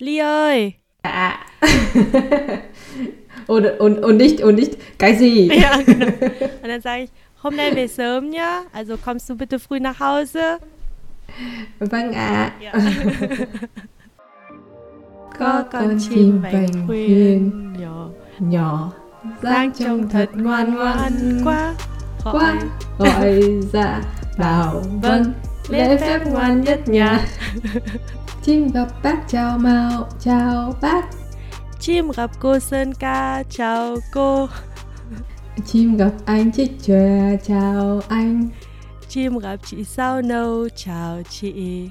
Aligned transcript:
Ơi. 0.00 0.74
Ah. 1.02 1.34
und, 3.46 3.66
und, 3.80 3.98
und 4.04 4.16
nicht, 4.16 4.40
und 4.40 4.54
nicht, 4.54 4.98
Geisi. 4.98 5.50
Ja, 5.52 5.76
genau. 5.86 6.06
Und 6.62 6.68
dann 6.68 6.80
sage 6.80 7.02
ich, 7.04 7.10
hôm 7.42 7.56
nay 7.56 7.74
về 7.74 7.86
sớm 7.86 8.30
nhá. 8.30 8.62
Also 8.72 8.96
kommst 8.96 9.28
du 9.30 9.36
bitte 9.36 9.58
früh 9.58 9.80
nach 9.80 9.98
Hause? 10.00 10.58
Vâng 11.80 12.12
ạ. 12.12 12.52
Ja. 12.60 12.72
Có 15.38 15.64
con 15.72 15.98
chim 16.00 16.42
vành 16.42 16.86
khuyên 16.86 17.50
Ja. 17.80 18.08
nhỏ 18.38 18.92
Giang 19.42 19.72
trông 19.78 20.08
thật 20.08 20.28
ngoan 20.34 20.74
ngoan 20.74 21.40
quá. 21.44 21.74
quá 22.24 22.54
gọi 22.98 23.42
dạ 23.72 24.02
bảo 24.38 24.82
vâng 25.02 25.32
lễ 25.68 25.96
phép 25.96 26.20
ngoan 26.26 26.60
nhất 26.60 26.88
nhà 26.88 27.26
chim 28.42 28.68
gặp 28.68 28.86
bác 29.02 29.28
chào 29.28 29.58
màu 29.58 30.08
chào 30.20 30.74
bác. 30.80 31.02
Chim 31.80 32.10
gặp 32.16 32.30
cô 32.40 32.58
Sơn 32.58 32.94
ca, 32.94 33.42
chào 33.50 33.96
cô. 34.12 34.48
chim 35.66 35.96
gặp 35.96 36.10
anh 36.24 36.52
chích 36.52 36.72
chòe 36.82 37.36
chào 37.46 38.00
anh. 38.08 38.48
Chim 39.08 39.38
gặp 39.38 39.56
chị 39.66 39.84
sao 39.84 40.22
nâu, 40.22 40.68
chào 40.76 41.22
chị. 41.30 41.88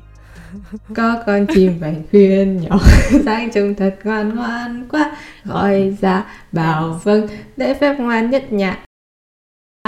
có 0.96 1.24
con 1.26 1.46
chim 1.56 1.80
vành 1.80 2.04
khuyên 2.12 2.62
nhỏ. 2.62 2.80
Sang 3.26 3.52
trông 3.52 3.76
thật 3.76 3.96
ngoan 4.04 4.36
ngoan 4.36 4.88
quá. 4.92 5.18
Gọi 5.44 5.96
dạ 6.02 6.26
bảo 6.52 7.00
vâng 7.04 7.28
lễ 7.56 7.74
phép 7.74 8.00
ngoan 8.00 8.30
nhất 8.30 8.54
nhà 8.54 8.86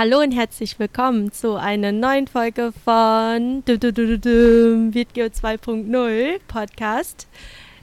Hallo 0.03 0.17
und 0.21 0.31
herzlich 0.31 0.79
willkommen 0.79 1.31
zu 1.31 1.57
einer 1.57 1.91
neuen 1.91 2.25
Folge 2.25 2.73
von 2.83 3.61
Video 3.67 5.25
2.0 5.25 6.39
Podcast. 6.47 7.27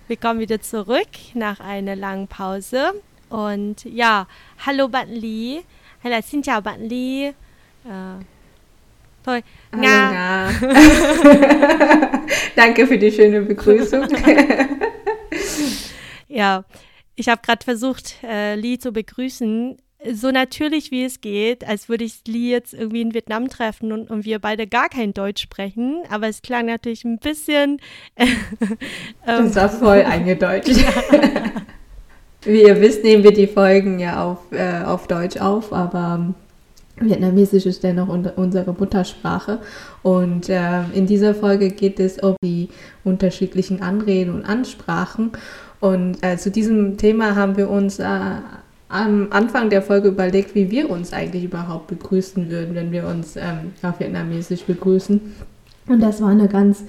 Wir 0.08 0.16
kommen 0.16 0.40
wieder 0.40 0.60
zurück 0.60 1.06
nach 1.34 1.60
einer 1.60 1.94
langen 1.94 2.26
Pause. 2.26 2.94
Und 3.28 3.84
ja, 3.84 4.26
hallo 4.66 4.88
bạn 4.88 5.10
Lý. 5.10 5.62
Hay 6.02 6.10
là 6.10 6.20
xin 6.20 6.42
chào 6.42 6.60
bạn 6.60 6.88
Lý. 6.88 7.30
Thôi, 9.24 9.42
Hallo, 9.70 9.82
Nga. 9.82 10.10
Nga. 10.10 10.50
Danke 12.56 12.88
für 12.88 12.98
die 12.98 13.12
schöne 13.12 13.42
Begrüßung. 13.42 14.08
Ja, 16.28 16.64
ich 17.14 17.28
habe 17.28 17.40
gerade 17.42 17.64
versucht, 17.64 18.16
äh, 18.24 18.56
Lee 18.56 18.78
zu 18.78 18.90
begrüßen. 18.90 19.78
So 20.14 20.30
natürlich 20.30 20.92
wie 20.92 21.04
es 21.04 21.20
geht, 21.20 21.66
als 21.66 21.88
würde 21.88 22.04
ich 22.04 22.20
Lee 22.26 22.50
jetzt 22.50 22.72
irgendwie 22.72 23.00
in 23.00 23.14
Vietnam 23.14 23.48
treffen 23.48 23.90
und, 23.90 24.10
und 24.10 24.24
wir 24.24 24.38
beide 24.38 24.68
gar 24.68 24.88
kein 24.88 25.12
Deutsch 25.12 25.42
sprechen. 25.42 26.02
Aber 26.08 26.28
es 26.28 26.40
klang 26.40 26.66
natürlich 26.66 27.04
ein 27.04 27.18
bisschen. 27.18 27.80
ähm, 28.16 28.36
Das 29.26 29.56
war 29.56 29.68
voll 29.68 30.02
eingedeutscht. 30.06 30.84
Wie 32.42 32.62
ihr 32.66 32.80
wisst, 32.80 33.02
nehmen 33.02 33.24
wir 33.24 33.32
die 33.32 33.48
Folgen 33.48 33.98
ja 33.98 34.22
auf, 34.22 34.38
äh, 34.52 34.84
auf 34.84 35.08
Deutsch 35.08 35.36
auf, 35.36 35.72
aber 35.72 36.32
Vietnamesisch 37.00 37.66
ist 37.66 37.82
dennoch 37.82 38.08
un 38.08 38.26
unsere 38.36 38.72
Muttersprache. 38.72 39.58
Und 40.02 40.48
äh, 40.48 40.82
in 40.94 41.06
dieser 41.06 41.34
Folge 41.34 41.70
geht 41.70 41.98
es 41.98 42.18
um 42.18 42.36
die 42.42 42.68
unterschiedlichen 43.02 43.82
Anreden 43.82 44.32
und 44.32 44.44
Ansprachen. 44.44 45.32
Und 45.80 46.22
äh, 46.22 46.36
zu 46.36 46.50
diesem 46.50 46.96
Thema 46.96 47.36
haben 47.36 47.56
wir 47.56 47.70
uns 47.70 47.98
äh, 47.98 48.04
am 48.88 49.28
Anfang 49.30 49.70
der 49.70 49.82
Folge 49.82 50.08
überlegt, 50.08 50.54
wie 50.54 50.70
wir 50.70 50.90
uns 50.90 51.12
eigentlich 51.12 51.44
überhaupt 51.44 51.88
begrüßen 51.88 52.50
würden, 52.50 52.74
wenn 52.74 52.92
wir 52.92 53.06
uns 53.06 53.36
ähm, 53.36 53.72
auf 53.82 54.00
Vietnamesisch 54.00 54.62
begrüßen. 54.62 55.20
Und 55.88 56.00
das 56.00 56.20
war 56.20 56.30
eine 56.30 56.48
ganz 56.48 56.84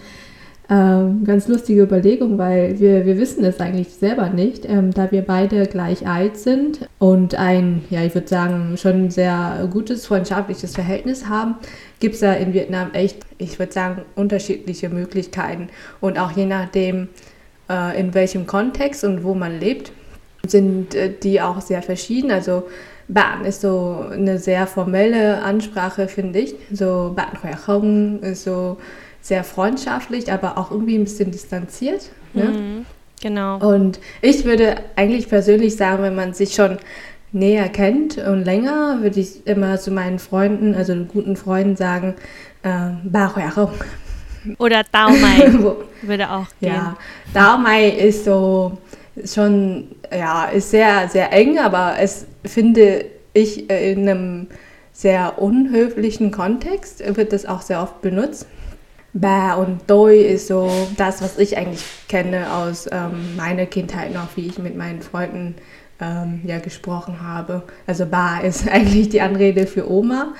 ähm, 0.71 1.23
ganz 1.23 1.47
lustige 1.47 1.81
Überlegung, 1.81 2.37
weil 2.37 2.79
wir, 2.79 3.03
wir 3.03 3.17
wissen 3.17 3.43
es 3.43 3.59
eigentlich 3.59 3.89
selber 3.89 4.29
nicht, 4.29 4.69
ähm, 4.69 4.93
da 4.93 5.11
wir 5.11 5.23
beide 5.23 5.65
gleich 5.65 6.07
alt 6.07 6.37
sind 6.37 6.87
und 6.99 7.33
ein, 7.33 7.81
ja, 7.89 8.03
ich 8.03 8.13
würde 8.13 8.27
sagen, 8.27 8.77
schon 8.77 9.09
sehr 9.09 9.67
gutes 9.71 10.05
freundschaftliches 10.05 10.75
Verhältnis 10.75 11.27
haben, 11.27 11.55
gibt 11.99 12.15
es 12.15 12.21
ja 12.21 12.33
in 12.33 12.53
Vietnam 12.53 12.91
echt, 12.93 13.17
ich 13.39 13.57
würde 13.57 13.73
sagen, 13.73 14.03
unterschiedliche 14.15 14.89
Möglichkeiten. 14.89 15.69
Und 16.01 16.19
auch 16.19 16.31
je 16.33 16.45
nachdem, 16.45 17.09
äh, 17.67 17.99
in 17.99 18.13
welchem 18.13 18.45
Kontext 18.45 19.03
und 19.03 19.23
wo 19.23 19.33
man 19.33 19.59
lebt, 19.59 19.91
sind 20.47 20.95
äh, 20.95 21.11
die 21.21 21.41
auch 21.41 21.61
sehr 21.61 21.81
verschieden. 21.81 22.31
Also 22.31 22.63
Bạn 23.07 23.43
ist 23.45 23.61
so 23.61 24.05
eine 24.11 24.37
sehr 24.37 24.67
formelle 24.67 25.41
Ansprache, 25.41 26.07
finde 26.07 26.39
ich. 26.39 26.55
So 26.71 27.11
Bạn 27.15 27.33
khỏe 27.41 27.55
không 27.55 28.19
ist 28.21 28.43
so 28.43 28.77
sehr 29.21 29.43
freundschaftlich, 29.43 30.31
aber 30.31 30.57
auch 30.57 30.71
irgendwie 30.71 30.95
ein 30.97 31.03
bisschen 31.03 31.31
distanziert. 31.31 32.09
Ne? 32.33 32.45
mhm, 32.45 32.85
genau. 33.21 33.57
Und 33.57 33.99
ich 34.21 34.45
würde 34.45 34.75
eigentlich 34.95 35.27
persönlich 35.27 35.75
sagen, 35.75 36.03
wenn 36.03 36.15
man 36.15 36.33
sich 36.33 36.53
schon 36.53 36.77
näher 37.31 37.67
kennt 37.69 38.17
und 38.17 38.43
länger, 38.45 38.99
würde 39.01 39.19
ich 39.19 39.45
immer 39.45 39.77
zu 39.79 39.91
meinen 39.91 40.19
Freunden, 40.19 40.73
also 40.75 40.95
guten 41.05 41.35
Freunden 41.35 41.75
sagen, 41.75 42.13
äh, 42.63 42.69
Ba 43.03 43.27
khỏe 43.27 43.49
không? 43.51 43.71
Oder 44.57 44.83
Dao 44.91 45.09
Mai 45.09 45.51
Wo- 45.63 45.83
würde 46.01 46.29
auch 46.31 46.47
gehen. 46.61 46.73
ja, 46.73 46.95
Dao 47.33 47.57
Mai 47.57 47.89
ist 47.89 48.23
so 48.25 48.77
schon, 49.25 49.89
ja, 50.11 50.45
ist 50.45 50.71
sehr, 50.71 51.07
sehr 51.09 51.31
eng, 51.31 51.59
aber 51.59 51.95
es 51.99 52.25
finde 52.45 53.05
ich 53.33 53.69
äh, 53.69 53.91
in 53.91 54.07
einem 54.07 54.47
sehr 54.91 55.41
unhöflichen 55.41 56.31
Kontext 56.31 57.01
wird 57.15 57.31
das 57.31 57.45
auch 57.45 57.61
sehr 57.61 57.81
oft 57.81 58.01
benutzt. 58.01 58.47
Ba 59.13 59.53
und 59.53 59.81
Doi 59.87 60.17
ist 60.17 60.47
so 60.47 60.69
das, 60.97 61.21
was 61.21 61.37
ich 61.37 61.57
eigentlich 61.57 61.83
kenne 62.07 62.53
aus 62.53 62.87
ähm, 62.91 63.35
meiner 63.35 63.65
Kindheit 63.65 64.13
noch, 64.13 64.27
wie 64.35 64.47
ich 64.47 64.59
mit 64.59 64.77
meinen 64.77 65.01
Freunden 65.01 65.55
ähm, 65.99 66.41
ja, 66.43 66.59
gesprochen 66.59 67.21
habe. 67.21 67.63
Also 67.87 68.05
Ba 68.05 68.39
ist 68.39 68.67
eigentlich 68.71 69.09
die 69.09 69.21
Anrede 69.21 69.67
für 69.67 69.89
Oma. 69.89 70.33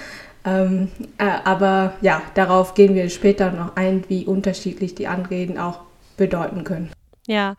Ähm, 0.46 0.90
äh, 1.18 1.26
aber 1.44 1.94
ja, 2.02 2.22
darauf 2.36 2.74
gehen 2.74 2.96
wir 2.96 3.10
später 3.10 3.52
noch 3.52 3.76
ein, 3.76 4.04
wie 4.08 4.26
unterschiedlich 4.26 4.96
die 4.96 5.08
Anreden 5.08 5.58
auch 5.58 5.82
bedeuten 6.18 6.64
können. 6.64 6.92
Ja, 7.28 7.56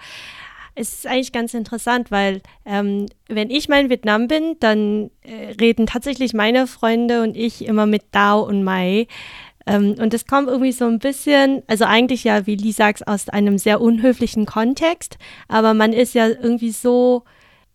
es 0.75 0.95
ist 0.95 1.07
eigentlich 1.07 1.33
ganz 1.33 1.55
interessant, 1.55 2.11
weil 2.11 2.41
ähm, 2.65 3.07
wenn 3.29 3.51
ich 3.51 3.69
mal 3.69 3.81
in 3.81 3.91
Vietnam 3.91 4.29
bin, 4.29 4.57
dann 4.61 5.11
äh, 5.23 5.53
reden 5.61 5.87
tatsächlich 5.87 6.33
meine 6.35 6.67
Freunde 6.67 7.23
und 7.23 7.37
ich 7.37 7.67
immer 7.67 7.87
mit 7.87 8.03
Dao 8.13 8.43
und 8.43 8.63
Mai. 8.63 9.07
Ähm, 9.67 9.97
und 9.99 10.13
das 10.13 10.27
kommt 10.27 10.49
irgendwie 10.49 10.73
so 10.73 10.87
ein 10.87 10.99
bisschen, 10.99 11.63
also 11.67 11.85
eigentlich 11.85 12.25
ja, 12.25 12.47
wie 12.47 12.57
Lee 12.57 12.73
sagt, 12.73 13.07
aus 13.07 13.29
einem 13.29 13.59
sehr 13.59 13.81
unhöflichen 13.81 14.47
Kontext, 14.47 15.19
aber 15.49 15.75
man 15.75 15.93
ist 15.93 16.15
ja 16.15 16.29
irgendwie 16.29 16.71
so 16.71 17.25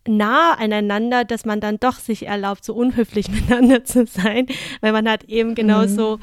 nah 0.08 0.54
aneinander, 0.54 1.24
dass 1.24 1.44
man 1.44 1.60
dann 1.60 1.78
doch 1.78 1.98
sich 1.98 2.26
erlaubt, 2.26 2.64
so 2.64 2.74
unhöflich 2.74 3.28
miteinander 3.30 3.84
zu 3.84 4.06
sein, 4.06 4.46
weil 4.80 4.92
man 4.92 5.08
hat 5.08 5.24
eben 5.24 5.54
genauso 5.54 6.18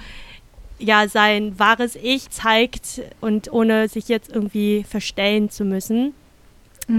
ja 0.79 1.07
sein 1.07 1.57
wahres 1.59 1.95
Ich 1.95 2.29
zeigt 2.29 3.01
und 3.21 3.51
ohne 3.51 3.87
sich 3.87 4.09
jetzt 4.09 4.29
irgendwie 4.29 4.83
verstellen 4.83 5.49
zu 5.49 5.65
müssen. 5.65 6.13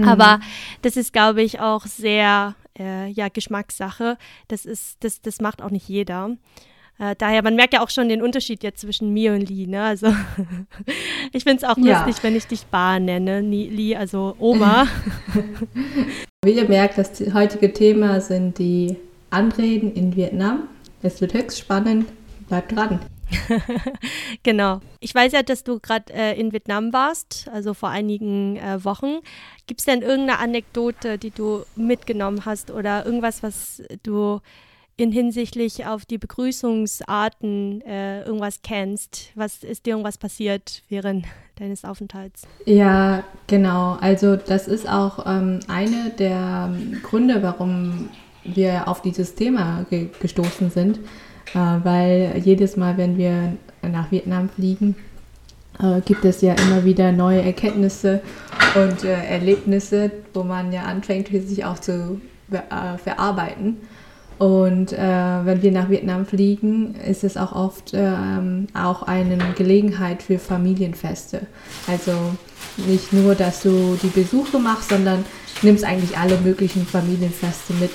Aber 0.05 0.39
das 0.81 0.97
ist, 0.97 1.13
glaube 1.13 1.41
ich, 1.41 1.59
auch 1.59 1.85
sehr 1.85 2.55
äh, 2.77 3.07
ja, 3.09 3.29
Geschmackssache. 3.29 4.17
Das 4.47 4.65
ist, 4.65 5.03
das, 5.03 5.21
das 5.21 5.41
macht 5.41 5.61
auch 5.61 5.69
nicht 5.71 5.87
jeder. 5.87 6.31
Äh, 6.97 7.15
daher, 7.17 7.43
man 7.43 7.55
merkt 7.55 7.73
ja 7.73 7.81
auch 7.81 7.89
schon 7.89 8.07
den 8.09 8.21
Unterschied 8.21 8.63
jetzt 8.63 8.81
zwischen 8.81 9.11
mir 9.13 9.33
und 9.33 9.49
Lee. 9.49 9.67
Ne? 9.67 9.83
Also 9.83 10.07
ich 11.33 11.43
finde 11.43 11.57
es 11.57 11.63
auch 11.63 11.77
Ja. 11.77 12.05
lustig, 12.05 12.23
wenn 12.23 12.35
ich 12.35 12.47
dich 12.47 12.65
Bar 12.65 12.99
nenne, 12.99 13.41
Lee, 13.41 13.95
also 13.95 14.35
Oma. 14.39 14.87
Wie 16.45 16.51
ihr 16.51 16.67
merkt, 16.69 16.97
das 16.97 17.21
heutige 17.33 17.73
Thema 17.73 18.21
sind 18.21 18.59
die 18.59 18.95
Anreden 19.29 19.93
in 19.93 20.15
Vietnam. 20.15 20.63
Es 21.01 21.19
wird 21.21 21.33
höchst 21.33 21.59
spannend. 21.59 22.07
Bleibt 22.47 22.75
dran. 22.75 22.99
genau. 24.43 24.81
Ich 24.99 25.13
weiß 25.13 25.33
ja, 25.33 25.43
dass 25.43 25.63
du 25.63 25.79
gerade 25.79 26.13
äh, 26.13 26.39
in 26.39 26.53
Vietnam 26.53 26.93
warst, 26.93 27.47
also 27.51 27.73
vor 27.73 27.89
einigen 27.89 28.57
äh, 28.57 28.83
Wochen. 28.83 29.19
Gibt 29.67 29.81
es 29.81 29.85
denn 29.85 30.01
irgendeine 30.01 30.39
Anekdote, 30.39 31.17
die 31.17 31.31
du 31.31 31.63
mitgenommen 31.75 32.45
hast 32.45 32.71
oder 32.71 33.05
irgendwas, 33.05 33.43
was 33.43 33.81
du 34.03 34.41
in 34.97 35.11
hinsichtlich 35.11 35.85
auf 35.85 36.05
die 36.05 36.17
Begrüßungsarten 36.17 37.81
äh, 37.81 38.23
irgendwas 38.23 38.61
kennst? 38.61 39.31
Was 39.35 39.63
ist 39.63 39.85
dir 39.85 39.91
irgendwas 39.91 40.17
passiert 40.17 40.83
während 40.89 41.25
deines 41.55 41.83
Aufenthalts? 41.83 42.43
Ja, 42.65 43.23
genau. 43.47 43.97
Also 43.99 44.35
das 44.35 44.67
ist 44.67 44.87
auch 44.87 45.25
ähm, 45.25 45.59
eine 45.67 46.11
der 46.11 46.73
Gründe, 47.03 47.43
warum 47.43 48.09
wir 48.43 48.87
auf 48.87 49.01
dieses 49.01 49.35
Thema 49.35 49.85
ge 49.89 50.09
gestoßen 50.19 50.69
sind, 50.69 50.99
weil 51.53 52.41
jedes 52.43 52.75
Mal, 52.75 52.97
wenn 52.97 53.17
wir 53.17 53.53
nach 53.81 54.11
Vietnam 54.11 54.49
fliegen, 54.49 54.95
äh, 55.79 56.01
gibt 56.01 56.25
es 56.25 56.41
ja 56.41 56.53
immer 56.53 56.83
wieder 56.85 57.11
neue 57.11 57.41
Erkenntnisse 57.41 58.21
und 58.75 59.03
äh, 59.03 59.13
Erlebnisse, 59.25 60.11
wo 60.33 60.43
man 60.43 60.71
ja 60.73 60.83
anfängt, 60.83 61.27
sich 61.29 61.63
auch 61.65 61.79
zu 61.79 62.19
be- 62.47 62.63
äh, 62.69 62.97
verarbeiten. 62.97 63.77
Und 64.37 64.91
äh, 64.91 64.97
wenn 64.97 65.61
wir 65.61 65.71
nach 65.71 65.89
Vietnam 65.89 66.25
fliegen, 66.25 66.95
ist 66.95 67.23
es 67.23 67.37
auch 67.37 67.53
oft 67.53 67.91
ähm, 67.93 68.67
auch 68.73 69.03
eine 69.03 69.37
Gelegenheit 69.55 70.23
für 70.23 70.39
Familienfeste. 70.39 71.41
Also 71.87 72.11
nicht 72.87 73.13
nur, 73.13 73.35
dass 73.35 73.61
du 73.61 73.97
die 74.03 74.07
Besuche 74.07 74.59
machst, 74.59 74.89
sondern 74.89 75.23
nimmst 75.61 75.85
eigentlich 75.85 76.17
alle 76.17 76.37
möglichen 76.39 76.85
Familienfeste 76.85 77.73
mit. 77.75 77.91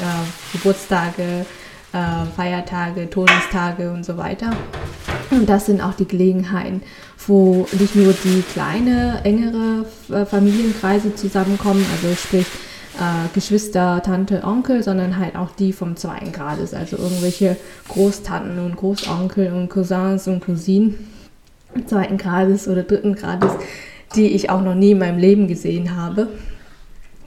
Äh, 0.00 0.56
Geburtstage, 0.56 1.44
äh, 1.94 2.26
Feiertage, 2.36 3.08
Todestage 3.08 3.90
und 3.90 4.04
so 4.04 4.16
weiter. 4.16 4.50
Und 5.30 5.48
das 5.48 5.66
sind 5.66 5.80
auch 5.80 5.94
die 5.94 6.06
Gelegenheiten, 6.06 6.82
wo 7.26 7.66
nicht 7.78 7.94
nur 7.94 8.12
die 8.12 8.42
kleine, 8.52 9.20
engere 9.24 9.86
äh, 10.12 10.26
Familienkreise 10.26 11.14
zusammenkommen, 11.14 11.86
also 11.92 12.14
sprich 12.14 12.46
äh, 12.98 13.28
Geschwister, 13.32 14.02
Tante, 14.04 14.42
Onkel, 14.44 14.82
sondern 14.82 15.18
halt 15.18 15.36
auch 15.36 15.52
die 15.52 15.72
vom 15.72 15.96
zweiten 15.96 16.32
Grades, 16.32 16.74
also 16.74 16.96
irgendwelche 16.96 17.56
Großtanten 17.88 18.58
und 18.58 18.76
Großonkel 18.76 19.52
und 19.52 19.70
Cousins 19.70 20.28
und 20.28 20.44
Cousinen 20.44 21.08
zweiten 21.86 22.18
Grades 22.18 22.68
oder 22.68 22.82
dritten 22.82 23.14
Grades, 23.14 23.52
die 24.14 24.28
ich 24.28 24.50
auch 24.50 24.62
noch 24.62 24.74
nie 24.74 24.92
in 24.92 24.98
meinem 24.98 25.18
Leben 25.18 25.48
gesehen 25.48 25.96
habe. 25.96 26.28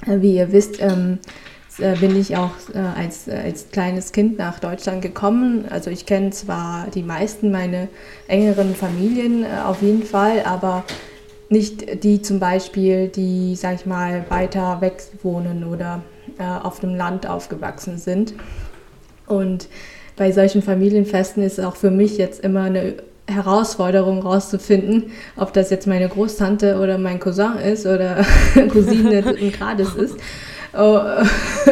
Wie 0.06 0.36
ihr 0.36 0.52
wisst, 0.52 0.82
ähm, 0.82 1.20
äh, 1.80 1.96
bin 1.96 2.20
ich 2.20 2.36
auch 2.36 2.52
äh, 2.74 2.80
als, 2.80 3.28
äh, 3.28 3.36
als 3.36 3.70
kleines 3.72 4.12
Kind 4.12 4.38
nach 4.38 4.60
Deutschland 4.60 5.02
gekommen. 5.02 5.66
Also 5.70 5.90
ich 5.92 6.06
kenne 6.06 6.32
zwar 6.32 6.88
die 6.94 7.04
meisten 7.04 7.52
meiner 7.52 7.88
engeren 8.28 8.74
Familien 8.76 9.44
äh, 9.44 9.48
auf 9.66 9.82
jeden 9.82 10.04
Fall, 10.04 10.44
aber 10.44 10.84
nicht 11.50 12.04
die 12.04 12.22
zum 12.22 12.40
Beispiel, 12.40 13.08
die, 13.08 13.56
sag 13.56 13.76
ich 13.76 13.86
mal, 13.86 14.26
weiter 14.30 14.82
weg 14.82 15.02
wohnen 15.24 15.64
oder 15.64 16.04
auf 16.62 16.82
dem 16.82 16.94
Land 16.94 17.26
aufgewachsen 17.26 17.98
sind. 17.98 18.34
Und 19.28 19.70
bei 20.18 20.34
solchen 20.34 20.62
Familienfesten 20.62 21.42
ist 21.42 21.58
es 21.58 21.66
auch 21.66 21.78
für 21.78 21.90
mich 21.90 22.18
jetzt 22.18 22.44
immer 22.44 22.64
eine 22.64 22.96
Herausforderung 23.28 24.22
rauszufinden, 24.22 25.12
ob 25.36 25.54
das 25.54 25.70
jetzt 25.70 25.88
meine 25.88 26.08
Großtante 26.08 26.80
oder 26.80 26.98
mein 26.98 27.20
Cousin 27.20 27.58
ist 27.58 27.86
oder 27.86 28.26
Cousine 28.70 29.22
dritten 29.22 29.52
Grades 29.58 29.96
ist. 29.96 30.16
Oh, 30.78 31.00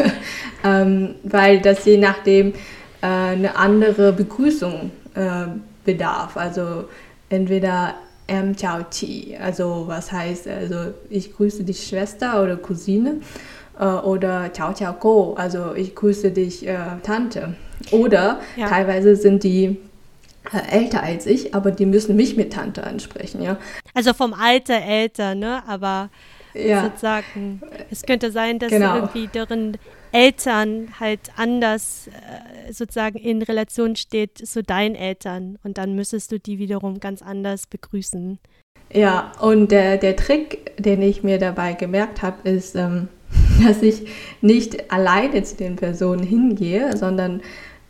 ähm, 0.64 1.16
weil 1.24 1.62
das 1.62 1.86
je 1.86 1.98
nachdem 1.98 2.54
äh, 3.02 3.06
eine 3.06 3.56
andere 3.56 4.12
Begrüßung 4.14 4.92
äh, 5.14 5.48
bedarf. 5.84 6.38
Also 6.38 6.86
entweder 7.30 7.96
M 8.28 8.56
Chao 8.56 8.84
Chi, 8.90 9.38
also 9.40 9.84
was 9.88 10.12
heißt, 10.12 10.48
also 10.48 10.94
ich 11.10 11.36
grüße 11.36 11.64
dich 11.64 11.86
Schwester 11.86 12.42
oder 12.42 12.58
Cousine 12.58 13.18
äh, 13.80 13.86
oder 13.86 14.52
Chao 14.52 14.74
Chao 14.74 14.94
Go, 14.94 15.36
also 15.38 15.76
ich 15.76 15.94
grüße 15.94 16.32
dich 16.32 16.68
äh, 16.68 16.78
Tante. 17.04 17.54
Oder 17.92 18.40
ja. 18.56 18.68
teilweise 18.68 19.16
sind 19.16 19.44
die 19.44 19.78
äh, 20.52 20.78
älter 20.78 21.04
als 21.04 21.26
ich, 21.28 21.54
aber 21.54 21.72
die 21.72 21.86
müssen 21.86 22.16
mich 22.16 22.36
mit 22.36 22.54
Tante 22.54 22.84
ansprechen, 22.84 23.42
ja. 23.42 23.58
Also 23.94 24.14
vom 24.14 24.34
Alter 24.34 24.82
älter, 24.82 25.36
ne? 25.36 25.62
Aber 25.68 26.10
ja. 26.56 26.84
sozusagen, 26.84 27.62
es 27.90 28.04
könnte 28.04 28.32
sein, 28.32 28.60
dass 28.60 28.70
genau. 28.70 28.96
irgendwie 28.96 29.28
deren 29.28 29.78
Eltern 30.12 30.88
halt 31.00 31.20
anders 31.36 32.08
äh, 32.08 32.72
sozusagen 32.72 33.18
in 33.18 33.42
Relation 33.42 33.96
steht 33.96 34.38
zu 34.38 34.64
deinen 34.64 34.96
Eltern 34.96 35.60
und 35.64 35.78
dann 35.78 35.96
müsstest 35.96 36.32
du 36.32 36.40
die 36.40 36.58
wiederum 36.58 37.00
ganz 37.00 37.22
anders 37.22 37.68
begrüßen. 37.68 38.40
Ja, 38.94 39.32
und 39.42 39.72
der, 39.72 39.98
der 39.98 40.16
Trick, 40.16 40.72
den 40.78 41.02
ich 41.02 41.24
mir 41.24 41.38
dabei 41.38 41.74
gemerkt 41.74 42.22
habe, 42.22 42.48
ist, 42.50 42.76
ähm, 42.76 43.10
dass 43.66 43.82
ich 43.82 44.08
nicht 44.42 44.92
alleine 44.92 45.44
zu 45.44 45.58
den 45.58 45.76
Personen 45.76 46.24
hingehe, 46.24 46.96
sondern 46.96 47.42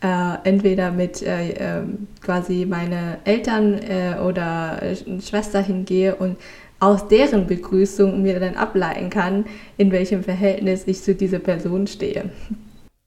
äh, 0.02 0.34
entweder 0.44 0.90
mit 0.90 1.22
äh, 1.22 1.50
ähm, 1.52 2.08
quasi 2.20 2.66
meine 2.68 3.18
Eltern 3.24 3.74
äh, 3.74 4.16
oder 4.20 4.80
Schwester 5.20 5.62
hingehe 5.62 6.16
und 6.16 6.36
aus 6.78 7.08
deren 7.08 7.46
Begrüßung 7.46 8.22
mir 8.22 8.38
dann 8.40 8.56
ableiten 8.56 9.10
kann, 9.10 9.46
in 9.76 9.92
welchem 9.92 10.22
Verhältnis 10.22 10.84
ich 10.86 11.02
zu 11.02 11.14
dieser 11.14 11.38
Person 11.38 11.86
stehe. 11.86 12.30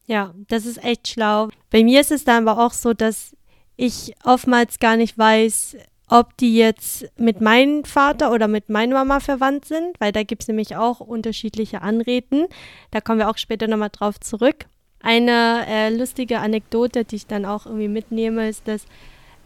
Ja, 0.08 0.34
das 0.48 0.66
ist 0.66 0.84
echt 0.84 1.08
schlau. 1.08 1.50
Bei 1.70 1.84
mir 1.84 2.02
ist 2.02 2.12
es 2.12 2.24
dann 2.24 2.48
aber 2.48 2.66
auch 2.66 2.74
so, 2.74 2.94
dass 2.94 3.36
ich 3.76 4.16
oftmals 4.24 4.80
gar 4.80 4.98
nicht 4.98 5.18
weiß, 5.18 5.78
ob 6.10 6.36
die 6.38 6.56
jetzt 6.56 7.08
mit 7.18 7.40
meinem 7.40 7.86
Vater 7.86 8.32
oder 8.32 8.48
mit 8.48 8.70
meiner 8.70 8.96
Mama 8.96 9.20
verwandt 9.20 9.66
sind, 9.66 10.00
weil 10.00 10.12
da 10.12 10.24
gibt 10.24 10.42
es 10.42 10.48
nämlich 10.48 10.76
auch 10.76 11.00
unterschiedliche 11.00 11.84
Anreden. 11.84 12.48
Da 12.90 13.00
kommen 13.02 13.20
wir 13.20 13.30
auch 13.30 13.38
später 13.38 13.68
nochmal 13.68 13.92
drauf 13.92 14.20
zurück. 14.20 14.66
Eine 15.02 15.66
äh, 15.68 15.96
lustige 15.96 16.40
Anekdote, 16.40 17.06
die 17.06 17.18
ich 17.18 17.28
dann 17.28 17.46
auch 17.46 17.68
irgendwie 17.68 17.88
mitnehme, 17.88 18.50
ist, 18.50 18.68
dass 18.68 18.86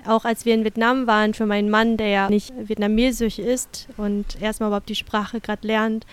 auch 0.07 0.25
als 0.25 0.45
wir 0.45 0.53
in 0.53 0.63
Vietnam 0.63 1.07
waren, 1.07 1.33
für 1.33 1.45
meinen 1.45 1.69
Mann, 1.69 1.97
der 1.97 2.07
ja 2.07 2.29
nicht 2.29 2.53
vietnamesisch 2.57 3.39
ist 3.39 3.87
und 3.97 4.41
erstmal 4.41 4.69
überhaupt 4.69 4.89
die 4.89 4.95
Sprache 4.95 5.39
gerade 5.39 5.67
lernt, 5.67 6.05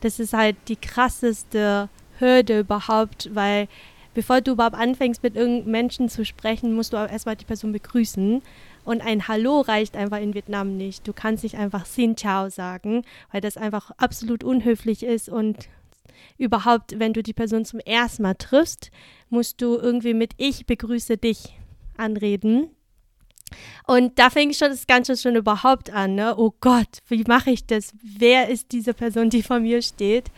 das 0.00 0.20
ist 0.20 0.32
halt 0.32 0.56
die 0.68 0.76
krasseste 0.76 1.88
Hürde 2.18 2.60
überhaupt, 2.60 3.30
weil 3.34 3.68
bevor 4.14 4.40
du 4.40 4.52
überhaupt 4.52 4.76
anfängst, 4.76 5.22
mit 5.22 5.36
irgendeinem 5.36 5.70
Menschen 5.70 6.08
zu 6.08 6.24
sprechen, 6.24 6.74
musst 6.74 6.92
du 6.92 6.96
erstmal 6.96 7.36
die 7.36 7.44
Person 7.44 7.72
begrüßen. 7.72 8.42
Und 8.84 9.00
ein 9.02 9.28
Hallo 9.28 9.60
reicht 9.60 9.96
einfach 9.96 10.18
in 10.18 10.34
Vietnam 10.34 10.76
nicht. 10.76 11.06
Du 11.06 11.12
kannst 11.12 11.42
nicht 11.42 11.56
einfach 11.56 11.86
Xin 11.86 12.16
Chao 12.16 12.48
sagen, 12.48 13.02
weil 13.30 13.40
das 13.40 13.56
einfach 13.56 13.90
absolut 13.98 14.42
unhöflich 14.42 15.02
ist 15.02 15.28
und 15.28 15.68
überhaupt, 16.38 16.98
wenn 16.98 17.12
du 17.12 17.22
die 17.22 17.32
Person 17.32 17.64
zum 17.64 17.80
ersten 17.80 18.22
Mal 18.22 18.34
triffst, 18.34 18.90
musst 19.28 19.60
du 19.60 19.76
irgendwie 19.76 20.14
mit 20.14 20.32
Ich 20.36 20.66
begrüße 20.66 21.16
dich 21.16 21.58
anreden. 21.96 22.70
Und 23.86 24.18
da 24.18 24.30
fing 24.30 24.52
schon 24.52 24.70
das 24.70 24.86
Ganze 24.86 25.16
schon 25.16 25.36
überhaupt 25.36 25.90
an, 25.90 26.14
ne? 26.14 26.34
Oh 26.36 26.52
Gott, 26.60 26.98
wie 27.08 27.24
mache 27.26 27.50
ich 27.50 27.66
das? 27.66 27.92
Wer 28.02 28.48
ist 28.48 28.72
diese 28.72 28.94
Person, 28.94 29.30
die 29.30 29.42
vor 29.42 29.60
mir 29.60 29.82
steht? 29.82 30.30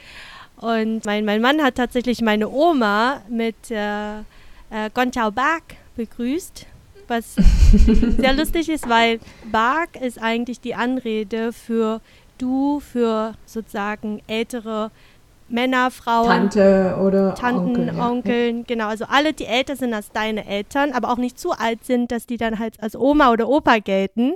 Und 0.56 1.04
mein, 1.06 1.24
mein 1.24 1.40
Mann 1.40 1.62
hat 1.62 1.76
tatsächlich 1.76 2.20
meine 2.20 2.48
Oma 2.48 3.22
mit 3.28 3.70
äh, 3.70 4.18
äh, 4.18 4.90
Gonchao 4.92 5.30
Bak 5.30 5.62
begrüßt, 5.96 6.66
was 7.08 7.34
sehr 8.18 8.34
lustig 8.34 8.68
ist, 8.68 8.88
weil 8.88 9.20
Bak 9.50 9.96
ist 10.00 10.20
eigentlich 10.20 10.60
die 10.60 10.74
Anrede 10.74 11.52
für 11.52 12.00
du, 12.38 12.80
für 12.80 13.34
sozusagen 13.46 14.22
ältere 14.26 14.90
Männer, 15.50 15.90
Frauen, 15.90 16.26
Tante 16.26 16.96
oder 17.00 17.34
Tanten, 17.34 17.76
Onkel, 17.76 17.96
ja. 17.96 18.08
Onkeln, 18.08 18.64
genau. 18.64 18.88
Also 18.88 19.04
alle, 19.08 19.32
die 19.32 19.46
älter 19.46 19.76
sind 19.76 19.92
als 19.92 20.10
deine 20.12 20.46
Eltern, 20.46 20.92
aber 20.92 21.10
auch 21.10 21.16
nicht 21.16 21.38
zu 21.38 21.52
alt 21.52 21.84
sind, 21.84 22.12
dass 22.12 22.26
die 22.26 22.36
dann 22.36 22.58
halt 22.58 22.82
als 22.82 22.96
Oma 22.96 23.30
oder 23.30 23.48
Opa 23.48 23.78
gelten. 23.78 24.34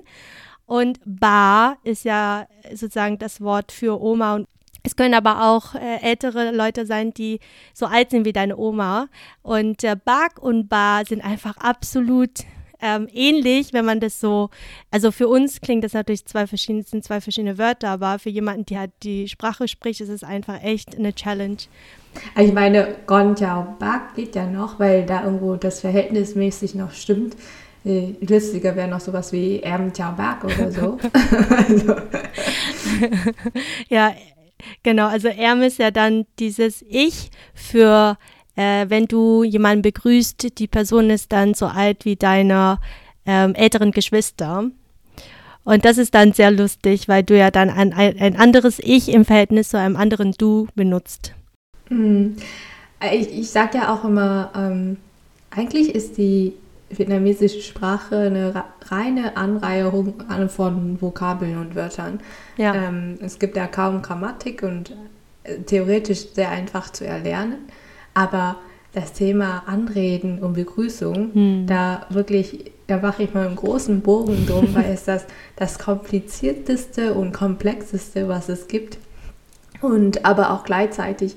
Und 0.66 1.00
Ba 1.04 1.76
ist 1.84 2.04
ja 2.04 2.46
sozusagen 2.70 3.18
das 3.18 3.40
Wort 3.40 3.70
für 3.70 4.00
Oma 4.00 4.34
und 4.34 4.48
es 4.86 4.96
können 4.96 5.14
aber 5.14 5.42
auch 5.44 5.74
äh, 5.74 6.02
ältere 6.02 6.50
Leute 6.50 6.84
sein, 6.84 7.14
die 7.14 7.40
so 7.72 7.86
alt 7.86 8.10
sind 8.10 8.26
wie 8.26 8.34
deine 8.34 8.58
Oma. 8.58 9.08
Und 9.42 9.82
äh, 9.82 9.96
und 10.40 10.68
Ba 10.68 11.04
sind 11.06 11.24
einfach 11.24 11.56
absolut 11.56 12.40
ähm, 12.84 13.08
ähnlich, 13.12 13.72
wenn 13.72 13.86
man 13.86 13.98
das 13.98 14.20
so, 14.20 14.50
also 14.90 15.10
für 15.10 15.26
uns 15.26 15.62
klingt 15.62 15.82
das 15.84 15.94
natürlich 15.94 16.26
zwei 16.26 16.46
verschiedene, 16.46 16.84
sind 16.84 17.02
zwei 17.02 17.22
verschiedene 17.22 17.56
Wörter, 17.56 17.88
aber 17.88 18.18
für 18.18 18.28
jemanden, 18.28 18.66
der 18.66 18.80
halt 18.80 18.90
die 19.02 19.26
Sprache 19.26 19.66
spricht, 19.68 20.02
ist 20.02 20.10
es 20.10 20.22
einfach 20.22 20.62
echt 20.62 20.94
eine 20.94 21.14
Challenge. 21.14 21.56
Ich 22.38 22.52
meine, 22.52 22.94
Gon 23.06 23.34
Jiao 23.36 23.74
Bak 23.78 24.14
geht 24.14 24.36
ja 24.36 24.46
noch, 24.46 24.78
weil 24.78 25.06
da 25.06 25.24
irgendwo 25.24 25.56
das 25.56 25.80
verhältnismäßig 25.80 26.74
noch 26.74 26.92
stimmt. 26.92 27.36
Äh, 27.86 28.14
lustiger 28.20 28.76
wäre 28.76 28.88
noch 28.88 29.00
sowas 29.00 29.32
wie 29.32 29.60
Erm 29.60 29.90
Jiao 29.96 30.12
Bak 30.12 30.44
oder 30.44 30.70
so. 30.70 30.98
also. 31.56 31.96
ja, 33.88 34.12
genau. 34.82 35.08
Also 35.08 35.28
Erm 35.28 35.62
ist 35.62 35.78
ja 35.78 35.90
dann 35.90 36.26
dieses 36.38 36.84
Ich 36.86 37.30
für 37.54 38.18
äh, 38.56 38.86
wenn 38.88 39.06
du 39.06 39.44
jemanden 39.44 39.82
begrüßt, 39.82 40.58
die 40.58 40.66
Person 40.66 41.10
ist 41.10 41.32
dann 41.32 41.54
so 41.54 41.66
alt 41.66 42.04
wie 42.04 42.16
deine 42.16 42.78
ähm, 43.26 43.54
älteren 43.54 43.90
Geschwister. 43.90 44.70
Und 45.64 45.84
das 45.84 45.96
ist 45.96 46.14
dann 46.14 46.32
sehr 46.32 46.50
lustig, 46.50 47.08
weil 47.08 47.22
du 47.22 47.36
ja 47.36 47.50
dann 47.50 47.70
ein, 47.70 47.92
ein 47.92 48.36
anderes 48.36 48.78
Ich 48.80 49.08
im 49.08 49.24
Verhältnis 49.24 49.70
zu 49.70 49.78
einem 49.78 49.96
anderen 49.96 50.32
Du 50.32 50.68
benutzt. 50.74 51.34
Mhm. 51.88 52.36
Ich, 53.12 53.38
ich 53.38 53.50
sage 53.50 53.78
ja 53.78 53.94
auch 53.94 54.04
immer, 54.04 54.50
ähm, 54.54 54.98
eigentlich 55.50 55.94
ist 55.94 56.18
die 56.18 56.52
vietnamesische 56.90 57.60
Sprache 57.60 58.16
eine 58.16 58.64
reine 58.86 59.36
Anreihung 59.36 60.14
von 60.48 61.00
Vokabeln 61.00 61.58
und 61.58 61.74
Wörtern. 61.74 62.20
Ja. 62.56 62.74
Ähm, 62.74 63.18
es 63.20 63.38
gibt 63.38 63.56
ja 63.56 63.66
kaum 63.66 64.02
Grammatik 64.02 64.62
und 64.62 64.94
äh, 65.44 65.58
theoretisch 65.60 66.26
sehr 66.34 66.50
einfach 66.50 66.90
zu 66.90 67.06
erlernen. 67.06 67.58
Aber 68.14 68.56
das 68.92 69.12
Thema 69.12 69.64
Anreden 69.66 70.38
und 70.38 70.54
Begrüßung, 70.54 71.30
hm. 71.34 71.66
da 71.66 72.06
wirklich, 72.10 72.70
da 72.86 72.98
mache 72.98 73.24
ich 73.24 73.34
mal 73.34 73.46
einen 73.46 73.56
großen 73.56 74.00
Bogen 74.00 74.46
drum, 74.46 74.68
weil 74.74 74.92
es 74.92 75.04
das 75.04 75.26
das 75.56 75.78
komplizierteste 75.78 77.14
und 77.14 77.32
komplexeste, 77.32 78.28
was 78.28 78.48
es 78.48 78.68
gibt. 78.68 78.98
Und 79.80 80.24
aber 80.24 80.52
auch 80.52 80.64
gleichzeitig 80.64 81.36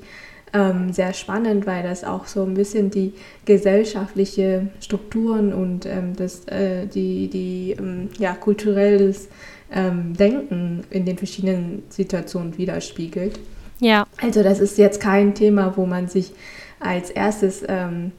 ähm, 0.53 0.93
sehr 0.93 1.13
spannend, 1.13 1.65
weil 1.65 1.83
das 1.83 2.03
auch 2.03 2.27
so 2.27 2.43
ein 2.43 2.53
bisschen 2.53 2.89
die 2.89 3.13
gesellschaftliche 3.45 4.67
Strukturen 4.79 5.53
und 5.53 5.85
ähm, 5.85 6.15
das, 6.15 6.47
äh, 6.47 6.85
die, 6.85 7.27
die 7.27 7.75
ähm, 7.77 8.09
ja, 8.17 8.33
kulturelles 8.33 9.27
ähm, 9.71 10.15
Denken 10.15 10.83
in 10.89 11.05
den 11.05 11.17
verschiedenen 11.17 11.83
Situationen 11.89 12.57
widerspiegelt. 12.57 13.39
Ja. 13.79 14.07
Also 14.21 14.41
das 14.41 14.59
ist 14.59 14.77
jetzt 14.77 15.01
kein 15.01 15.35
Thema, 15.35 15.73
wo 15.75 15.85
man 15.85 16.07
sich 16.07 16.31
als 16.79 17.09
erstes 17.09 17.63
ähm, 17.67 18.11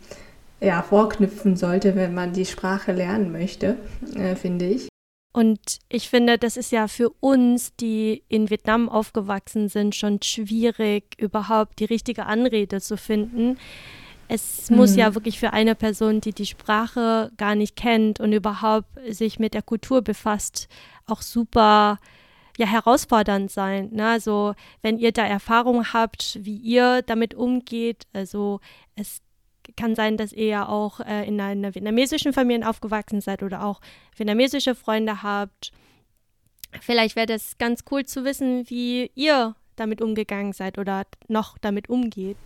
ja, 0.60 0.82
vorknüpfen 0.82 1.56
sollte, 1.56 1.94
wenn 1.94 2.14
man 2.14 2.32
die 2.32 2.46
Sprache 2.46 2.92
lernen 2.92 3.32
möchte, 3.32 3.76
äh, 4.14 4.34
finde 4.34 4.66
ich. 4.66 4.88
Und 5.32 5.78
ich 5.88 6.08
finde, 6.08 6.38
das 6.38 6.56
ist 6.56 6.72
ja 6.72 6.88
für 6.88 7.10
uns, 7.20 7.74
die 7.76 8.24
in 8.28 8.50
Vietnam 8.50 8.88
aufgewachsen 8.88 9.68
sind, 9.68 9.94
schon 9.94 10.20
schwierig, 10.22 11.14
überhaupt 11.18 11.78
die 11.78 11.84
richtige 11.84 12.26
Anrede 12.26 12.80
zu 12.80 12.96
finden. 12.96 13.58
Es 14.26 14.68
mhm. 14.68 14.76
muss 14.76 14.96
ja 14.96 15.14
wirklich 15.14 15.38
für 15.38 15.52
eine 15.52 15.74
Person, 15.74 16.20
die 16.20 16.32
die 16.32 16.46
Sprache 16.46 17.30
gar 17.36 17.54
nicht 17.54 17.76
kennt 17.76 18.20
und 18.20 18.32
überhaupt 18.32 18.88
sich 19.08 19.38
mit 19.38 19.54
der 19.54 19.62
Kultur 19.62 20.02
befasst, 20.02 20.68
auch 21.06 21.22
super 21.22 21.98
ja 22.58 22.66
herausfordernd 22.66 23.50
sein. 23.50 23.88
Ne? 23.92 24.06
Also 24.06 24.54
wenn 24.82 24.98
ihr 24.98 25.12
da 25.12 25.24
Erfahrung 25.24 25.92
habt, 25.92 26.38
wie 26.42 26.56
ihr 26.56 27.02
damit 27.02 27.34
umgeht, 27.34 28.06
also 28.12 28.60
es 28.96 29.22
kann 29.76 29.94
sein, 29.94 30.16
dass 30.16 30.32
ihr 30.32 30.46
ja 30.46 30.68
auch 30.68 31.00
äh, 31.00 31.26
in 31.26 31.40
einer 31.40 31.74
vietnamesischen 31.74 32.32
Familie 32.32 32.68
aufgewachsen 32.68 33.20
seid 33.20 33.42
oder 33.42 33.64
auch 33.64 33.80
vietnamesische 34.16 34.74
Freunde 34.74 35.22
habt. 35.22 35.72
Vielleicht 36.80 37.16
wäre 37.16 37.26
das 37.26 37.58
ganz 37.58 37.84
cool 37.90 38.04
zu 38.04 38.24
wissen, 38.24 38.68
wie 38.68 39.10
ihr 39.14 39.54
damit 39.76 40.02
umgegangen 40.02 40.52
seid 40.52 40.78
oder 40.78 41.04
noch 41.28 41.58
damit 41.58 41.88
umgeht. 41.88 42.36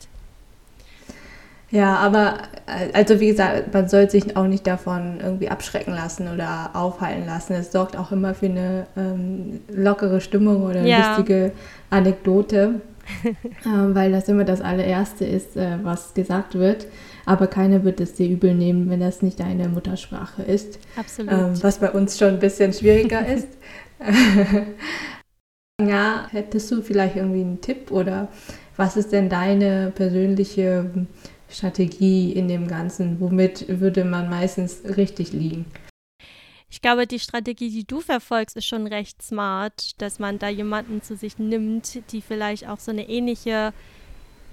Ja, 1.73 1.97
aber 1.97 2.35
äh, 2.67 2.93
also 2.93 3.19
wie 3.19 3.29
gesagt, 3.29 3.73
man 3.73 3.89
soll 3.89 4.09
sich 4.09 4.37
auch 4.37 4.47
nicht 4.47 4.67
davon 4.67 5.21
irgendwie 5.23 5.49
abschrecken 5.49 5.95
lassen 5.95 6.29
oder 6.29 6.71
aufhalten 6.75 7.25
lassen. 7.25 7.55
Es 7.55 7.73
sorgt 7.73 7.97
auch 7.97 8.13
immer 8.13 8.35
für 8.35 8.47
eine 8.47 8.87
ähm, 8.95 9.61
lockere 9.73 10.21
Stimmung 10.21 10.65
oder 10.65 10.81
eine 10.81 10.89
ja. 10.89 11.09
lustige 11.09 11.53
Anekdote, 11.89 12.83
ähm, 13.65 13.95
weil 13.95 14.13
das 14.13 14.29
immer 14.29 14.45
das 14.45 14.61
allererste 14.61 15.25
ist, 15.25 15.57
äh, 15.57 15.79
was 15.83 16.13
gesagt 16.13 16.57
wird. 16.57 16.87
Aber 17.25 17.47
keiner 17.47 17.85
wird 17.85 18.01
es 18.01 18.13
dir 18.13 18.29
übel 18.29 18.55
nehmen, 18.55 18.91
wenn 18.91 19.01
das 19.01 19.23
nicht 19.23 19.41
deine 19.41 19.69
Muttersprache 19.69 20.43
ist. 20.43 20.79
Absolut. 20.97 21.33
Ähm, 21.33 21.63
was 21.63 21.79
bei 21.79 21.91
uns 21.91 22.19
schon 22.19 22.35
ein 22.35 22.39
bisschen 22.39 22.75
schwieriger 22.75 23.27
ist. 23.35 23.49
ja, 25.81 26.27
hättest 26.31 26.71
du 26.71 26.83
vielleicht 26.83 27.17
irgendwie 27.17 27.41
einen 27.41 27.63
Tipp 27.63 27.91
oder 27.91 28.29
was 28.77 28.99
ist 28.99 29.13
denn 29.13 29.31
deine 29.31 29.91
persönliche 29.95 30.91
Strategie 31.53 32.33
in 32.33 32.49
dem 32.49 32.67
Ganzen? 32.69 33.21
Womit 33.21 33.67
würde 33.69 34.05
man 34.05 34.29
meistens 34.29 34.83
richtig 34.97 35.33
liegen? 35.33 35.67
Ich 36.71 36.81
glaube, 36.81 37.07
die 37.07 37.19
Strategie, 37.19 37.71
die 37.71 37.85
du 37.85 38.01
verfolgst, 38.01 38.57
ist 38.57 38.67
schon 38.67 38.87
recht 38.87 39.21
smart, 39.23 40.01
dass 40.01 40.19
man 40.19 40.39
da 40.39 40.49
jemanden 40.49 41.03
zu 41.03 41.17
sich 41.17 41.39
nimmt, 41.39 42.01
die 42.13 42.23
vielleicht 42.23 42.67
auch 42.67 42.79
so 42.79 42.91
eine 42.91 43.09
ähnliche 43.09 43.75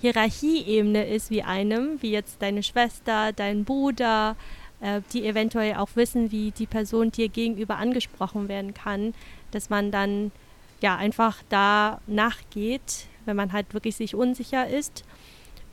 Hierarchieebene 0.02 1.08
ist 1.08 1.30
wie 1.30 1.44
einem, 1.44 2.02
wie 2.02 2.12
jetzt 2.12 2.42
deine 2.42 2.62
Schwester, 2.62 3.32
dein 3.32 3.64
Bruder, 3.64 4.36
äh, 4.82 5.02
die 5.14 5.26
eventuell 5.26 5.76
auch 5.76 5.90
wissen, 5.96 6.32
wie 6.32 6.52
die 6.52 6.68
Person 6.68 7.12
dir 7.12 7.30
gegenüber 7.30 7.78
angesprochen 7.78 8.50
werden 8.50 8.74
kann, 8.74 9.14
dass 9.52 9.70
man 9.70 9.92
dann 9.92 10.32
ja 10.82 10.98
einfach 10.98 11.38
da 11.50 12.02
nachgeht, 12.06 13.08
wenn 13.26 13.38
man 13.38 13.54
halt 13.54 13.74
wirklich 13.74 13.96
sich 13.96 14.14
unsicher 14.14 14.68
ist 14.68 15.04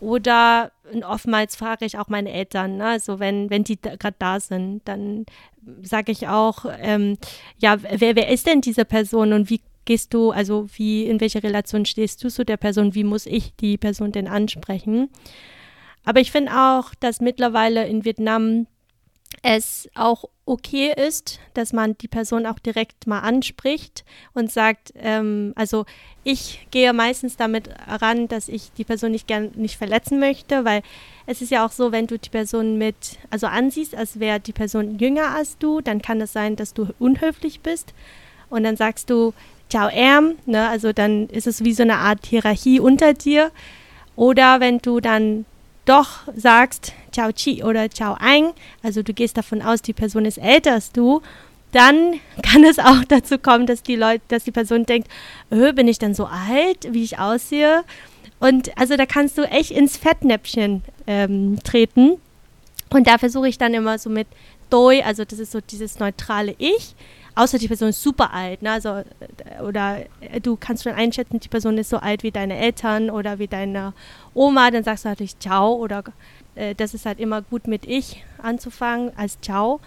oder 0.01 0.73
oftmals 1.05 1.57
frage 1.57 1.85
ich 1.85 1.99
auch 1.99 2.09
meine 2.09 2.33
Eltern, 2.33 2.77
ne? 2.77 2.87
also 2.87 3.19
wenn, 3.19 3.51
wenn 3.51 3.65
die 3.65 3.81
gerade 3.81 4.17
da 4.19 4.41
sind, 4.41 4.83
dann 4.85 5.27
sage 5.83 6.13
ich 6.13 6.29
auch, 6.29 6.67
ähm, 6.81 7.17
ja, 7.59 7.77
wer, 7.83 8.17
wer 8.17 8.29
ist 8.29 8.47
denn 8.47 8.61
diese 8.61 8.85
Person 8.85 9.33
und 9.33 9.51
wie 9.51 9.61
gehst 9.85 10.13
du, 10.15 10.31
also 10.31 10.67
wie, 10.77 11.07
in 11.07 11.21
welcher 11.21 11.43
Relation 11.43 11.87
stehst 11.87 12.23
du 12.23 12.29
zu 12.29 12.45
der 12.45 12.57
Person, 12.57 12.95
wie 12.95 13.05
muss 13.05 13.27
ich 13.27 13.55
die 13.57 13.79
Person 13.79 14.13
denn 14.13 14.29
ansprechen? 14.29 15.09
Aber 16.05 16.21
ich 16.21 16.31
finde 16.31 16.53
auch, 16.53 16.95
dass 17.01 17.21
mittlerweile 17.21 17.87
in 17.87 18.05
Vietnam 18.05 18.67
es 19.49 19.89
auch 19.95 20.25
okay 20.45 20.93
ist, 20.93 21.39
dass 21.55 21.73
man 21.73 21.97
die 21.99 22.09
Person 22.09 22.47
auch 22.47 22.59
direkt 22.59 23.07
mal 23.07 23.21
anspricht 23.21 24.05
und 24.35 24.51
sagt, 24.51 24.93
ähm, 24.97 25.53
also 25.55 25.87
ich 26.25 26.67
gehe 26.73 26.93
meistens 26.93 27.37
damit 27.37 27.71
ran, 27.87 28.27
dass 28.27 28.49
ich 28.49 28.73
die 28.73 28.83
Person 28.83 29.13
nicht 29.13 29.29
gern 29.29 29.53
nicht 29.55 29.77
verletzen 29.77 30.19
möchte, 30.19 30.65
weil 30.65 30.83
es 31.27 31.43
ist 31.43 31.53
ja 31.53 31.65
auch 31.65 31.71
so, 31.71 31.93
wenn 31.93 32.09
du 32.09 32.19
die 32.19 32.29
Person 32.29 32.77
mit, 32.77 33.19
also 33.31 33.47
ansiehst, 33.47 33.95
als 33.95 34.19
wäre 34.19 34.41
die 34.41 34.53
Person 34.53 34.99
jünger 34.99 35.29
als 35.37 35.59
du, 35.59 35.81
dann 35.81 36.03
kann 36.03 36.21
es 36.21 36.33
sein, 36.33 36.57
dass 36.57 36.75
du 36.75 36.89
unhöflich 36.99 37.61
bist 37.61 37.95
und 38.51 38.65
dann 38.65 38.77
sagst 38.77 39.11
du, 39.11 39.33
ciao 39.69 39.89
Erm, 39.89 40.35
ne, 40.47 40.69
also 40.69 40.93
dann 40.93 41.29
ist 41.29 41.47
es 41.47 41.63
wie 41.63 41.73
so 41.73 41.85
eine 41.85 41.99
Art 41.99 42.27
Hierarchie 42.27 42.81
unter 42.81 43.15
dir. 43.15 43.53
Oder 44.17 44.59
wenn 44.59 44.79
du 44.79 44.99
dann 44.99 45.45
doch 45.87 46.21
sagst 46.37 46.93
Ciao 47.13 47.33
Chi 47.33 47.65
oder 47.65 47.91
Ciao 47.91 48.17
Ein, 48.19 48.53
also 48.83 49.03
du 49.03 49.15
gehst 49.15 49.39
davon 49.39 49.63
aus, 49.63 49.81
die 49.81 49.95
Person 49.95 50.27
ist 50.27 50.39
älter 50.39 50.75
als 50.75 50.93
du, 50.93 51.23
dann 51.73 52.21
kann 52.43 52.65
es 52.65 52.79
auch 52.79 53.05
dazu 53.09 53.39
kommen, 53.39 53.67
dass 53.67 53.83
die 53.83 53.97
Leute, 53.97 54.23
dass 54.29 54.45
die 54.45 54.53
Person 54.53 54.85
denkt, 54.85 55.09
öh, 55.51 55.73
bin 55.73 55.89
ich 55.89 55.99
dann 55.99 56.15
so 56.15 56.27
alt, 56.27 56.89
wie 56.91 57.05
ich 57.05 57.19
aussehe? 57.19 57.85
Und 58.39 58.77
also 58.79 58.97
da 58.97 59.07
kannst 59.07 59.39
du 59.39 59.43
echt 59.43 59.71
ins 59.71 59.97
Fettnäpfchen 59.97 60.83
ähm, 61.07 61.59
treten. 61.65 62.19
Und 62.91 63.07
da 63.07 63.19
versuche 63.19 63.49
ich 63.49 63.59
dann 63.59 63.75
immer 63.75 63.99
so 63.99 64.11
mit 64.11 64.27
Doi, 64.71 65.03
also 65.03 65.25
das 65.25 65.39
ist 65.39 65.53
so 65.53 65.61
dieses 65.61 65.99
neutrale 65.99 66.55
Ich, 66.59 66.95
außer 67.37 67.59
die 67.59 67.69
Person 67.69 67.91
ist 67.91 68.03
super 68.03 68.33
alt, 68.33 68.63
ne? 68.63 68.73
also, 68.73 68.89
äh, 68.89 69.63
oder 69.63 69.99
äh, 70.21 70.41
du 70.41 70.57
kannst 70.57 70.83
schon 70.83 70.93
einschätzen, 70.93 71.39
die 71.39 71.49
Person 71.49 71.79
ist 71.79 71.91
so 71.91 71.99
alt 71.99 72.25
wie 72.25 72.33
deine 72.33 72.57
Eltern 72.57 73.11
oder 73.11 73.39
wie 73.39 73.47
deine 73.47 73.93
Oma, 74.35 74.71
dann 74.71 74.83
sagst 74.83 75.05
du 75.05 75.11
natürlich 75.11 75.39
Ciao 75.39 75.75
oder 75.75 76.03
äh, 76.57 76.75
das 76.75 76.95
ist 76.95 77.07
halt 77.07 77.21
immer 77.21 77.43
gut 77.43 77.69
mit 77.69 77.87
Ich 77.87 78.25
anzufangen 78.43 79.13
als 79.17 79.41
Ciao. 79.41 79.81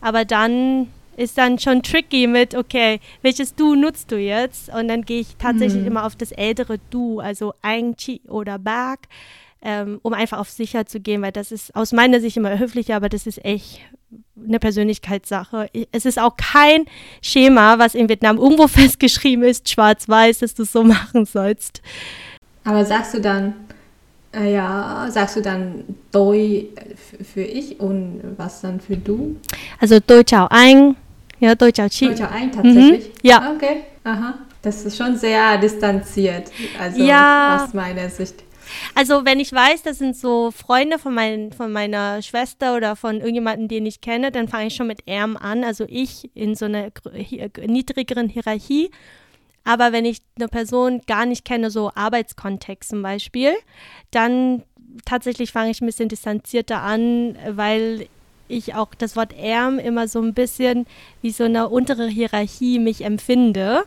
Aber 0.00 0.24
dann 0.24 0.88
ist 1.16 1.38
dann 1.38 1.58
schon 1.58 1.82
tricky 1.82 2.26
mit, 2.26 2.54
okay, 2.54 3.00
welches 3.22 3.54
Du 3.54 3.74
nutzt 3.74 4.10
du 4.10 4.16
jetzt? 4.18 4.68
Und 4.68 4.88
dann 4.88 5.02
gehe 5.02 5.20
ich 5.20 5.36
tatsächlich 5.36 5.82
mhm. 5.82 5.88
immer 5.88 6.06
auf 6.06 6.16
das 6.16 6.32
ältere 6.32 6.78
Du, 6.90 7.20
also 7.20 7.54
Ein 7.62 7.96
Chi 7.96 8.20
oder 8.26 8.58
Bag, 8.58 9.00
ähm, 9.64 9.98
um 10.02 10.12
einfach 10.12 10.38
auf 10.38 10.50
sicher 10.50 10.84
zu 10.84 11.00
gehen, 11.00 11.22
weil 11.22 11.32
das 11.32 11.50
ist 11.50 11.74
aus 11.74 11.92
meiner 11.92 12.20
Sicht 12.20 12.36
immer 12.36 12.58
höflicher, 12.58 12.96
aber 12.96 13.08
das 13.08 13.26
ist 13.26 13.42
echt 13.44 13.80
eine 14.36 14.58
Persönlichkeitssache. 14.58 15.70
Es 15.90 16.04
ist 16.04 16.18
auch 16.18 16.36
kein 16.36 16.84
Schema, 17.22 17.78
was 17.78 17.94
in 17.94 18.08
Vietnam 18.08 18.36
irgendwo 18.36 18.68
festgeschrieben 18.68 19.44
ist, 19.44 19.68
schwarz-weiß, 19.70 20.40
dass 20.40 20.54
du 20.54 20.64
es 20.64 20.72
so 20.72 20.84
machen 20.84 21.24
sollst. 21.24 21.80
Aber 22.64 22.84
sagst 22.84 23.14
du 23.14 23.20
dann, 23.20 23.54
äh, 24.34 24.52
ja, 24.52 25.06
sagst 25.10 25.36
du 25.36 25.40
dann 25.40 25.84
Doi 26.12 26.68
für 27.32 27.42
ich 27.42 27.80
und 27.80 28.20
was 28.36 28.60
dann 28.60 28.80
für 28.80 28.96
du? 28.96 29.36
Also 29.80 29.98
Doi 29.98 30.24
Chao 30.24 30.46
Ein, 30.50 30.96
ja, 31.40 31.54
Doi 31.54 31.72
Chao 31.72 31.88
Chi. 31.88 32.08
Doi 32.08 32.16
Chao 32.16 32.28
Ein 32.30 32.52
tatsächlich? 32.52 33.06
Mhm, 33.06 33.12
ja. 33.22 33.54
Okay, 33.54 33.84
aha. 34.04 34.34
Das 34.60 34.84
ist 34.84 34.96
schon 34.96 35.16
sehr 35.16 35.58
distanziert, 35.58 36.50
also 36.80 37.02
ja. 37.02 37.64
aus 37.64 37.74
meiner 37.74 38.08
Sicht. 38.08 38.44
Also 38.94 39.24
wenn 39.24 39.40
ich 39.40 39.52
weiß, 39.52 39.82
das 39.82 39.98
sind 39.98 40.16
so 40.16 40.50
Freunde 40.50 40.98
von, 40.98 41.14
mein, 41.14 41.52
von 41.52 41.72
meiner 41.72 42.22
Schwester 42.22 42.76
oder 42.76 42.96
von 42.96 43.16
irgendjemandem, 43.16 43.68
den 43.68 43.86
ich 43.86 44.00
kenne, 44.00 44.30
dann 44.30 44.48
fange 44.48 44.68
ich 44.68 44.74
schon 44.74 44.86
mit 44.86 45.06
Erm 45.06 45.36
an. 45.36 45.64
Also 45.64 45.84
ich 45.88 46.30
in 46.34 46.54
so 46.54 46.66
einer 46.66 46.90
niedrigeren 47.66 48.28
Hierarchie. 48.28 48.90
Aber 49.64 49.92
wenn 49.92 50.04
ich 50.04 50.20
eine 50.36 50.48
Person 50.48 51.00
gar 51.06 51.26
nicht 51.26 51.44
kenne, 51.44 51.70
so 51.70 51.90
Arbeitskontext 51.94 52.90
zum 52.90 53.02
Beispiel, 53.02 53.52
dann 54.10 54.62
tatsächlich 55.04 55.52
fange 55.52 55.70
ich 55.70 55.80
ein 55.80 55.86
bisschen 55.86 56.08
distanzierter 56.08 56.82
an, 56.82 57.36
weil 57.48 58.06
ich 58.46 58.74
auch 58.74 58.94
das 58.94 59.16
Wort 59.16 59.32
Erm 59.32 59.78
immer 59.78 60.06
so 60.06 60.20
ein 60.20 60.34
bisschen 60.34 60.86
wie 61.22 61.30
so 61.30 61.44
eine 61.44 61.68
untere 61.68 62.06
Hierarchie 62.06 62.78
mich 62.78 63.04
empfinde 63.04 63.84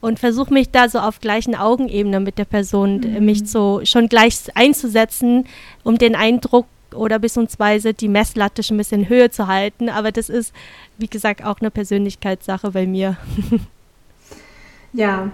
und 0.00 0.18
versuche 0.18 0.52
mich 0.52 0.70
da 0.70 0.88
so 0.88 0.98
auf 0.98 1.20
gleichen 1.20 1.54
Augenebene 1.54 2.20
mit 2.20 2.38
der 2.38 2.44
Person 2.44 3.00
mhm. 3.00 3.24
mich 3.24 3.48
so 3.48 3.80
schon 3.84 4.08
gleich 4.08 4.36
einzusetzen, 4.54 5.46
um 5.84 5.98
den 5.98 6.14
Eindruck 6.14 6.66
oder 6.94 7.18
beziehungsweise 7.18 7.94
die 7.94 8.08
Messlatte 8.08 8.62
schon 8.62 8.76
ein 8.76 8.78
bisschen 8.78 9.08
höher 9.08 9.30
zu 9.30 9.46
halten. 9.46 9.88
Aber 9.88 10.12
das 10.12 10.28
ist, 10.28 10.52
wie 10.98 11.06
gesagt, 11.06 11.44
auch 11.44 11.60
eine 11.60 11.70
Persönlichkeitssache 11.70 12.70
bei 12.72 12.86
mir. 12.86 13.16
ja, 14.92 15.30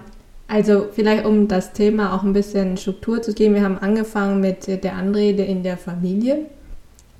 also 0.47 0.87
vielleicht 0.91 1.25
um 1.25 1.47
das 1.47 1.73
Thema 1.73 2.15
auch 2.15 2.23
ein 2.23 2.33
bisschen 2.33 2.77
Struktur 2.77 3.21
zu 3.21 3.33
geben. 3.33 3.55
Wir 3.55 3.63
haben 3.63 3.77
angefangen 3.77 4.39
mit 4.39 4.67
der 4.67 4.93
Anrede 4.93 5.43
in 5.43 5.63
der 5.63 5.77
Familie. 5.77 6.45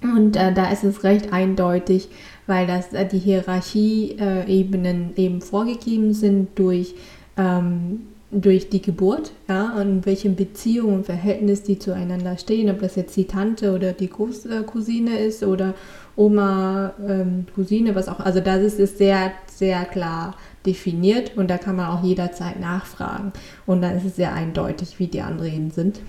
Und 0.01 0.35
äh, 0.35 0.53
da 0.53 0.69
ist 0.69 0.83
es 0.83 1.03
recht 1.03 1.33
eindeutig, 1.33 2.09
weil 2.45 2.67
das 2.67 2.93
äh, 2.93 3.07
die 3.07 3.17
Hierarchieebenen 3.17 5.15
äh, 5.15 5.21
eben 5.21 5.41
vorgegeben 5.41 6.13
sind 6.13 6.49
durch 6.59 6.93
ähm, 7.37 8.01
durch 8.29 8.69
die 8.69 8.81
Geburt, 8.81 9.31
ja, 9.47 9.73
und 9.79 10.05
welchen 10.05 10.35
Beziehungen 10.35 10.95
und 10.95 11.05
Verhältnis 11.05 11.63
die 11.63 11.79
zueinander 11.79 12.37
stehen, 12.37 12.69
ob 12.69 12.81
das 12.81 12.95
jetzt 12.95 13.15
die 13.15 13.25
Tante 13.25 13.73
oder 13.73 13.93
die 13.93 14.09
Cousine 14.09 15.17
ist 15.19 15.43
oder 15.43 15.73
Oma, 16.17 16.93
ähm, 17.07 17.45
Cousine, 17.55 17.95
was 17.95 18.09
auch, 18.09 18.19
also 18.19 18.41
das 18.41 18.61
ist, 18.61 18.79
ist 18.79 18.97
sehr, 18.97 19.31
sehr 19.45 19.85
klar 19.85 20.35
definiert 20.65 21.37
und 21.37 21.49
da 21.49 21.57
kann 21.57 21.77
man 21.77 21.89
auch 21.89 22.03
jederzeit 22.03 22.59
nachfragen 22.59 23.31
und 23.65 23.81
dann 23.81 23.95
ist 23.95 24.05
es 24.05 24.15
sehr 24.17 24.33
eindeutig, 24.33 24.99
wie 24.99 25.07
die 25.07 25.21
Anreden 25.21 25.71
sind. 25.71 26.01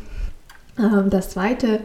Ähm, 0.78 1.10
das 1.10 1.30
zweite 1.30 1.80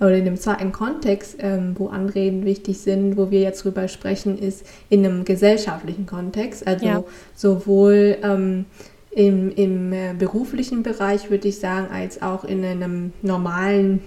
oder 0.00 0.14
in 0.14 0.24
dem 0.24 0.36
zweiten 0.36 0.72
Kontext, 0.72 1.36
ähm, 1.40 1.74
wo 1.78 1.88
Anreden 1.88 2.44
wichtig 2.44 2.78
sind, 2.78 3.16
wo 3.16 3.30
wir 3.30 3.40
jetzt 3.40 3.64
drüber 3.64 3.88
sprechen, 3.88 4.38
ist 4.38 4.66
in 4.90 5.04
einem 5.04 5.24
gesellschaftlichen 5.24 6.06
Kontext, 6.06 6.66
also 6.66 6.86
ja. 6.86 7.04
sowohl 7.34 8.18
ähm, 8.22 8.66
im, 9.10 9.50
im 9.52 9.92
äh, 9.92 10.14
beruflichen 10.18 10.82
Bereich, 10.82 11.30
würde 11.30 11.48
ich 11.48 11.58
sagen, 11.58 11.88
als 11.90 12.20
auch 12.20 12.44
in 12.44 12.62
einem 12.64 13.12
normalen 13.22 14.02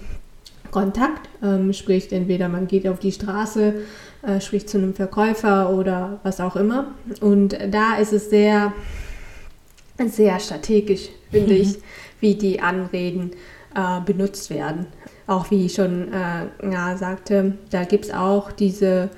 Kontakt, 0.70 1.28
ähm, 1.42 1.72
sprich 1.72 2.12
entweder 2.12 2.48
man 2.48 2.68
geht 2.68 2.86
auf 2.86 3.00
die 3.00 3.10
Straße, 3.10 3.74
äh, 4.22 4.40
spricht 4.40 4.68
zu 4.68 4.78
einem 4.78 4.94
Verkäufer 4.94 5.70
oder 5.70 6.20
was 6.22 6.40
auch 6.40 6.54
immer. 6.54 6.94
Und 7.20 7.58
da 7.70 7.96
ist 7.96 8.12
es 8.12 8.30
sehr, 8.30 8.72
sehr 10.06 10.38
strategisch, 10.38 11.08
finde 11.32 11.54
mhm. 11.54 11.60
ich, 11.60 11.78
wie 12.20 12.36
die 12.36 12.60
Anreden 12.60 13.32
äh, 13.74 14.00
benutzt 14.04 14.50
werden. 14.50 14.86
Auch 15.30 15.52
wie 15.52 15.66
ich 15.66 15.74
schon 15.74 16.08
äh, 16.12 16.72
ja, 16.72 16.96
sagte, 16.96 17.54
da 17.70 17.84
gibt 17.84 18.06
es 18.06 18.12
auch 18.12 18.50
diese 18.50 19.10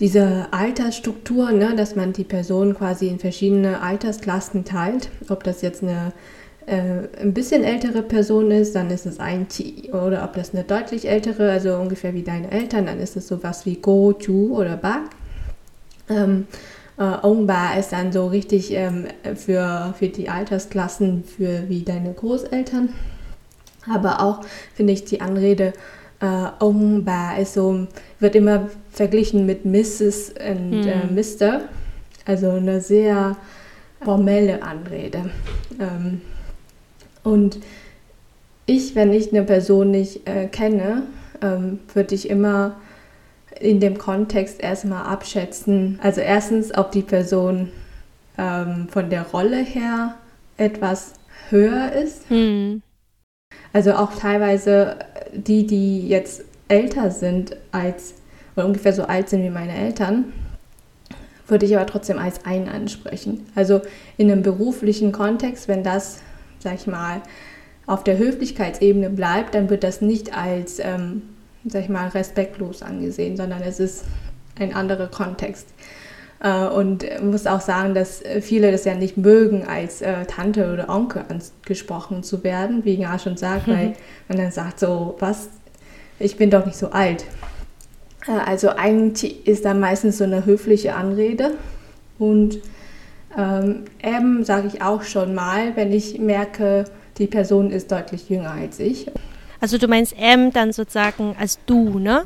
diese 0.00 0.48
Altersstruktur, 0.50 1.52
ne, 1.52 1.74
dass 1.74 1.96
man 1.96 2.12
die 2.12 2.24
Person 2.24 2.74
quasi 2.74 3.08
in 3.08 3.18
verschiedene 3.18 3.80
Altersklassen 3.80 4.64
teilt. 4.64 5.08
Ob 5.28 5.44
das 5.44 5.62
jetzt 5.62 5.82
eine 5.82 6.12
äh, 6.66 7.22
ein 7.22 7.32
bisschen 7.32 7.62
ältere 7.62 8.02
Person 8.02 8.50
ist, 8.50 8.74
dann 8.74 8.90
ist 8.90 9.06
es 9.06 9.20
ein 9.20 9.48
Ti. 9.48 9.90
Oder 9.92 10.24
ob 10.24 10.34
das 10.34 10.52
eine 10.52 10.64
deutlich 10.64 11.08
ältere, 11.08 11.50
also 11.50 11.76
ungefähr 11.76 12.12
wie 12.12 12.24
deine 12.24 12.50
Eltern, 12.50 12.86
dann 12.86 12.98
ist 12.98 13.16
es 13.16 13.28
sowas 13.28 13.64
wie 13.66 13.76
Go, 13.76 14.12
Chu 14.12 14.58
oder 14.58 14.76
Bak. 14.76 15.02
Ähm, 16.10 16.48
äh, 16.98 17.02
Ongba 17.22 17.74
ist 17.74 17.92
dann 17.92 18.10
so 18.10 18.26
richtig 18.26 18.72
ähm, 18.72 19.06
für, 19.36 19.94
für 19.96 20.08
die 20.08 20.28
Altersklassen, 20.28 21.22
für 21.24 21.68
wie 21.68 21.84
deine 21.84 22.12
Großeltern. 22.12 22.88
Aber 23.92 24.20
auch 24.20 24.40
finde 24.74 24.92
ich 24.92 25.04
die 25.04 25.20
Anrede 25.20 25.72
äh, 26.20 26.64
Ongba 26.64 27.36
ist 27.36 27.54
so, 27.54 27.86
wird 28.20 28.34
immer 28.34 28.70
verglichen 28.90 29.46
mit 29.46 29.64
Mrs. 29.64 30.30
und 30.30 30.84
hm. 30.84 30.88
äh, 30.88 31.06
Mr. 31.12 31.60
Also 32.24 32.50
eine 32.50 32.80
sehr 32.80 33.36
formelle 34.02 34.62
Anrede. 34.62 35.30
Ähm, 35.78 36.22
und 37.22 37.58
ich, 38.66 38.94
wenn 38.94 39.12
ich 39.12 39.32
eine 39.32 39.44
Person 39.44 39.90
nicht 39.90 40.28
äh, 40.28 40.46
kenne, 40.46 41.02
ähm, 41.42 41.80
würde 41.92 42.14
ich 42.14 42.30
immer 42.30 42.76
in 43.60 43.80
dem 43.80 43.98
Kontext 43.98 44.60
erstmal 44.60 45.06
abschätzen. 45.06 45.98
Also 46.02 46.20
erstens, 46.20 46.76
ob 46.76 46.92
die 46.92 47.02
Person 47.02 47.70
ähm, 48.38 48.88
von 48.90 49.08
der 49.08 49.22
Rolle 49.22 49.58
her 49.58 50.14
etwas 50.56 51.14
höher 51.50 51.92
ist. 51.92 52.28
Hm. 52.28 52.82
Also 53.72 53.92
auch 53.94 54.14
teilweise 54.14 54.96
die, 55.32 55.66
die 55.66 56.08
jetzt 56.08 56.44
älter 56.68 57.10
sind 57.10 57.56
als 57.72 58.14
oder 58.56 58.66
ungefähr 58.66 58.92
so 58.92 59.04
alt 59.04 59.28
sind 59.28 59.42
wie 59.42 59.50
meine 59.50 59.76
Eltern, 59.76 60.32
würde 61.46 61.66
ich 61.66 61.76
aber 61.76 61.86
trotzdem 61.86 62.18
als 62.18 62.44
ein 62.44 62.68
ansprechen. 62.68 63.46
Also 63.54 63.82
in 64.16 64.30
einem 64.30 64.42
beruflichen 64.42 65.12
Kontext, 65.12 65.68
wenn 65.68 65.84
das, 65.84 66.20
sag 66.58 66.74
ich 66.74 66.86
mal, 66.86 67.20
auf 67.86 68.02
der 68.02 68.18
Höflichkeitsebene 68.18 69.10
bleibt, 69.10 69.54
dann 69.54 69.70
wird 69.70 69.84
das 69.84 70.00
nicht 70.00 70.36
als, 70.36 70.80
ähm, 70.80 71.22
sag 71.64 71.82
ich 71.82 71.88
mal, 71.88 72.08
respektlos 72.08 72.82
angesehen, 72.82 73.36
sondern 73.36 73.62
es 73.62 73.78
ist 73.78 74.04
ein 74.58 74.74
anderer 74.74 75.06
Kontext. 75.06 75.68
Äh, 76.40 76.66
und 76.66 77.04
muss 77.22 77.46
auch 77.46 77.60
sagen, 77.60 77.94
dass 77.94 78.22
viele 78.40 78.72
das 78.72 78.84
ja 78.84 78.94
nicht 78.94 79.16
mögen, 79.16 79.66
als 79.66 80.02
äh, 80.02 80.24
Tante 80.26 80.72
oder 80.72 80.88
Onkel 80.88 81.24
angesprochen 81.28 82.22
zu 82.22 82.44
werden, 82.44 82.84
wie 82.84 82.94
Inga 82.94 83.18
schon 83.18 83.36
sagt, 83.36 83.68
weil 83.68 83.94
man 84.28 84.38
dann 84.38 84.50
sagt 84.50 84.80
so, 84.80 85.16
was, 85.18 85.48
ich 86.18 86.36
bin 86.36 86.50
doch 86.50 86.66
nicht 86.66 86.78
so 86.78 86.90
alt. 86.90 87.24
Äh, 88.26 88.32
also 88.32 88.70
eigentlich 88.70 89.46
ist 89.46 89.64
da 89.64 89.74
meistens 89.74 90.18
so 90.18 90.24
eine 90.24 90.44
höfliche 90.44 90.94
Anrede. 90.94 91.52
Und 92.18 92.58
ähm, 93.36 93.84
M 94.00 94.44
sage 94.44 94.68
ich 94.68 94.82
auch 94.82 95.02
schon 95.02 95.34
mal, 95.34 95.76
wenn 95.76 95.92
ich 95.92 96.18
merke, 96.18 96.84
die 97.18 97.26
Person 97.26 97.70
ist 97.70 97.92
deutlich 97.92 98.28
jünger 98.28 98.52
als 98.52 98.80
ich. 98.80 99.10
Also 99.60 99.78
du 99.78 99.88
meinst 99.88 100.14
M 100.18 100.52
dann 100.52 100.72
sozusagen 100.72 101.34
als 101.38 101.58
du, 101.66 101.98
ne? 101.98 102.24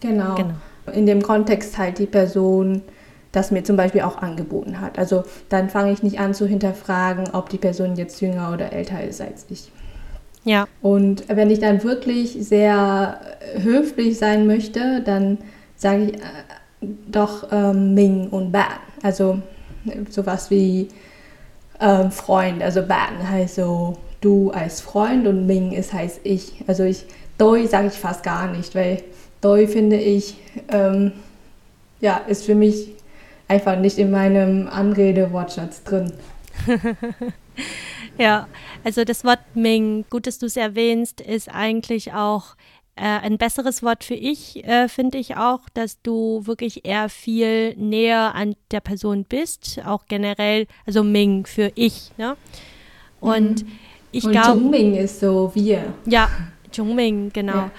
Genau. 0.00 0.34
genau. 0.34 0.54
In 0.92 1.06
dem 1.06 1.22
Kontext 1.22 1.76
halt 1.76 1.98
die 1.98 2.06
Person 2.06 2.82
das 3.38 3.50
mir 3.52 3.62
zum 3.62 3.76
Beispiel 3.76 4.00
auch 4.00 4.18
angeboten 4.18 4.80
hat. 4.80 4.98
Also 4.98 5.22
dann 5.48 5.70
fange 5.70 5.92
ich 5.92 6.02
nicht 6.02 6.18
an 6.18 6.34
zu 6.34 6.46
hinterfragen, 6.46 7.30
ob 7.32 7.48
die 7.48 7.58
Person 7.58 7.94
jetzt 7.96 8.20
jünger 8.20 8.52
oder 8.52 8.72
älter 8.72 9.02
ist 9.02 9.20
als 9.20 9.46
ich. 9.48 9.70
Ja. 10.44 10.66
Und 10.82 11.28
wenn 11.28 11.50
ich 11.50 11.60
dann 11.60 11.82
wirklich 11.84 12.36
sehr 12.40 13.20
höflich 13.56 14.18
sein 14.18 14.46
möchte, 14.46 15.02
dann 15.04 15.38
sage 15.76 16.04
ich 16.04 16.14
äh, 16.14 16.86
doch 17.10 17.48
ähm, 17.52 17.94
Ming 17.94 18.28
und 18.28 18.50
Ban. 18.50 18.64
Also 19.02 19.40
sowas 20.10 20.50
wie 20.50 20.88
ähm, 21.80 22.10
Freund. 22.10 22.62
Also 22.62 22.82
Ban 22.82 23.30
heißt 23.30 23.56
so 23.56 23.96
du 24.20 24.50
als 24.50 24.80
Freund 24.80 25.26
und 25.28 25.46
Ming 25.46 25.72
ist 25.72 25.92
heißt 25.92 26.20
ich. 26.24 26.64
Also 26.66 26.82
ich 26.82 27.06
Doi 27.36 27.66
sage 27.66 27.86
ich 27.86 27.94
fast 27.94 28.24
gar 28.24 28.50
nicht, 28.50 28.74
weil 28.74 29.02
Doi 29.40 29.68
finde 29.68 29.96
ich 29.96 30.38
ähm, 30.72 31.12
ja 32.00 32.16
ist 32.26 32.44
für 32.44 32.56
mich 32.56 32.97
einfach 33.48 33.78
nicht 33.78 33.98
in 33.98 34.10
meinem 34.10 34.68
Anrede-Wortschatz 34.68 35.82
drin. 35.84 36.12
Ja, 38.18 38.48
also 38.82 39.04
das 39.04 39.24
Wort 39.24 39.38
Ming, 39.54 40.04
gut, 40.10 40.26
dass 40.26 40.38
du 40.38 40.46
es 40.46 40.56
erwähnst, 40.56 41.20
ist 41.20 41.48
eigentlich 41.48 42.12
auch 42.12 42.56
äh, 42.96 43.02
ein 43.02 43.38
besseres 43.38 43.82
Wort 43.84 44.02
für 44.02 44.14
ich, 44.14 44.64
äh, 44.64 44.88
finde 44.88 45.18
ich 45.18 45.36
auch, 45.36 45.60
dass 45.72 46.02
du 46.02 46.42
wirklich 46.44 46.84
eher 46.84 47.08
viel 47.08 47.76
näher 47.76 48.34
an 48.34 48.56
der 48.72 48.80
Person 48.80 49.24
bist, 49.24 49.80
auch 49.84 50.06
generell, 50.08 50.66
also 50.84 51.04
Ming 51.04 51.46
für 51.46 51.70
ich, 51.76 52.10
ne? 52.18 52.36
Und 53.20 53.64
mhm. 53.64 53.72
ich 54.10 54.28
glaube. 54.28 54.60
Ming 54.60 54.94
ist 54.94 55.20
so 55.20 55.52
wir. 55.54 55.94
Ja, 56.06 56.28
Ming, 56.76 57.30
genau. 57.32 57.54
Ja. 57.54 57.70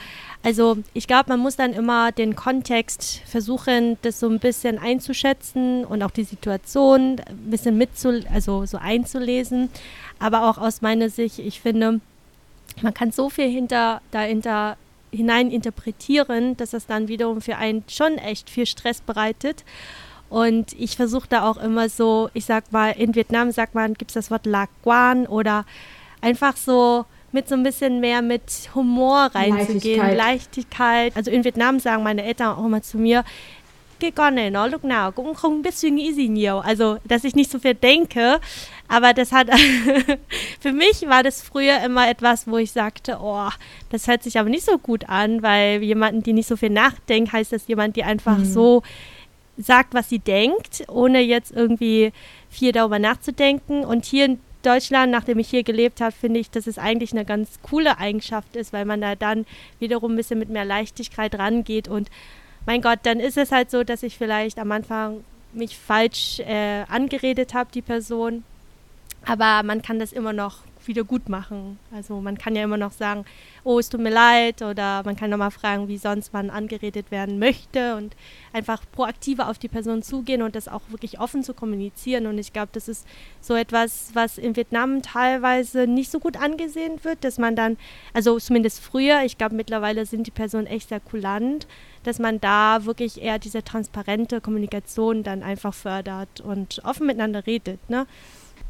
Also 0.41 0.77
ich 0.93 1.07
glaube, 1.07 1.25
man 1.29 1.39
muss 1.39 1.57
dann 1.57 1.73
immer 1.73 2.11
den 2.13 2.35
Kontext 2.35 3.21
versuchen, 3.25 3.97
das 4.03 4.21
so 4.21 4.29
ein 4.29 4.39
bisschen 4.39 4.77
einzuschätzen 4.77 5.83
und 5.83 6.01
auch 6.01 6.11
die 6.11 6.23
Situation 6.23 7.19
ein 7.19 7.49
bisschen 7.49 7.77
mitzu, 7.77 8.21
also 8.33 8.65
so 8.65 8.77
einzulesen. 8.77 9.69
Aber 10.17 10.49
auch 10.49 10.57
aus 10.57 10.81
meiner 10.81 11.09
Sicht, 11.09 11.39
ich 11.39 11.59
finde, 11.59 11.99
man 12.81 12.93
kann 12.93 13.11
so 13.11 13.29
viel 13.29 13.49
hinter, 13.49 14.01
dahinter 14.11 14.77
hinein 15.11 15.51
interpretieren, 15.51 16.55
dass 16.55 16.71
das 16.71 16.85
dann 16.85 17.07
wiederum 17.09 17.41
für 17.41 17.57
einen 17.57 17.83
schon 17.89 18.17
echt 18.17 18.49
viel 18.49 18.65
Stress 18.65 19.01
bereitet. 19.01 19.65
Und 20.29 20.73
ich 20.73 20.95
versuche 20.95 21.27
da 21.27 21.49
auch 21.49 21.57
immer 21.57 21.89
so, 21.89 22.29
ich 22.33 22.45
sag 22.45 22.71
mal, 22.71 22.91
in 22.91 23.15
Vietnam 23.15 23.51
sagt 23.51 23.75
man, 23.75 23.95
gibt 23.95 24.11
es 24.11 24.13
das 24.13 24.31
Wort 24.31 24.45
La 24.45 24.67
Quan 24.83 25.25
oder 25.25 25.65
einfach 26.21 26.55
so 26.55 27.05
mit 27.31 27.47
so 27.47 27.55
ein 27.55 27.63
bisschen 27.63 27.99
mehr 27.99 28.21
mit 28.21 28.69
Humor 28.75 29.29
reinzugehen, 29.33 29.99
Leichtigkeit. 29.99 30.17
Leichtigkeit. 30.17 31.15
Also 31.15 31.31
in 31.31 31.43
Vietnam 31.43 31.79
sagen 31.79 32.03
meine 32.03 32.23
Eltern 32.23 32.57
auch 32.57 32.65
immer 32.65 32.81
zu 32.81 32.97
mir, 32.97 33.23
cái 33.99 34.11
con 34.11 34.35
này 34.35 34.49
nó 34.51 34.67
lúc 34.67 34.85
nào 34.85 35.11
cũng 35.11 35.33
không 35.33 35.61
biết 35.61 35.73
suy 35.73 35.89
nghĩ 35.89 36.13
gì 36.13 36.27
nhiều. 36.27 36.59
Also, 36.59 36.97
dass 37.05 37.23
ich 37.23 37.35
nicht 37.35 37.51
so 37.51 37.59
viel 37.59 37.73
denke. 37.73 38.39
Aber 38.87 39.13
das 39.13 39.31
hat, 39.31 39.47
für 40.59 40.71
mich 40.71 41.07
war 41.07 41.23
das 41.23 41.41
früher 41.41 41.79
immer 41.83 42.09
etwas, 42.09 42.47
wo 42.47 42.57
ich 42.57 42.71
sagte, 42.71 43.19
oh, 43.21 43.49
das 43.91 44.07
hört 44.07 44.23
sich 44.23 44.39
aber 44.39 44.49
nicht 44.49 44.65
so 44.65 44.77
gut 44.77 45.09
an, 45.09 45.43
weil 45.43 45.83
jemanden, 45.83 46.23
die 46.23 46.33
nicht 46.33 46.47
so 46.47 46.55
viel 46.55 46.71
nachdenkt, 46.71 47.31
heißt 47.31 47.51
das 47.51 47.67
jemand, 47.67 47.95
die 47.95 48.03
einfach 48.03 48.37
mhm. 48.37 48.45
so 48.45 48.83
sagt, 49.57 49.93
was 49.93 50.09
sie 50.09 50.19
denkt, 50.19 50.85
ohne 50.87 51.19
jetzt 51.19 51.51
irgendwie 51.51 52.11
viel 52.49 52.71
darüber 52.71 52.97
nachzudenken. 52.97 53.85
Und 53.85 54.05
hier 54.05 54.25
in 54.25 54.39
Deutschland, 54.63 55.11
nachdem 55.11 55.39
ich 55.39 55.49
hier 55.49 55.63
gelebt 55.63 56.01
habe, 56.01 56.11
finde 56.11 56.39
ich, 56.39 56.51
dass 56.51 56.67
es 56.67 56.77
eigentlich 56.77 57.11
eine 57.11 57.25
ganz 57.25 57.59
coole 57.61 57.97
Eigenschaft 57.97 58.55
ist, 58.55 58.73
weil 58.73 58.85
man 58.85 59.01
da 59.01 59.15
dann 59.15 59.45
wiederum 59.79 60.13
ein 60.13 60.17
bisschen 60.17 60.39
mit 60.39 60.49
mehr 60.49 60.65
Leichtigkeit 60.65 61.37
rangeht 61.37 61.87
und 61.87 62.09
mein 62.65 62.81
Gott, 62.81 62.99
dann 63.03 63.19
ist 63.19 63.37
es 63.37 63.51
halt 63.51 63.71
so, 63.71 63.83
dass 63.83 64.03
ich 64.03 64.17
vielleicht 64.17 64.59
am 64.59 64.71
Anfang 64.71 65.23
mich 65.53 65.77
falsch 65.77 66.39
äh, 66.41 66.83
angeredet 66.87 67.53
habe, 67.53 67.71
die 67.73 67.81
Person. 67.81 68.43
Aber 69.25 69.63
man 69.63 69.81
kann 69.81 69.99
das 69.99 70.11
immer 70.13 70.33
noch 70.33 70.59
wieder 70.89 71.05
gut 71.05 71.29
machen. 71.29 71.79
Also 71.93 72.19
man 72.19 72.37
kann 72.37 72.55
ja 72.55 72.63
immer 72.63 72.75
noch 72.75 72.91
sagen, 72.91 73.23
oh, 73.63 73.79
es 73.79 73.87
tut 73.87 74.01
mir 74.01 74.09
leid 74.09 74.61
oder 74.61 75.03
man 75.05 75.15
kann 75.15 75.29
nochmal 75.29 75.51
fragen, 75.51 75.87
wie 75.87 75.97
sonst 75.97 76.33
man 76.33 76.49
angeredet 76.49 77.11
werden 77.11 77.39
möchte 77.39 77.95
und 77.95 78.17
einfach 78.51 78.81
proaktiver 78.91 79.47
auf 79.47 79.57
die 79.57 79.69
Person 79.69 80.03
zugehen 80.03 80.41
und 80.41 80.55
das 80.55 80.67
auch 80.67 80.81
wirklich 80.89 81.19
offen 81.19 81.43
zu 81.43 81.53
kommunizieren. 81.53 82.27
Und 82.27 82.37
ich 82.37 82.51
glaube, 82.51 82.69
das 82.73 82.89
ist 82.89 83.07
so 83.39 83.55
etwas, 83.55 84.09
was 84.13 84.37
in 84.37 84.57
Vietnam 84.57 85.01
teilweise 85.01 85.87
nicht 85.87 86.11
so 86.11 86.19
gut 86.19 86.35
angesehen 86.35 87.03
wird, 87.03 87.23
dass 87.23 87.37
man 87.37 87.55
dann, 87.55 87.77
also 88.13 88.37
zumindest 88.37 88.81
früher, 88.81 89.23
ich 89.23 89.37
glaube 89.37 89.55
mittlerweile 89.55 90.05
sind 90.05 90.27
die 90.27 90.31
Personen 90.31 90.67
echt 90.67 90.89
sehr 90.89 90.99
kulant, 90.99 91.67
dass 92.03 92.19
man 92.19 92.41
da 92.41 92.85
wirklich 92.85 93.21
eher 93.21 93.39
diese 93.39 93.63
transparente 93.63 94.41
Kommunikation 94.41 95.23
dann 95.23 95.43
einfach 95.43 95.73
fördert 95.73 96.41
und 96.41 96.81
offen 96.83 97.07
miteinander 97.07 97.45
redet. 97.45 97.89
Ne? 97.89 98.07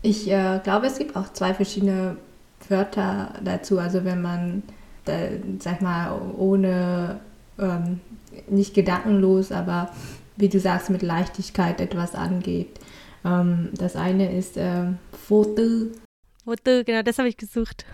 Ich 0.01 0.29
äh, 0.29 0.59
glaube, 0.63 0.87
es 0.87 0.97
gibt 0.97 1.15
auch 1.15 1.33
zwei 1.33 1.53
verschiedene 1.53 2.17
Wörter 2.67 3.33
dazu. 3.43 3.79
Also 3.79 4.05
wenn 4.05 4.21
man, 4.21 4.63
äh, 5.05 5.37
sag 5.59 5.81
mal, 5.81 6.19
ohne, 6.37 7.19
ähm, 7.59 7.99
nicht 8.47 8.73
gedankenlos, 8.73 9.51
aber 9.51 9.89
wie 10.37 10.49
du 10.49 10.59
sagst, 10.59 10.89
mit 10.89 11.01
Leichtigkeit 11.01 11.81
etwas 11.81 12.15
angeht. 12.15 12.79
Ähm, 13.25 13.69
das 13.73 13.95
eine 13.95 14.35
ist 14.37 14.55
äh, 14.57 14.85
Foto. 15.27 15.87
Foto, 16.45 16.83
genau, 16.85 17.03
das 17.03 17.19
habe 17.19 17.27
ich 17.27 17.37
gesucht. 17.37 17.85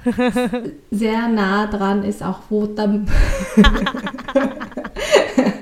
Sehr 0.91 1.27
nah 1.27 1.67
dran 1.67 2.03
ist 2.03 2.21
auch 2.21 2.43
Votam. 2.43 3.07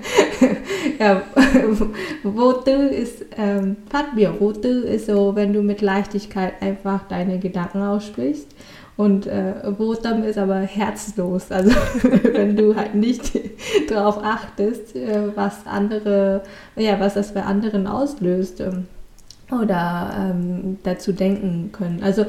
ja, 1.00 1.22
Votu 2.24 2.72
ist, 2.72 3.26
ähm, 3.38 3.78
Fatbio, 3.90 4.40
Votu 4.40 4.68
ist 4.68 5.08
so, 5.08 5.36
wenn 5.36 5.54
du 5.54 5.62
mit 5.62 5.82
Leichtigkeit 5.82 6.62
einfach 6.62 7.08
deine 7.08 7.40
Gedanken 7.40 7.82
aussprichst. 7.82 8.48
Und 8.96 9.26
äh, 9.26 9.54
Votam 9.78 10.24
ist 10.24 10.38
aber 10.38 10.60
herzlos. 10.60 11.52
Also 11.52 11.72
wenn 12.24 12.56
du 12.56 12.76
halt 12.76 12.96
nicht 12.96 13.32
darauf 13.90 14.24
achtest, 14.24 14.96
äh, 14.96 15.36
was 15.36 15.66
andere, 15.66 16.44
ja, 16.76 17.00
was 17.00 17.16
das 17.16 17.34
bei 17.34 17.44
anderen 17.44 17.88
auslöst 17.88 18.62
ähm, 18.62 18.88
oder 19.52 20.12
ähm, 20.16 20.78
dazu 20.84 21.12
denken 21.12 21.72
können. 21.72 22.04
Also 22.04 22.26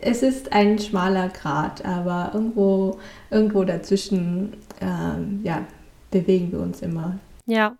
es 0.00 0.22
ist 0.22 0.52
ein 0.52 0.78
schmaler 0.78 1.28
Grat, 1.28 1.84
aber 1.84 2.30
irgendwo, 2.34 2.98
irgendwo 3.30 3.64
dazwischen 3.64 4.54
ähm, 4.80 5.40
ja, 5.42 5.62
bewegen 6.10 6.52
wir 6.52 6.60
uns 6.60 6.82
immer. 6.82 7.18
Ja. 7.48 7.76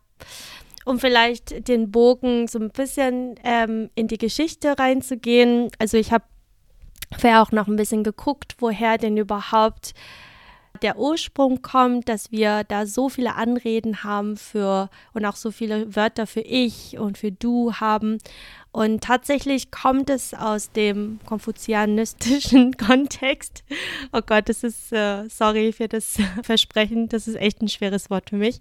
Um 0.85 0.99
vielleicht 0.99 1.69
den 1.69 1.91
Bogen 1.91 2.49
so 2.49 2.59
ein 2.59 2.71
bisschen 2.71 3.35
ähm, 3.45 3.91
in 3.95 4.09
die 4.09 4.17
Geschichte 4.17 4.79
reinzugehen. 4.79 5.71
Also 5.79 5.99
ich 5.99 6.13
habe 6.13 6.25
vorher 7.17 7.43
auch 7.43 7.53
noch 7.53 7.69
ein 7.69 7.77
bisschen 7.77 8.05
geguckt, 8.05 8.57
woher 8.59 8.97
denn 8.97 9.19
überhaupt 9.19 9.93
der 10.83 10.99
Ursprung 10.99 11.61
kommt, 11.61 12.09
dass 12.09 12.31
wir 12.31 12.65
da 12.65 12.87
so 12.87 13.09
viele 13.09 13.35
Anreden 13.35 14.05
haben 14.05 14.37
für 14.37 14.91
und 15.13 15.25
auch 15.25 15.37
so 15.37 15.51
viele 15.51 15.95
Wörter 15.95 16.27
für 16.27 16.41
ich 16.41 16.99
und 16.99 17.19
für 17.19 17.33
du 17.33 17.75
haben. 17.75 18.19
Und 18.71 19.03
tatsächlich 19.03 19.71
kommt 19.71 20.09
es 20.09 20.35
aus 20.35 20.71
dem 20.71 21.19
konfuzianistischen 21.27 22.77
Kontext. 22.77 23.65
Oh 24.13 24.21
Gott, 24.25 24.49
das 24.49 24.63
ist, 24.63 24.93
äh, 24.93 25.29
sorry 25.29 25.73
für 25.73 25.89
das 25.89 26.19
Versprechen, 26.43 27.09
das 27.09 27.29
ist 27.29 27.37
echt 27.37 27.61
ein 27.61 27.69
schweres 27.69 28.09
Wort 28.11 28.31
für 28.31 28.37
mich. 28.37 28.61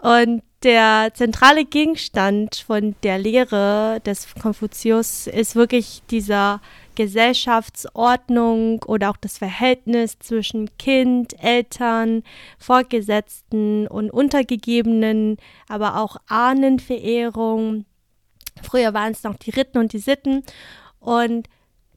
Und 0.00 0.42
der 0.62 1.10
zentrale 1.14 1.64
Gegenstand 1.64 2.56
von 2.66 2.96
der 3.02 3.18
Lehre 3.18 4.00
des 4.04 4.34
Konfuzius 4.34 5.26
ist 5.26 5.54
wirklich 5.54 6.02
dieser 6.10 6.60
Gesellschaftsordnung 6.96 8.82
oder 8.84 9.10
auch 9.10 9.16
das 9.16 9.38
Verhältnis 9.38 10.18
zwischen 10.18 10.76
Kind, 10.78 11.40
Eltern, 11.42 12.22
Vorgesetzten 12.58 13.86
und 13.86 14.10
Untergegebenen, 14.10 15.36
aber 15.68 16.00
auch 16.00 16.16
Ahnenverehrung. 16.26 17.84
Früher 18.62 18.94
waren 18.94 19.12
es 19.12 19.22
noch 19.22 19.36
die 19.36 19.50
Ritten 19.50 19.78
und 19.78 19.92
die 19.92 19.98
Sitten. 19.98 20.42
Und 20.98 21.48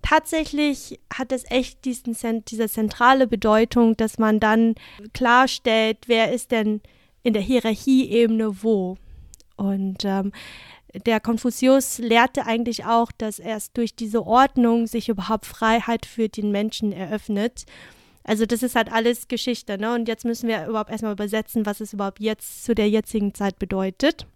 tatsächlich 0.02 1.00
hat 1.12 1.32
es 1.32 1.50
echt 1.50 1.86
diesen, 1.86 2.46
diese 2.46 2.70
zentrale 2.70 3.26
Bedeutung, 3.26 3.96
dass 3.98 4.20
man 4.20 4.40
dann 4.40 4.76
klarstellt, 5.14 6.00
wer 6.08 6.32
ist 6.34 6.52
denn 6.52 6.82
in 7.24 7.34
der 7.34 7.42
Hierarchieebene 7.42 8.64
wo. 8.64 8.98
Und 9.56 10.06
ähm, 10.06 10.32
der 11.06 11.20
Konfuzius 11.20 12.00
lehrte 12.00 12.46
eigentlich 12.46 12.86
auch, 12.86 13.12
dass 13.12 13.40
erst 13.40 13.78
durch 13.78 13.96
diese 13.96 14.26
Ordnung 14.26 14.88
sich 14.88 15.10
überhaupt 15.10 15.46
Freiheit 15.46 16.06
für 16.06 16.30
den 16.30 16.52
Menschen 16.52 16.92
eröffnet. 16.92 17.66
Also 18.24 18.46
das 18.46 18.64
ist 18.64 18.76
halt 18.76 18.92
alles 18.92 19.28
Geschichte, 19.28 19.78
ne? 19.78 19.94
Und 19.94 20.08
jetzt 20.08 20.26
müssen 20.26 20.48
wir 20.48 20.68
überhaupt 20.68 20.92
erstmal 20.92 21.14
übersetzen, 21.14 21.66
was 21.66 21.80
es 21.80 21.94
überhaupt 21.94 22.20
jetzt 22.20 22.64
zu 22.64 22.76
der 22.76 22.90
jetzigen 22.90 23.34
Zeit 23.34 23.60
bedeutet. 23.60 24.28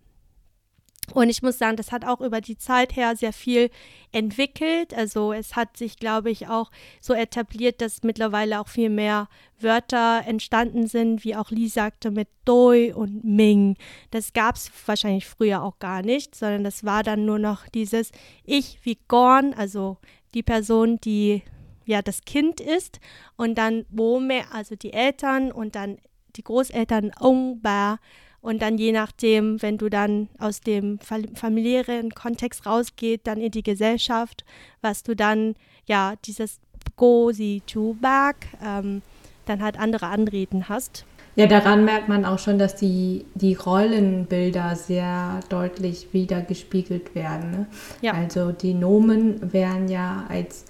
Und 1.13 1.29
ich 1.29 1.41
muss 1.41 1.57
sagen, 1.57 1.75
das 1.75 1.91
hat 1.91 2.05
auch 2.05 2.21
über 2.21 2.39
die 2.39 2.57
Zeit 2.57 2.95
her 2.95 3.15
sehr 3.15 3.33
viel 3.33 3.69
entwickelt. 4.11 4.93
Also 4.93 5.33
es 5.33 5.55
hat 5.55 5.75
sich, 5.77 5.97
glaube 5.97 6.31
ich, 6.31 6.47
auch 6.47 6.71
so 7.01 7.13
etabliert, 7.13 7.81
dass 7.81 8.03
mittlerweile 8.03 8.59
auch 8.59 8.67
viel 8.67 8.89
mehr 8.89 9.27
Wörter 9.59 10.23
entstanden 10.25 10.87
sind, 10.87 11.23
wie 11.23 11.35
auch 11.35 11.51
Lee 11.51 11.67
sagte, 11.67 12.09
mit 12.09 12.29
Doi 12.45 12.93
und 12.93 13.23
Ming. 13.23 13.75
Das 14.11 14.33
gab 14.33 14.55
es 14.55 14.71
wahrscheinlich 14.85 15.27
früher 15.27 15.61
auch 15.61 15.79
gar 15.79 16.01
nicht, 16.01 16.35
sondern 16.35 16.63
das 16.63 16.83
war 16.83 17.03
dann 17.03 17.25
nur 17.25 17.39
noch 17.39 17.67
dieses 17.69 18.11
Ich 18.43 18.79
wie 18.83 18.97
Gorn, 19.07 19.53
also 19.53 19.97
die 20.33 20.43
Person, 20.43 20.99
die 21.01 21.43
ja 21.85 22.01
das 22.01 22.21
Kind 22.21 22.59
ist, 22.61 22.99
und 23.35 23.55
dann 23.55 23.85
Wome, 23.89 24.43
also 24.51 24.75
die 24.75 24.93
Eltern 24.93 25.51
und 25.51 25.75
dann 25.75 25.97
die 26.35 26.43
Großeltern 26.43 27.11
Ong 27.19 27.61
Ba 27.61 27.99
und 28.43 28.61
dann 28.61 28.77
je 28.77 28.91
nachdem, 28.91 29.61
wenn 29.61 29.77
du 29.77 29.89
dann 29.89 30.27
aus 30.37 30.59
dem 30.59 30.99
familiären 30.99 32.13
Kontext 32.13 32.65
rausgeht, 32.65 33.21
dann 33.23 33.39
in 33.39 33.51
die 33.51 33.63
Gesellschaft, 33.63 34.43
was 34.81 35.01
du 35.01 35.15
dann, 35.15 35.55
ja, 35.85 36.15
dieses 36.25 36.59
Go, 36.97 37.31
Si, 37.31 37.61
Chu, 37.65 37.95
Bak, 38.01 38.35
ähm, 38.61 39.01
dann 39.45 39.63
halt 39.63 39.79
andere 39.79 40.07
Anreden 40.07 40.67
hast. 40.67 41.05
Ja, 41.35 41.47
daran 41.47 41.85
merkt 41.85 42.09
man 42.09 42.25
auch 42.25 42.37
schon, 42.37 42.59
dass 42.59 42.75
die, 42.75 43.25
die 43.33 43.55
Rollenbilder 43.55 44.75
sehr 44.75 45.39
deutlich 45.47 46.09
wieder 46.11 46.41
gespiegelt 46.41 47.15
werden. 47.15 47.49
Ne? 47.49 47.67
Ja. 48.01 48.11
Also 48.11 48.51
die 48.51 48.73
Nomen 48.73 49.53
werden 49.53 49.87
ja 49.87 50.25
als 50.27 50.65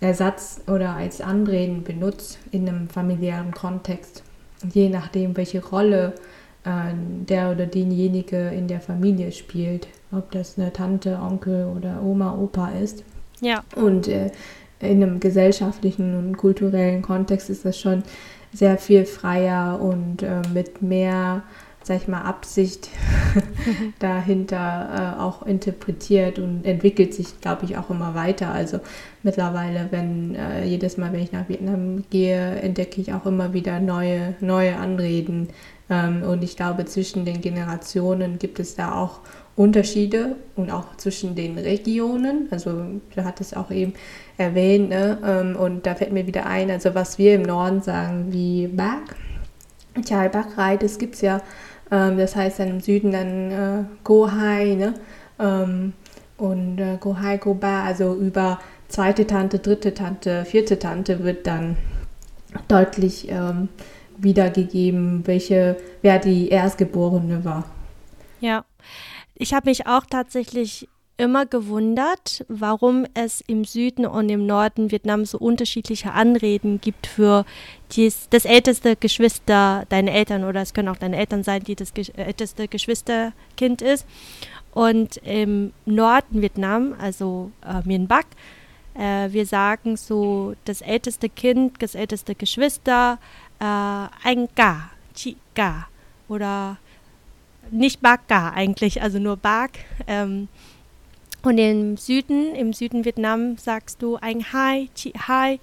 Ersatz 0.00 0.60
oder 0.66 0.94
als 0.94 1.22
Anreden 1.22 1.84
benutzt 1.84 2.38
in 2.50 2.68
einem 2.68 2.90
familiären 2.90 3.52
Kontext. 3.52 4.22
Je 4.72 4.90
nachdem, 4.90 5.36
welche 5.38 5.64
Rolle 5.64 6.12
der 6.66 7.50
oder 7.50 7.66
denjenige 7.66 8.48
in 8.48 8.68
der 8.68 8.80
Familie 8.80 9.32
spielt. 9.32 9.86
Ob 10.12 10.30
das 10.30 10.58
eine 10.58 10.72
Tante, 10.72 11.18
Onkel 11.20 11.66
oder 11.66 12.02
Oma, 12.02 12.38
Opa 12.38 12.70
ist. 12.70 13.04
Ja. 13.40 13.62
Und 13.76 14.08
äh, 14.08 14.30
in 14.80 15.02
einem 15.02 15.20
gesellschaftlichen 15.20 16.16
und 16.16 16.36
kulturellen 16.36 17.02
Kontext 17.02 17.50
ist 17.50 17.64
das 17.64 17.78
schon 17.78 18.02
sehr 18.52 18.78
viel 18.78 19.04
freier 19.04 19.80
und 19.80 20.22
äh, 20.22 20.42
mit 20.52 20.80
mehr, 20.80 21.42
sag 21.82 21.96
ich 21.96 22.08
mal, 22.08 22.22
Absicht 22.22 22.88
dahinter 23.98 25.16
äh, 25.18 25.20
auch 25.20 25.44
interpretiert 25.44 26.38
und 26.38 26.64
entwickelt 26.64 27.14
sich, 27.14 27.40
glaube 27.40 27.64
ich, 27.64 27.76
auch 27.76 27.90
immer 27.90 28.14
weiter. 28.14 28.52
Also 28.52 28.78
mittlerweile, 29.22 29.88
wenn 29.90 30.36
äh, 30.36 30.64
jedes 30.64 30.96
Mal, 30.96 31.12
wenn 31.12 31.22
ich 31.22 31.32
nach 31.32 31.48
Vietnam 31.48 32.04
gehe, 32.10 32.56
entdecke 32.60 33.00
ich 33.00 33.12
auch 33.12 33.26
immer 33.26 33.52
wieder 33.52 33.80
neue, 33.80 34.34
neue 34.40 34.76
Anreden, 34.76 35.48
und 35.88 36.42
ich 36.42 36.56
glaube, 36.56 36.86
zwischen 36.86 37.26
den 37.26 37.42
Generationen 37.42 38.38
gibt 38.38 38.58
es 38.58 38.74
da 38.74 38.94
auch 38.94 39.20
Unterschiede 39.56 40.36
und 40.56 40.70
auch 40.70 40.96
zwischen 40.96 41.34
den 41.34 41.58
Regionen. 41.58 42.48
Also 42.50 42.72
du 43.14 43.24
hattest 43.24 43.52
es 43.52 43.58
auch 43.58 43.70
eben 43.70 43.94
erwähnt. 44.36 44.88
Ne? 44.88 45.18
Ähm, 45.24 45.56
und 45.56 45.86
da 45.86 45.94
fällt 45.94 46.12
mir 46.12 46.26
wieder 46.26 46.46
ein, 46.46 46.70
also 46.70 46.94
was 46.94 47.18
wir 47.18 47.34
im 47.34 47.42
Norden 47.42 47.80
sagen 47.80 48.32
wie 48.32 48.66
Bak, 48.66 49.14
Chai 50.04 50.28
Bakrei, 50.28 50.76
das 50.76 50.98
gibt 50.98 51.14
es 51.14 51.20
ja. 51.20 51.40
Ähm, 51.90 52.18
das 52.18 52.34
heißt 52.34 52.58
dann 52.58 52.68
im 52.68 52.80
Süden 52.80 53.12
dann 53.12 53.50
äh, 53.50 53.84
Gohai. 54.02 54.74
Ne? 54.74 54.94
und 56.36 56.78
äh, 56.78 56.96
Gohai, 57.00 57.38
Goba, 57.38 57.82
also 57.82 58.14
über 58.14 58.60
zweite 58.86 59.26
Tante, 59.26 59.58
dritte 59.58 59.92
Tante, 59.92 60.44
vierte 60.44 60.78
Tante 60.78 61.24
wird 61.24 61.48
dann 61.48 61.76
deutlich 62.68 63.28
ähm, 63.28 63.68
wiedergegeben, 64.18 65.26
welche, 65.26 65.76
wer 66.02 66.18
die 66.18 66.48
Erstgeborene 66.48 67.44
war. 67.44 67.64
Ja, 68.40 68.64
ich 69.34 69.54
habe 69.54 69.68
mich 69.68 69.86
auch 69.86 70.04
tatsächlich 70.08 70.88
immer 71.16 71.46
gewundert, 71.46 72.44
warum 72.48 73.06
es 73.14 73.40
im 73.46 73.64
Süden 73.64 74.04
und 74.04 74.28
im 74.28 74.46
Norden 74.46 74.90
Vietnams 74.90 75.30
so 75.30 75.38
unterschiedliche 75.38 76.12
Anreden 76.12 76.80
gibt 76.80 77.06
für 77.06 77.44
dies, 77.92 78.28
das 78.30 78.44
älteste 78.44 78.96
Geschwister, 78.96 79.84
deine 79.88 80.12
Eltern 80.12 80.44
oder 80.44 80.60
es 80.60 80.74
können 80.74 80.88
auch 80.88 80.96
deine 80.96 81.16
Eltern 81.16 81.44
sein, 81.44 81.62
die 81.62 81.76
das 81.76 81.92
älteste 82.16 82.66
Geschwisterkind 82.66 83.80
ist. 83.80 84.06
Und 84.72 85.18
im 85.18 85.72
Norden 85.86 86.42
Vietnam, 86.42 86.94
also 86.98 87.52
äh, 87.64 87.86
Mien 87.86 88.08
Bac, 88.08 88.26
Äh, 88.96 89.32
wir 89.32 89.44
sagen 89.44 89.96
so, 89.96 90.54
das 90.66 90.80
älteste 90.80 91.28
Kind, 91.28 91.82
das 91.82 91.96
älteste 91.96 92.36
Geschwister, 92.36 93.18
äh, 93.60 94.08
ein 94.24 94.48
Ga, 94.54 94.90
Chi 95.14 95.36
Ga. 95.54 95.88
Oder 96.28 96.78
nicht 97.70 98.00
Baka 98.00 98.50
eigentlich, 98.50 99.02
also 99.02 99.18
nur 99.18 99.36
Bak. 99.36 99.72
Ähm, 100.06 100.48
und 101.42 101.58
im 101.58 101.96
Süden, 101.96 102.54
im 102.54 102.72
Süden 102.72 103.04
Vietnam 103.04 103.58
sagst 103.58 104.00
du 104.00 104.16
ein 104.16 104.52
Hai, 104.52 104.88
Chi 104.94 105.12
Hai 105.12 105.60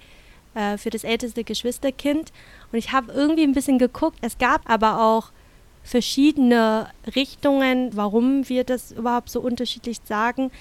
äh, 0.54 0.78
für 0.78 0.90
das 0.90 1.04
älteste 1.04 1.44
Geschwisterkind. 1.44 2.32
Und 2.70 2.78
ich 2.78 2.92
habe 2.92 3.12
irgendwie 3.12 3.42
ein 3.42 3.52
bisschen 3.52 3.78
geguckt. 3.78 4.18
Es 4.20 4.38
gab 4.38 4.68
aber 4.70 5.02
auch 5.02 5.30
verschiedene 5.82 6.88
Richtungen, 7.16 7.90
warum 7.96 8.48
wir 8.48 8.62
das 8.64 8.92
überhaupt 8.92 9.30
so 9.30 9.40
unterschiedlich 9.40 9.98
sagen. 10.04 10.52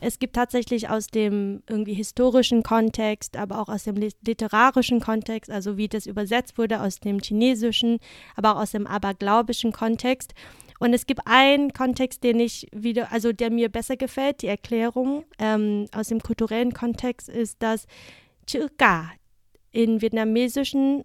Es 0.00 0.18
gibt 0.18 0.36
tatsächlich 0.36 0.90
aus 0.90 1.06
dem 1.06 1.62
irgendwie 1.68 1.94
historischen 1.94 2.62
Kontext, 2.62 3.36
aber 3.36 3.60
auch 3.60 3.68
aus 3.68 3.84
dem 3.84 3.96
literarischen 3.96 5.00
Kontext, 5.00 5.50
also 5.50 5.76
wie 5.76 5.88
das 5.88 6.06
übersetzt 6.06 6.58
wurde 6.58 6.82
aus 6.82 7.00
dem 7.00 7.20
chinesischen, 7.20 7.98
aber 8.36 8.54
auch 8.56 8.62
aus 8.62 8.72
dem 8.72 8.86
aberglaubischen 8.86 9.72
Kontext. 9.72 10.34
Und 10.78 10.92
es 10.92 11.06
gibt 11.06 11.22
einen 11.26 11.72
Kontext, 11.72 12.22
den 12.24 12.40
ich 12.40 12.66
wieder, 12.72 13.12
also 13.12 13.32
der 13.32 13.50
mir 13.50 13.70
besser 13.70 13.96
gefällt, 13.96 14.42
die 14.42 14.48
Erklärung 14.48 15.24
ähm, 15.38 15.86
aus 15.92 16.08
dem 16.08 16.20
kulturellen 16.20 16.74
Kontext 16.74 17.28
ist, 17.28 17.62
dass 17.62 17.86
Chữ 18.46 18.68
Ka 18.76 19.10
in 19.70 20.02
vietnamesischen 20.02 21.04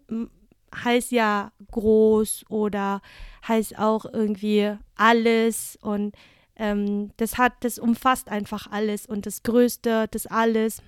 heißt 0.76 1.12
ja 1.12 1.52
groß 1.72 2.46
oder 2.50 3.02
heißt 3.48 3.80
auch 3.80 4.06
irgendwie 4.06 4.78
alles 4.96 5.78
und 5.82 6.16
ähm, 6.60 7.12
das 7.18 7.38
hat, 7.38 7.54
das 7.62 7.80
umfasst 7.80 8.30
einfach 8.30 8.68
alles 8.70 9.06
und 9.06 9.26
das 9.26 9.44
Größte, 9.44 10.08
das 10.12 10.28
alles. 10.28 10.84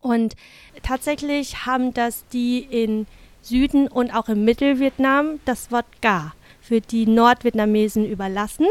Und 0.00 0.34
tatsächlich 0.82 1.66
haben 1.66 1.92
das 1.92 2.26
die 2.28 2.60
in 2.60 3.06
Süden 3.42 3.86
und 3.86 4.14
auch 4.14 4.28
im 4.28 4.44
Mittelvietnam 4.44 5.40
das 5.44 5.70
Wort 5.70 5.86
Ga 6.00 6.32
für 6.60 6.80
die 6.80 7.06
Nordvietnamesen 7.06 8.06
überlassen. 8.06 8.66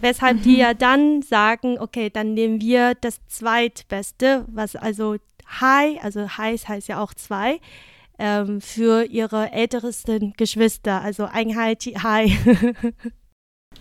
Weshalb 0.00 0.38
mhm. 0.38 0.42
die 0.42 0.56
ja 0.56 0.74
dann 0.74 1.22
sagen, 1.22 1.78
okay, 1.78 2.10
dann 2.10 2.34
nehmen 2.34 2.60
wir 2.60 2.94
das 2.94 3.20
zweitbeste, 3.28 4.44
was 4.48 4.76
also 4.76 5.16
Hai, 5.60 6.00
also 6.02 6.28
Hai 6.38 6.56
heißt 6.56 6.88
ja 6.88 7.00
auch 7.02 7.14
zwei, 7.14 7.60
ähm, 8.18 8.60
für 8.60 9.04
ihre 9.04 9.52
ältesten 9.52 10.32
Geschwister, 10.36 11.02
also 11.02 11.24
ein 11.24 11.56
Hai, 11.56 11.74
Hai. 11.74 12.36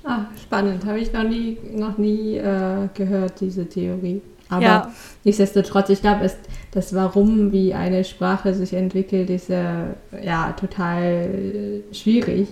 ah, 0.03 0.25
spannend, 0.41 0.85
habe 0.85 0.99
ich 0.99 1.11
noch 1.13 1.23
nie, 1.23 1.57
noch 1.75 1.97
nie 1.97 2.37
äh, 2.37 2.87
gehört, 2.93 3.39
diese 3.39 3.67
Theorie. 3.67 4.21
Aber 4.49 4.63
ja. 4.63 4.91
nichtsdestotrotz, 5.23 5.89
ich 5.89 6.01
glaube, 6.01 6.29
das 6.71 6.93
Warum, 6.93 7.51
wie 7.51 7.73
eine 7.73 8.03
Sprache 8.03 8.53
sich 8.53 8.73
entwickelt, 8.73 9.29
ist 9.29 9.49
äh, 9.49 9.85
ja 10.21 10.51
total 10.53 11.83
schwierig 11.93 12.49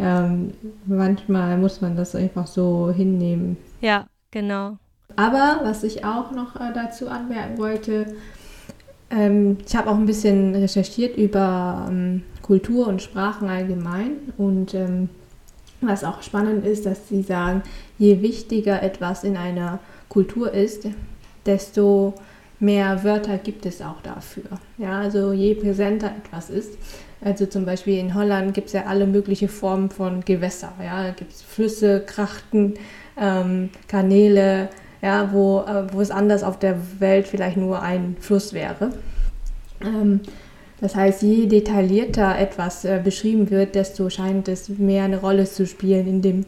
ähm, 0.00 0.52
manchmal 0.86 1.58
muss 1.58 1.80
man 1.82 1.94
das 1.94 2.14
einfach 2.14 2.46
so 2.46 2.90
hinnehmen. 2.90 3.58
Ja, 3.80 4.06
genau. 4.30 4.78
Aber 5.16 5.60
was 5.62 5.84
ich 5.84 6.04
auch 6.04 6.30
noch 6.30 6.56
äh, 6.56 6.72
dazu 6.74 7.08
anmerken 7.08 7.58
wollte, 7.58 8.14
ähm, 9.10 9.58
ich 9.66 9.76
habe 9.76 9.90
auch 9.90 9.96
ein 9.96 10.06
bisschen 10.06 10.54
recherchiert 10.54 11.16
über 11.16 11.86
ähm, 11.90 12.22
Kultur 12.40 12.86
und 12.86 13.02
Sprachen 13.02 13.48
allgemein 13.48 14.12
und 14.38 14.72
ähm, 14.72 15.10
was 15.80 16.04
auch 16.04 16.22
spannend 16.22 16.66
ist, 16.66 16.86
dass 16.86 17.08
sie 17.08 17.22
sagen, 17.22 17.62
je 17.98 18.22
wichtiger 18.22 18.82
etwas 18.82 19.24
in 19.24 19.36
einer 19.36 19.78
Kultur 20.08 20.52
ist, 20.52 20.86
desto 21.46 22.14
mehr 22.58 23.02
Wörter 23.04 23.38
gibt 23.38 23.64
es 23.66 23.80
auch 23.80 24.00
dafür. 24.02 24.44
Ja, 24.78 25.00
also 25.00 25.32
je 25.32 25.54
präsenter 25.54 26.12
etwas 26.24 26.50
ist, 26.50 26.76
also 27.22 27.46
zum 27.46 27.66
Beispiel 27.66 27.98
in 27.98 28.14
Holland 28.14 28.54
gibt 28.54 28.68
es 28.68 28.72
ja 28.72 28.86
alle 28.86 29.06
möglichen 29.06 29.48
Formen 29.48 29.90
von 29.90 30.24
Gewässer. 30.24 30.72
Ja, 30.82 31.02
da 31.02 31.10
gibt 31.10 31.32
es 31.32 31.42
Flüsse, 31.42 32.00
Krachten, 32.00 32.74
ähm, 33.18 33.70
Kanäle, 33.88 34.70
ja, 35.02 35.30
wo, 35.32 35.60
äh, 35.60 35.92
wo 35.92 36.00
es 36.00 36.10
anders 36.10 36.42
auf 36.42 36.58
der 36.58 36.78
Welt 36.98 37.28
vielleicht 37.28 37.56
nur 37.56 37.82
ein 37.82 38.16
Fluss 38.20 38.52
wäre. 38.52 38.92
Ähm, 39.82 40.20
das 40.80 40.94
heißt, 40.94 41.22
je 41.22 41.46
detaillierter 41.46 42.38
etwas 42.38 42.84
äh, 42.84 43.00
beschrieben 43.02 43.50
wird, 43.50 43.74
desto 43.74 44.08
scheint 44.08 44.48
es 44.48 44.68
mehr 44.68 45.04
eine 45.04 45.20
Rolle 45.20 45.44
zu 45.44 45.66
spielen 45.66 46.06
in 46.06 46.22
dem 46.22 46.46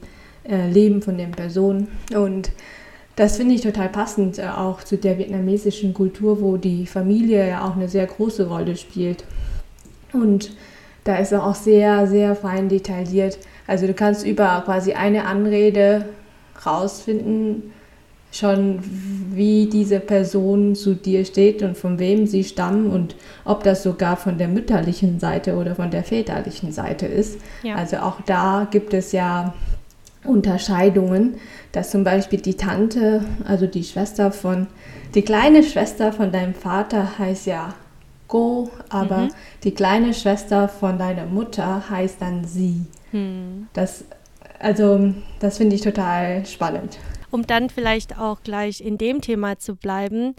äh, 0.49 0.71
Leben 0.71 1.03
von 1.03 1.19
den 1.19 1.33
Personen. 1.33 1.89
Und 2.15 2.51
das 3.17 3.37
finde 3.37 3.55
ich 3.55 3.61
total 3.61 3.91
passend 3.91 4.39
äh, 4.39 4.49
auch 4.49 4.83
zu 4.83 4.97
der 4.97 5.19
vietnamesischen 5.19 5.93
Kultur, 5.93 6.41
wo 6.41 6.57
die 6.57 6.87
Familie 6.87 7.47
ja 7.47 7.69
auch 7.69 7.77
eine 7.77 7.89
sehr 7.89 8.07
große 8.07 8.49
Rolle 8.49 8.77
spielt. 8.77 9.25
Und 10.13 10.53
da 11.05 11.17
ist 11.17 11.35
auch 11.35 11.55
sehr, 11.55 12.07
sehr 12.07 12.35
fein 12.35 12.69
detailliert. 12.69 13.39
Also 13.67 13.87
du 13.87 13.93
kannst 13.93 14.25
über 14.25 14.63
quasi 14.65 14.95
eine 14.95 15.27
Anrede 15.27 16.07
rausfinden, 16.65 17.73
schon 18.33 18.81
wie 19.31 19.67
diese 19.67 20.01
Person 20.01 20.75
zu 20.75 20.95
dir 20.95 21.25
steht 21.25 21.63
und 21.63 21.77
von 21.77 21.99
wem 21.99 22.27
sie 22.27 22.45
stammen 22.45 22.91
und 22.91 23.15
ob 23.45 23.63
das 23.63 23.83
sogar 23.83 24.17
von 24.17 24.39
der 24.39 24.49
mütterlichen 24.49 25.21
Seite 25.21 25.55
oder 25.57 25.75
von 25.75 25.91
der 25.91 26.03
väterlichen 26.03 26.73
Seite 26.73 27.07
ist. 27.07 27.39
Ja. 27.63 27.77
Also 27.77 27.99
auch 27.99 28.21
da 28.23 28.67
gibt 28.71 28.95
es 28.95 29.13
ja 29.13 29.53
Unterscheidungen, 30.25 31.35
dass 31.73 31.91
zum 31.91 32.05
Beispiel 32.05 32.41
die 32.41 32.55
Tante, 32.55 33.25
also 33.47 33.67
die 33.67 33.85
Schwester 33.85 34.33
von, 34.33 34.67
die 35.15 35.23
kleine 35.23 35.63
Schwester 35.63 36.13
von 36.13 36.33
deinem 36.33 36.55
Vater 36.55 37.19
heißt 37.19 37.47
ja 37.47 37.75
Go, 38.29 38.71
aber 38.89 39.19
mhm. 39.19 39.31
die 39.63 39.73
kleine 39.73 40.15
Schwester 40.15 40.69
von 40.69 40.97
deiner 40.97 41.27
Mutter 41.27 41.91
heißt 41.91 42.17
dann 42.21 42.47
sie. 42.47 42.87
Mhm. 43.13 43.67
Das, 43.75 44.05
also, 44.59 45.13
das 45.39 45.59
finde 45.59 45.77
ich 45.77 45.83
total 45.83 46.47
spannend. 46.47 46.99
Um 47.33 47.47
dann 47.47 47.71
vielleicht 47.71 48.19
auch 48.19 48.43
gleich 48.43 48.83
in 48.83 48.99
dem 48.99 49.23
Thema 49.23 49.59
zu 49.59 49.75
bleiben, 49.75 50.35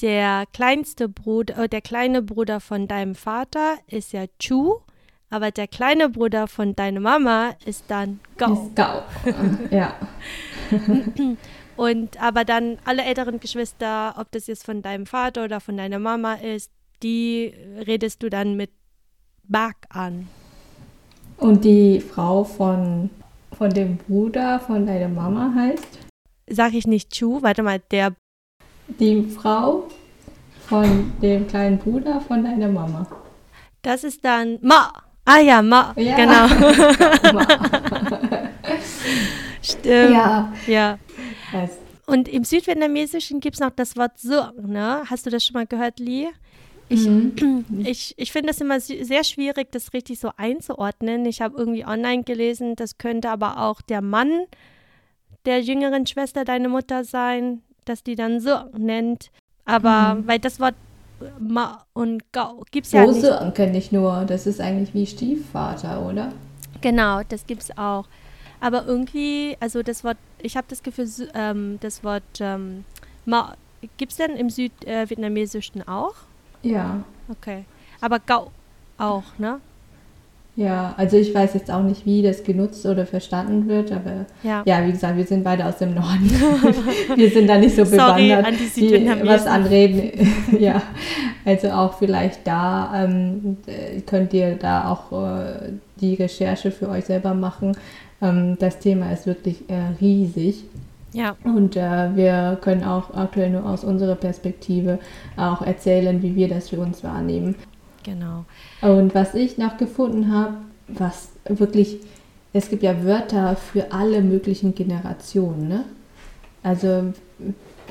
der 0.00 0.44
kleinste 0.54 1.08
Bruder, 1.08 1.58
äh, 1.58 1.68
der 1.68 1.82
kleine 1.82 2.22
Bruder 2.22 2.60
von 2.60 2.88
deinem 2.88 3.14
Vater 3.14 3.74
ist 3.86 4.14
ja 4.14 4.24
Chu, 4.38 4.80
aber 5.28 5.50
der 5.50 5.68
kleine 5.68 6.08
Bruder 6.08 6.46
von 6.46 6.74
deiner 6.74 7.00
Mama 7.00 7.50
ist 7.66 7.84
dann 7.88 8.20
Gao. 8.38 8.54
Ist 8.54 8.74
Gao, 8.74 9.02
ja. 9.70 9.94
Und 11.76 12.22
aber 12.22 12.44
dann 12.44 12.78
alle 12.84 13.02
älteren 13.02 13.38
Geschwister, 13.38 14.14
ob 14.18 14.32
das 14.32 14.46
jetzt 14.46 14.64
von 14.64 14.80
deinem 14.80 15.04
Vater 15.06 15.44
oder 15.44 15.60
von 15.60 15.76
deiner 15.76 15.98
Mama 15.98 16.34
ist, 16.34 16.70
die 17.02 17.54
redest 17.86 18.22
du 18.22 18.30
dann 18.30 18.56
mit 18.56 18.70
Bak 19.44 19.76
an. 19.90 20.28
Und 21.36 21.64
die 21.64 22.00
Frau 22.00 22.44
von, 22.44 23.10
von 23.56 23.70
dem 23.70 23.98
Bruder 23.98 24.60
von 24.60 24.86
deiner 24.86 25.08
Mama 25.08 25.52
heißt? 25.54 26.09
Sag 26.50 26.74
ich 26.74 26.86
nicht 26.86 27.10
Chu, 27.12 27.42
warte 27.42 27.62
mal, 27.62 27.80
der. 27.90 28.14
Die 28.98 29.22
Frau 29.22 29.88
von 30.68 31.12
dem 31.22 31.46
kleinen 31.46 31.78
Bruder 31.78 32.20
von 32.20 32.44
deiner 32.44 32.68
Mama. 32.68 33.06
Das 33.82 34.04
ist 34.04 34.24
dann 34.24 34.58
Ma. 34.60 34.92
Ah 35.24 35.38
ja, 35.38 35.62
Ma. 35.62 35.94
Ja. 35.96 36.16
Genau. 36.16 36.46
Ma. 37.32 37.46
Stimmt. 39.62 40.12
Ja. 40.12 40.52
ja. 40.66 40.98
Und 42.06 42.28
im 42.28 42.44
Südvietnamesischen 42.44 43.40
gibt 43.40 43.54
es 43.54 43.60
noch 43.60 43.70
das 43.70 43.96
Wort 43.96 44.18
So, 44.18 44.42
ne? 44.60 45.02
Hast 45.06 45.26
du 45.26 45.30
das 45.30 45.44
schon 45.44 45.54
mal 45.54 45.66
gehört, 45.66 46.00
Lee? 46.00 46.28
Ich, 46.88 47.06
mhm. 47.06 47.64
ich, 47.84 48.14
ich 48.16 48.32
finde 48.32 48.50
es 48.50 48.60
immer 48.60 48.80
sehr 48.80 49.22
schwierig, 49.22 49.70
das 49.70 49.92
richtig 49.92 50.18
so 50.18 50.32
einzuordnen. 50.36 51.24
Ich 51.24 51.40
habe 51.40 51.56
irgendwie 51.56 51.86
online 51.86 52.24
gelesen, 52.24 52.74
das 52.74 52.98
könnte 52.98 53.30
aber 53.30 53.60
auch 53.60 53.80
der 53.80 54.02
Mann 54.02 54.46
der 55.46 55.60
jüngeren 55.60 56.06
Schwester 56.06 56.44
deine 56.44 56.68
Mutter 56.68 57.04
sein, 57.04 57.62
dass 57.84 58.02
die 58.02 58.14
dann 58.14 58.40
so 58.40 58.56
nennt. 58.76 59.30
Aber 59.64 60.14
mhm. 60.14 60.26
weil 60.26 60.38
das 60.38 60.60
Wort 60.60 60.74
Ma 61.38 61.84
und 61.92 62.32
Gau 62.32 62.64
gibt 62.70 62.86
es 62.86 62.92
ja 62.92 63.06
nicht. 63.06 63.22
Große 63.22 63.52
kenne 63.54 63.78
ich 63.78 63.92
nur. 63.92 64.24
Das 64.26 64.46
ist 64.46 64.60
eigentlich 64.60 64.94
wie 64.94 65.06
Stiefvater, 65.06 66.06
oder? 66.06 66.32
Genau, 66.80 67.20
das 67.28 67.46
gibt 67.46 67.62
es 67.62 67.76
auch. 67.76 68.06
Aber 68.60 68.86
irgendwie, 68.86 69.56
also 69.60 69.82
das 69.82 70.04
Wort, 70.04 70.18
ich 70.40 70.56
habe 70.56 70.66
das 70.68 70.82
Gefühl, 70.82 71.08
ähm, 71.34 71.78
das 71.80 72.04
Wort 72.04 72.22
ähm, 72.40 72.84
Ma 73.24 73.54
gibt 73.96 74.12
es 74.12 74.18
denn 74.18 74.36
im 74.36 74.50
Südvietnamesischen 74.50 75.82
äh, 75.82 75.90
auch? 75.90 76.14
Ja. 76.62 77.02
Okay. 77.28 77.64
Aber 78.00 78.18
Gau 78.18 78.50
auch, 78.98 79.24
ne? 79.38 79.60
Ja, 80.56 80.94
also 80.96 81.16
ich 81.16 81.34
weiß 81.34 81.54
jetzt 81.54 81.70
auch 81.70 81.82
nicht, 81.82 82.04
wie 82.04 82.22
das 82.22 82.42
genutzt 82.42 82.84
oder 82.84 83.06
verstanden 83.06 83.68
wird, 83.68 83.92
aber 83.92 84.26
ja, 84.42 84.62
ja 84.66 84.86
wie 84.86 84.90
gesagt, 84.90 85.16
wir 85.16 85.24
sind 85.24 85.44
beide 85.44 85.64
aus 85.64 85.78
dem 85.78 85.94
Norden. 85.94 86.28
wir 87.16 87.30
sind 87.30 87.46
da 87.46 87.56
nicht 87.56 87.76
so 87.76 87.84
bewandert, 87.90 88.44
an 88.44 88.54
wie, 88.74 89.26
was 89.26 89.46
anreden. 89.46 90.10
ja, 90.58 90.82
also 91.44 91.70
auch 91.70 91.94
vielleicht 91.94 92.46
da 92.46 93.04
ähm, 93.04 93.58
könnt 94.06 94.34
ihr 94.34 94.56
da 94.56 94.90
auch 94.90 95.12
äh, 95.12 95.72
die 96.00 96.14
Recherche 96.14 96.70
für 96.72 96.88
euch 96.88 97.04
selber 97.04 97.32
machen. 97.32 97.76
Ähm, 98.20 98.56
das 98.58 98.80
Thema 98.80 99.12
ist 99.12 99.26
wirklich 99.26 99.62
äh, 99.70 99.94
riesig. 100.00 100.64
Ja. 101.12 101.36
Und 101.44 101.76
äh, 101.76 102.14
wir 102.16 102.58
können 102.60 102.84
auch 102.84 103.14
aktuell 103.14 103.50
nur 103.50 103.66
aus 103.66 103.82
unserer 103.82 104.14
Perspektive 104.14 104.98
auch 105.36 105.62
erzählen, 105.62 106.22
wie 106.22 106.36
wir 106.36 106.48
das 106.48 106.68
für 106.68 106.80
uns 106.80 107.02
wahrnehmen. 107.02 107.54
Genau. 108.02 108.44
Und 108.80 109.14
was 109.14 109.34
ich 109.34 109.58
noch 109.58 109.76
gefunden 109.76 110.32
habe, 110.32 110.54
was 110.88 111.28
wirklich, 111.44 111.98
es 112.52 112.68
gibt 112.70 112.82
ja 112.82 113.04
Wörter 113.04 113.56
für 113.56 113.92
alle 113.92 114.22
möglichen 114.22 114.74
Generationen. 114.74 115.68
Ne? 115.68 115.84
Also 116.62 117.12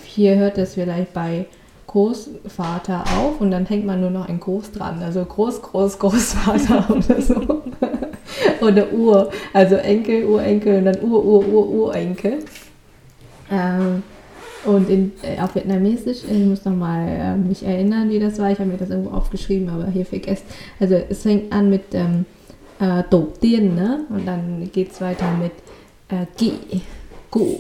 hier 0.04 0.36
hört 0.38 0.58
es 0.58 0.74
vielleicht 0.74 1.14
bei 1.14 1.46
Großvater 1.88 3.04
auf 3.18 3.42
und 3.42 3.52
dann 3.52 3.66
hängt 3.66 3.86
man 3.86 4.02
nur 4.02 4.12
noch 4.12 4.28
ein 4.28 4.40
Groß 4.40 4.72
dran. 4.72 5.02
Also 5.02 5.26
Groß, 5.26 5.62
Groß, 5.62 5.98
Großvater 6.00 6.90
oder 6.96 7.22
so. 7.22 7.64
oder 8.62 8.92
Ur, 8.94 9.32
also 9.54 9.76
Enkel, 9.76 10.26
Urenkel 10.26 10.80
und 10.80 10.86
dann 10.86 11.02
Ur, 11.02 11.24
Ur, 11.24 11.48
Ur, 11.48 11.70
Urenkel. 11.70 12.40
Ähm, 13.52 14.04
und 14.66 14.90
in, 14.90 15.12
äh, 15.22 15.40
auf 15.40 15.56
Vietnamesisch, 15.56 16.24
ich 16.24 16.46
muss 16.46 16.66
nochmal 16.66 17.08
äh, 17.08 17.36
mich 17.38 17.64
erinnern, 17.64 18.10
wie 18.10 18.20
das 18.20 18.40
war. 18.40 18.52
Ich 18.52 18.60
habe 18.60 18.70
mir 18.70 18.78
das 18.78 18.90
irgendwo 18.90 19.12
aufgeschrieben, 19.12 19.70
aber 19.70 19.88
hier 19.88 20.06
vergessen. 20.06 20.46
Also 20.80 20.96
es 20.96 21.22
fängt 21.22 21.52
an 21.54 21.70
mit 21.70 21.94
ähm, 21.94 22.26
äh, 22.80 23.04
Tổ 23.04 23.28
tiên, 23.40 23.76
ne? 23.76 24.02
Und 24.10 24.26
dann 24.26 24.70
geht 24.72 24.92
es 24.92 25.02
weiter 25.02 25.32
mit 25.38 25.54
äh, 26.10 26.26
Gi, 26.38 26.82
Gu. 27.32 27.56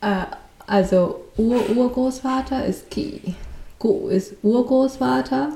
Äh, 0.00 0.24
also 0.66 1.20
Ur 1.36 1.68
Urgroßvater 1.76 2.64
ist 2.64 2.90
Ki. 2.90 3.20
Gu 3.78 4.08
ist 4.08 4.34
Urgroßvater 4.42 5.50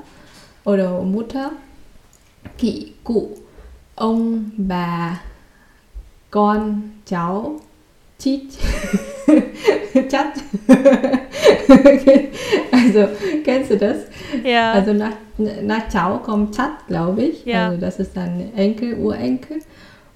oder 0.65 1.01
Mutter. 1.01 1.51
Ki, 2.57 2.93
Gu. 3.03 3.29
Ông, 3.95 4.51
bà, 4.57 5.19
con, 6.29 6.91
cháu, 7.05 7.59
chít. 8.19 8.57
Chat. 10.09 10.33
also, 12.71 13.07
kennst 13.43 13.71
du 13.71 13.77
das? 13.77 13.97
Ja. 14.43 14.73
Also 14.73 14.93
nach, 14.93 15.13
nach 15.37 15.89
Ciao 15.89 16.19
kommt 16.19 16.55
Chat, 16.55 16.87
glaube 16.87 17.23
ich. 17.23 17.45
Ja. 17.45 17.69
Also 17.69 17.81
das 17.81 17.99
ist 17.99 18.15
dann 18.15 18.51
Enkel, 18.55 18.95
Urenkel. 18.95 19.59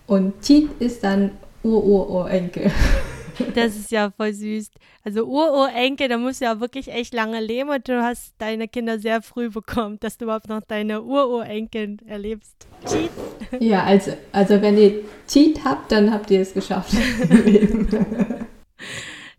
Und 0.08 0.42
Cheat 0.42 0.70
ist 0.80 1.04
dann 1.04 1.32
Ur-Ur-Urenkel. 1.64 2.72
Das 3.56 3.76
ist 3.76 3.92
ja 3.92 4.12
voll 4.12 4.34
süß. 4.34 4.72
Also 5.04 5.26
Ururenkel, 5.26 6.08
da 6.08 6.18
musst 6.18 6.42
du 6.42 6.46
ja 6.46 6.60
wirklich 6.60 6.90
echt 6.90 7.14
lange 7.14 7.42
leben 7.42 7.70
und 7.70 7.88
du 7.88 8.02
hast 8.02 8.36
deine 8.38 8.68
Kinder 8.68 9.00
sehr 9.00 9.22
früh 9.22 9.50
bekommen, 9.50 10.00
dass 10.00 10.18
du 10.18 10.26
überhaupt 10.26 10.50
noch 10.50 10.62
deine 10.62 11.02
Ururenkel 11.04 11.98
erlebst. 12.06 12.68
Cheat. 12.86 13.10
Ja, 13.60 13.84
also, 13.84 14.14
also 14.32 14.62
wenn 14.62 14.78
ihr 14.78 15.02
Cheat 15.28 15.64
habt, 15.64 15.92
dann 15.92 16.12
habt 16.12 16.32
ihr 16.32 16.42
es 16.42 16.54
geschafft. 16.54 16.94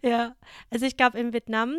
Ja, 0.04 0.37
also 0.70 0.85
ich 0.85 0.98
glaube 0.98 1.18
in 1.18 1.33
Vietnam 1.33 1.76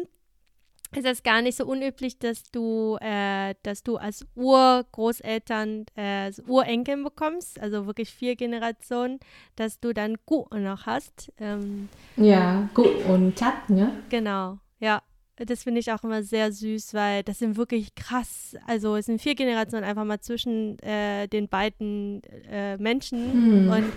ist 0.96 1.06
es 1.06 1.24
gar 1.24 1.42
nicht 1.42 1.58
so 1.58 1.66
unüblich, 1.66 2.20
dass 2.20 2.44
du, 2.52 2.98
äh, 3.02 3.56
dass 3.64 3.84
du 3.84 3.98
als 3.98 4.26
Urgroßeltern 4.36 5.86
äh, 5.96 6.32
Urenkeln 6.48 7.04
bekommst, 7.04 7.60
also 7.60 7.86
wirklich 7.86 8.12
vier 8.12 8.36
Generationen, 8.36 9.20
dass 9.56 9.80
du 9.80 9.94
dann 9.94 10.16
Gu 10.26 10.46
noch 10.58 10.86
hast. 10.86 11.32
Ähm, 11.40 11.90
ja, 12.18 12.70
Gu 12.74 12.84
und 13.08 13.36
Chat, 13.36 13.70
ne? 13.70 13.92
genau, 14.10 14.60
ja. 14.80 15.02
Das 15.38 15.64
finde 15.64 15.82
ich 15.82 15.92
auch 15.92 16.02
immer 16.06 16.24
sehr 16.24 16.50
süß, 16.54 16.94
weil 16.94 17.22
das 17.22 17.40
sind 17.40 17.58
wirklich 17.58 17.94
krass. 17.94 18.56
Also 18.68 18.96
es 18.96 19.08
sind 19.08 19.22
vier 19.22 19.36
Generationen 19.36 19.84
einfach 19.84 20.06
mal 20.06 20.22
zwischen 20.22 20.80
äh, 20.80 21.28
den 21.28 21.50
beiden 21.50 22.22
äh, 22.50 22.78
Menschen 22.78 23.34
Hm. 23.34 23.70
und 23.70 23.94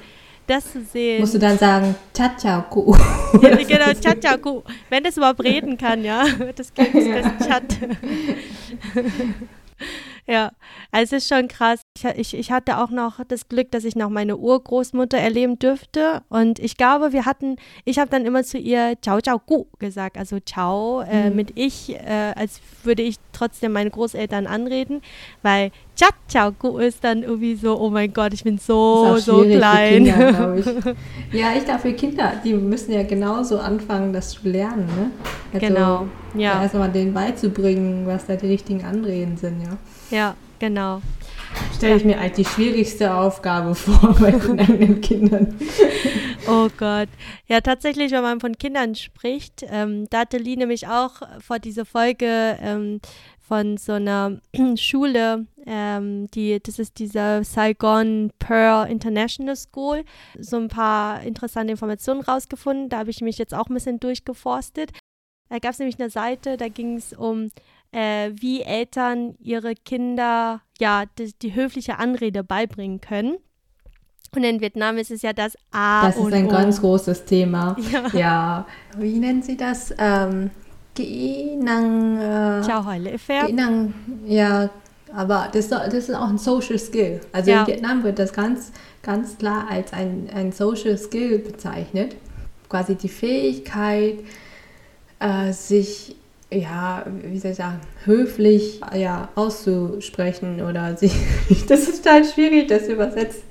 das 0.48 0.72
zu 0.72 0.84
sehen. 0.84 1.20
Musst 1.20 1.34
du 1.34 1.38
dann 1.38 1.58
sagen, 1.58 1.94
Gu. 2.70 2.96
Ja, 3.42 3.54
genau, 3.56 3.92
gut. 4.38 4.64
Wenn 4.88 5.04
das 5.04 5.16
überhaupt 5.16 5.44
reden 5.44 5.76
kann, 5.76 6.02
ja. 6.02 6.24
Das 6.56 6.72
Kind 6.72 6.94
ist 6.94 7.08
das 7.08 7.46
Chat. 7.46 7.78
ja, 10.28 10.52
also 10.92 11.16
es 11.16 11.24
ist 11.24 11.34
schon 11.34 11.48
krass. 11.48 11.80
Ich, 11.96 12.04
ich, 12.04 12.36
ich 12.38 12.52
hatte 12.52 12.78
auch 12.78 12.90
noch 12.90 13.24
das 13.26 13.48
Glück, 13.48 13.70
dass 13.70 13.84
ich 13.84 13.96
noch 13.96 14.10
meine 14.10 14.36
Urgroßmutter 14.36 15.16
erleben 15.16 15.58
dürfte. 15.58 16.20
Und 16.28 16.58
ich 16.58 16.76
glaube, 16.76 17.12
wir 17.14 17.24
hatten, 17.24 17.56
ich 17.86 17.98
habe 17.98 18.10
dann 18.10 18.26
immer 18.26 18.44
zu 18.44 18.58
ihr 18.58 18.94
Ciao, 19.00 19.20
Ciao, 19.22 19.40
Gu 19.44 19.64
gesagt. 19.78 20.18
Also 20.18 20.38
Ciao 20.40 21.00
äh, 21.00 21.30
Mhm. 21.30 21.36
mit 21.36 21.52
ich, 21.54 21.94
äh, 21.94 22.32
als 22.36 22.60
würde 22.84 23.02
ich 23.02 23.16
trotzdem 23.32 23.72
meine 23.72 23.90
Großeltern 23.90 24.46
anreden. 24.46 25.00
Weil 25.42 25.70
Chat, 25.96 26.12
Ciao, 26.28 26.52
Gu 26.52 26.76
ist 26.78 27.02
dann 27.02 27.22
irgendwie 27.22 27.54
so, 27.56 27.80
oh 27.80 27.88
mein 27.88 28.12
Gott, 28.12 28.34
ich 28.34 28.44
bin 28.44 28.58
so, 28.58 29.16
so 29.16 29.42
klein. 29.44 30.04
Kinder, 30.04 30.56
ich. 31.32 31.40
Ja, 31.40 31.48
ich 31.56 31.64
glaube, 31.64 31.80
für 31.80 31.92
Kinder, 31.94 32.34
die 32.44 32.52
müssen 32.52 32.92
ja 32.92 33.02
genauso 33.02 33.58
anfangen, 33.58 34.12
das 34.12 34.30
zu 34.30 34.48
lernen, 34.48 34.86
ne? 34.86 35.10
Also, 35.54 35.66
genau, 35.66 36.06
ja. 36.34 36.62
Erstmal 36.62 36.90
denen 36.90 37.14
beizubringen, 37.14 38.06
was 38.06 38.26
da 38.26 38.36
die 38.36 38.46
richtigen 38.46 38.84
Anreden 38.84 39.38
sind, 39.38 39.62
ja. 39.62 39.78
Ja, 40.10 40.36
genau. 40.58 41.02
Stelle 41.76 41.96
ich 41.96 42.04
mir 42.04 42.18
eigentlich 42.18 42.46
die 42.46 42.52
schwierigste 42.52 43.14
Aufgabe 43.14 43.74
vor 43.74 44.14
bei 44.20 44.30
den 44.32 44.60
eigenen 44.60 45.00
Kindern. 45.00 45.54
Oh 46.46 46.68
Gott. 46.76 47.08
Ja, 47.46 47.60
tatsächlich, 47.60 48.12
wenn 48.12 48.22
man 48.22 48.40
von 48.40 48.56
Kindern 48.56 48.94
spricht, 48.94 49.64
ähm, 49.70 50.06
da 50.10 50.20
hatte 50.20 50.38
Lee 50.38 50.56
nämlich 50.56 50.88
auch 50.88 51.22
vor 51.40 51.58
dieser 51.58 51.84
Folge 51.84 52.58
ähm, 52.60 53.00
von 53.48 53.78
so 53.78 53.92
einer 53.92 54.40
Schule, 54.76 55.46
ähm, 55.66 56.26
die, 56.32 56.60
das 56.62 56.78
ist 56.78 56.98
dieser 56.98 57.44
Saigon 57.44 58.30
Pearl 58.38 58.90
International 58.90 59.56
School, 59.56 60.04
so 60.38 60.56
ein 60.56 60.68
paar 60.68 61.22
interessante 61.22 61.72
Informationen 61.72 62.20
rausgefunden. 62.20 62.88
Da 62.88 62.98
habe 62.98 63.10
ich 63.10 63.20
mich 63.20 63.38
jetzt 63.38 63.54
auch 63.54 63.68
ein 63.68 63.74
bisschen 63.74 64.00
durchgeforstet. 64.00 64.92
Da 65.48 65.58
gab 65.58 65.72
es 65.72 65.78
nämlich 65.78 65.98
eine 65.98 66.10
Seite, 66.10 66.58
da 66.58 66.68
ging 66.68 66.96
es 66.96 67.14
um, 67.14 67.50
äh, 67.92 68.30
wie 68.34 68.62
Eltern 68.62 69.34
ihre 69.40 69.74
Kinder 69.74 70.60
ja 70.78 71.04
die, 71.18 71.32
die 71.40 71.54
höfliche 71.54 71.98
Anrede 71.98 72.42
beibringen 72.44 73.00
können. 73.00 73.36
Und 74.36 74.44
in 74.44 74.60
Vietnam 74.60 74.98
ist 74.98 75.10
es 75.10 75.22
ja 75.22 75.32
das 75.32 75.56
A 75.70 76.06
Das 76.06 76.16
und 76.16 76.28
ist 76.28 76.34
ein 76.34 76.46
O. 76.46 76.50
ganz 76.50 76.80
großes 76.80 77.24
Thema. 77.24 77.76
Ja. 77.90 78.08
Ja. 78.12 78.66
Wie 78.98 79.18
nennen 79.18 79.42
Sie 79.42 79.56
das? 79.56 79.94
Ähm, 79.98 80.50
Kỹ 80.94 81.56
năng, 81.62 82.18
äh. 82.18 82.60
Kỹ 83.46 83.52
năng, 83.52 83.94
ja, 84.26 84.68
aber 85.14 85.48
das, 85.52 85.68
das 85.68 85.94
ist 85.94 86.12
auch 86.14 86.28
ein 86.28 86.38
Social 86.38 86.78
Skill. 86.78 87.20
Also 87.32 87.50
Ja. 87.52 87.60
in 87.62 87.66
Vietnam 87.68 88.02
wird 88.02 88.18
das 88.18 88.32
ganz, 88.32 88.72
ganz 89.02 89.38
klar 89.38 89.66
als 89.70 89.92
ein, 89.92 90.28
ein 90.34 90.50
Social 90.52 90.98
Skill 90.98 91.38
bezeichnet. 91.38 92.16
Quasi 92.68 92.96
die 92.96 93.08
Fähigkeit, 93.08 94.18
äh, 95.20 95.52
sich, 95.52 96.16
ja, 96.50 97.04
wie 97.06 97.38
soll 97.38 97.52
ich 97.52 97.56
sagen, 97.56 97.80
höflich 98.04 98.80
ja, 98.94 99.28
auszusprechen 99.34 100.62
oder 100.62 100.96
sich, 100.96 101.12
das 101.68 101.88
ist 101.88 102.04
total 102.04 102.24
schwierig, 102.24 102.68
das 102.68 102.88
übersetzt. 102.88 103.42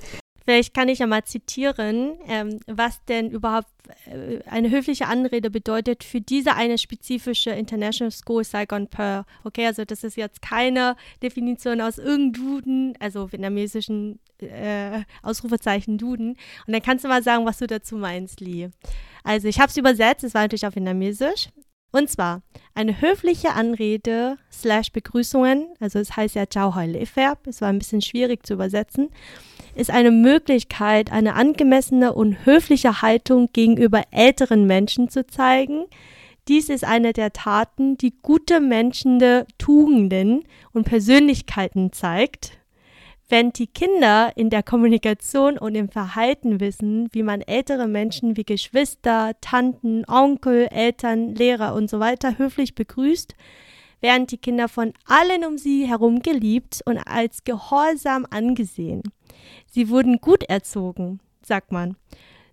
Vielleicht 0.48 0.72
kann 0.72 0.88
ich 0.88 1.00
ja 1.00 1.06
mal 1.06 1.24
zitieren, 1.24 2.16
ähm, 2.26 2.58
was 2.66 3.04
denn 3.04 3.30
überhaupt 3.30 3.68
äh, 4.06 4.38
eine 4.48 4.70
höfliche 4.70 5.06
Anrede 5.06 5.50
bedeutet 5.50 6.04
für 6.04 6.22
diese 6.22 6.54
eine 6.54 6.78
spezifische 6.78 7.50
International 7.50 8.10
School 8.10 8.44
Saigon 8.44 8.88
Pearl. 8.88 9.26
Okay, 9.44 9.66
also 9.66 9.84
das 9.84 10.04
ist 10.04 10.16
jetzt 10.16 10.40
keine 10.40 10.96
Definition 11.22 11.82
aus 11.82 11.98
irgendeinem 11.98 12.94
also 12.98 13.30
vietnamesischen 13.30 14.20
äh, 14.38 15.02
Ausrufezeichen 15.22 15.98
Duden. 15.98 16.30
Und 16.66 16.72
dann 16.72 16.80
kannst 16.80 17.04
du 17.04 17.08
mal 17.08 17.22
sagen, 17.22 17.44
was 17.44 17.58
du 17.58 17.66
dazu 17.66 17.96
meinst, 17.96 18.40
Lee. 18.40 18.70
Also 19.24 19.48
ich 19.48 19.60
habe 19.60 19.68
es 19.68 19.76
übersetzt, 19.76 20.24
es 20.24 20.32
war 20.32 20.40
natürlich 20.40 20.66
auf 20.66 20.76
Vietnamesisch. 20.76 21.50
Und 21.90 22.10
zwar 22.10 22.42
eine 22.74 23.00
höfliche 23.00 23.54
Anrede 23.54 24.36
slash 24.52 24.92
Begrüßungen, 24.92 25.68
also 25.80 25.98
es 25.98 26.16
heißt 26.16 26.34
ja 26.34 26.44
Ciao 26.46 26.74
Hoi 26.74 26.86
Le 26.86 27.06
Verb, 27.14 27.46
es 27.46 27.62
war 27.62 27.68
ein 27.68 27.78
bisschen 27.78 28.02
schwierig 28.02 28.44
zu 28.44 28.54
übersetzen, 28.54 29.08
ist 29.74 29.90
eine 29.90 30.10
Möglichkeit, 30.10 31.10
eine 31.10 31.34
angemessene 31.34 32.12
und 32.12 32.44
höfliche 32.44 33.00
Haltung 33.00 33.48
gegenüber 33.52 34.02
älteren 34.10 34.66
Menschen 34.66 35.08
zu 35.08 35.26
zeigen. 35.26 35.86
Dies 36.46 36.68
ist 36.68 36.84
eine 36.84 37.12
der 37.12 37.32
Taten, 37.32 37.96
die 37.96 38.14
gute 38.22 38.60
menschende 38.60 39.46
Tugenden 39.56 40.44
und 40.72 40.84
Persönlichkeiten 40.84 41.92
zeigt. 41.92 42.57
Wenn 43.30 43.52
die 43.52 43.66
Kinder 43.66 44.32
in 44.36 44.48
der 44.48 44.62
Kommunikation 44.62 45.58
und 45.58 45.74
im 45.74 45.90
Verhalten 45.90 46.60
wissen, 46.60 47.08
wie 47.12 47.22
man 47.22 47.42
ältere 47.42 47.86
Menschen 47.86 48.38
wie 48.38 48.44
Geschwister, 48.44 49.32
Tanten, 49.42 50.04
Onkel, 50.08 50.66
Eltern, 50.70 51.34
Lehrer 51.34 51.74
und 51.74 51.90
so 51.90 52.00
weiter 52.00 52.38
höflich 52.38 52.74
begrüßt, 52.74 53.34
werden 54.00 54.26
die 54.26 54.38
Kinder 54.38 54.66
von 54.66 54.94
allen 55.04 55.44
um 55.44 55.58
sie 55.58 55.86
herum 55.86 56.20
geliebt 56.20 56.80
und 56.86 56.96
als 56.98 57.44
gehorsam 57.44 58.26
angesehen. 58.30 59.02
Sie 59.66 59.90
wurden 59.90 60.22
gut 60.22 60.44
erzogen, 60.44 61.20
sagt 61.42 61.70
man. 61.70 61.96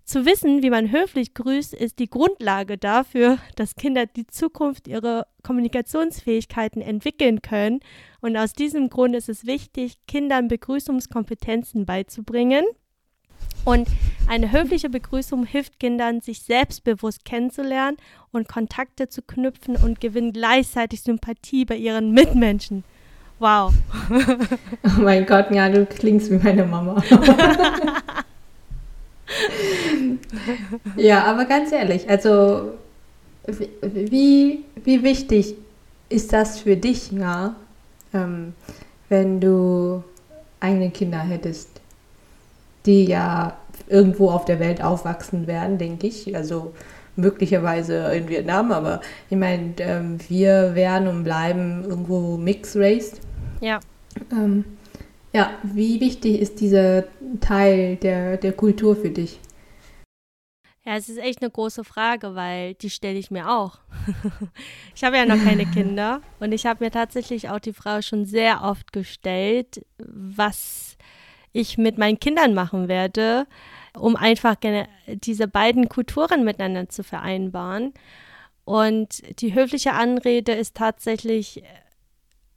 Zu 0.03 0.25
wissen, 0.25 0.61
wie 0.61 0.69
man 0.69 0.91
höflich 0.91 1.33
grüßt, 1.33 1.73
ist 1.73 1.97
die 1.97 2.09
Grundlage 2.09 2.77
dafür, 2.77 3.39
dass 3.55 3.75
Kinder 3.75 4.05
die 4.05 4.27
Zukunft 4.27 4.87
ihre 4.87 5.25
Kommunikationsfähigkeiten 5.41 6.83
entwickeln 6.83 7.41
können. 7.41 7.79
Und 8.25 8.35
aus 8.37 8.53
diesem 8.53 8.89
Grund 8.89 9.15
ist 9.15 9.29
es 9.29 9.45
wichtig, 9.45 9.99
Kindern 10.07 10.47
Begrüßungskompetenzen 10.47 11.85
beizubringen. 11.85 12.65
Und 13.65 13.87
eine 14.27 14.51
höfliche 14.51 14.89
Begrüßung 14.89 15.45
hilft 15.45 15.79
Kindern, 15.79 16.21
sich 16.21 16.41
selbstbewusst 16.41 17.23
kennenzulernen 17.23 17.97
und 18.31 18.47
Kontakte 18.47 19.09
zu 19.09 19.21
knüpfen 19.21 19.75
und 19.75 20.01
gewinnen 20.01 20.33
gleichzeitig 20.33 21.03
Sympathie 21.03 21.65
bei 21.65 21.75
ihren 21.75 22.13
Mitmenschen. 22.13 22.83
Wow. 23.37 23.71
Oh 24.83 25.01
mein 25.01 25.27
Gott, 25.27 25.51
ja, 25.51 25.69
du 25.69 25.85
klingst 25.85 26.31
wie 26.31 26.37
meine 26.37 26.65
Mama. 26.65 27.03
ja, 30.97 31.25
aber 31.25 31.45
ganz 31.45 31.71
ehrlich, 31.71 32.09
also 32.09 32.71
wie, 33.83 34.63
wie 34.83 35.03
wichtig 35.03 35.53
ist 36.09 36.33
das 36.33 36.59
für 36.59 36.75
dich, 36.75 37.11
ja, 37.11 37.55
ähm, 38.15 38.53
wenn 39.09 39.39
du 39.39 40.03
eigene 40.59 40.89
Kinder 40.89 41.19
hättest, 41.19 41.69
die 42.85 43.05
ja 43.05 43.55
irgendwo 43.87 44.29
auf 44.29 44.45
der 44.45 44.59
Welt 44.59 44.83
aufwachsen 44.83 45.47
werden, 45.47 45.77
denke 45.77 46.07
ich. 46.07 46.35
Also 46.35 46.73
möglicherweise 47.15 48.11
in 48.13 48.27
Vietnam, 48.27 48.71
aber 48.71 49.01
ich 49.29 49.37
meine, 49.37 49.73
ähm, 49.79 50.17
wir 50.27 50.75
werden 50.75 51.07
und 51.07 51.23
bleiben 51.23 51.83
irgendwo 51.87 52.37
mixed 52.37 52.75
race. 52.75 53.13
Ja. 53.61 53.79
Ähm, 54.31 54.65
ja, 55.33 55.51
wie 55.63 55.99
wichtig 55.99 56.39
ist 56.41 56.59
dieser 56.61 57.03
Teil 57.41 57.97
der, 57.97 58.37
der 58.37 58.53
Kultur 58.53 58.95
für 58.95 59.09
dich? 59.09 59.39
Ja, 60.87 60.95
es 60.97 61.09
ist 61.09 61.17
echt 61.17 61.41
eine 61.41 61.49
große 61.49 61.83
Frage, 61.83 62.35
weil 62.35 62.75
die 62.75 62.91
stelle 62.91 63.17
ich 63.17 63.31
mir 63.31 63.49
auch. 63.49 63.79
ich 64.95 65.03
habe 65.03 65.17
ja 65.17 65.25
noch 65.25 65.43
keine 65.43 65.65
Kinder 65.71 66.21
und 66.39 66.51
ich 66.51 66.67
habe 66.67 66.83
mir 66.83 66.91
tatsächlich 66.91 67.49
auch 67.49 67.57
die 67.57 67.73
Frage 67.73 68.03
schon 68.03 68.25
sehr 68.25 68.61
oft 68.61 68.93
gestellt, 68.93 69.83
was 69.97 70.95
ich 71.53 71.79
mit 71.79 71.97
meinen 71.97 72.19
Kindern 72.19 72.53
machen 72.53 72.87
werde, 72.87 73.47
um 73.97 74.15
einfach 74.15 74.57
diese 75.07 75.47
beiden 75.47 75.89
Kulturen 75.89 76.43
miteinander 76.43 76.87
zu 76.87 77.03
vereinbaren. 77.03 77.93
Und 78.63 79.23
die 79.41 79.55
höfliche 79.55 79.93
Anrede 79.93 80.51
ist 80.51 80.75
tatsächlich 80.75 81.63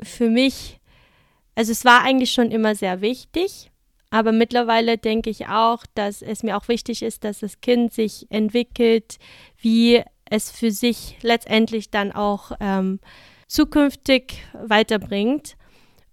für 0.02 0.28
mich, 0.28 0.80
also 1.54 1.72
es 1.72 1.84
war 1.84 2.02
eigentlich 2.02 2.32
schon 2.32 2.50
immer 2.50 2.74
sehr 2.74 3.00
wichtig, 3.00 3.67
aber 4.10 4.32
mittlerweile 4.32 4.96
denke 4.96 5.30
ich 5.30 5.48
auch, 5.48 5.84
dass 5.94 6.22
es 6.22 6.42
mir 6.42 6.56
auch 6.56 6.68
wichtig 6.68 7.02
ist, 7.02 7.24
dass 7.24 7.40
das 7.40 7.60
Kind 7.60 7.92
sich 7.92 8.26
entwickelt, 8.30 9.18
wie 9.58 10.02
es 10.30 10.50
für 10.50 10.70
sich 10.70 11.16
letztendlich 11.22 11.90
dann 11.90 12.12
auch 12.12 12.52
ähm, 12.60 13.00
zukünftig 13.46 14.42
weiterbringt. 14.52 15.56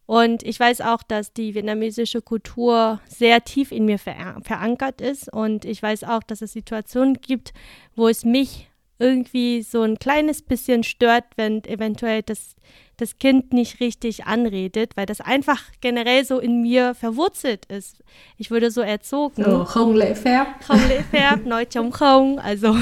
Und 0.06 0.44
ich 0.44 0.60
weiß 0.60 0.82
auch, 0.82 1.02
dass 1.04 1.34
die 1.34 1.56
vietnamesische 1.56 2.22
Kultur 2.22 3.02
sehr 3.08 3.44
tief 3.44 3.72
in 3.72 3.86
mir 3.86 3.98
ver 3.98 4.40
verankert 4.44 5.02
ist. 5.02 5.32
Und 5.32 5.66
ich 5.66 5.82
weiß 5.82 6.04
auch, 6.04 6.22
dass 6.22 6.42
es 6.42 6.54
Situationen 6.54 7.16
gibt, 7.22 7.54
wo 7.96 8.08
es 8.08 8.24
mich 8.24 8.70
irgendwie 9.00 9.62
so 9.62 9.82
ein 9.82 9.98
kleines 9.98 10.42
bisschen 10.42 10.84
stört, 10.84 11.26
wenn 11.38 11.64
eventuell 11.66 12.22
das 12.22 12.56
das 12.98 13.18
Kind 13.18 13.54
nicht 13.54 13.80
richtig 13.80 14.26
anredet, 14.26 14.92
weil 14.96 15.06
das 15.06 15.22
einfach 15.22 15.62
generell 15.82 16.26
so 16.26 16.40
in 16.40 16.62
mir 16.62 16.96
verwurzelt 16.96 17.66
ist. 17.66 18.04
Ich 18.38 18.52
würde 18.52 18.72
so 18.72 18.82
erzogen. 18.82 19.44
So, 19.44 19.66
không 19.66 19.96
lễ 19.96 20.14
phép. 20.14 20.46
Không 20.68 20.80
lễ 20.90 21.02
phép, 21.12 21.36
nói 21.46 21.66
chống 21.66 21.92
không, 21.92 22.38
also 22.38 22.76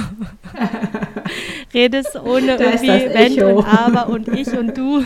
redest 1.74 2.16
ohne 2.16 2.58
da 2.58 2.66
irgendwie 2.66 3.14
wenn 3.14 3.44
und 3.44 3.66
aber 3.66 4.10
und 4.10 4.28
ich 4.28 4.48
und 4.48 4.78
du. 4.78 5.04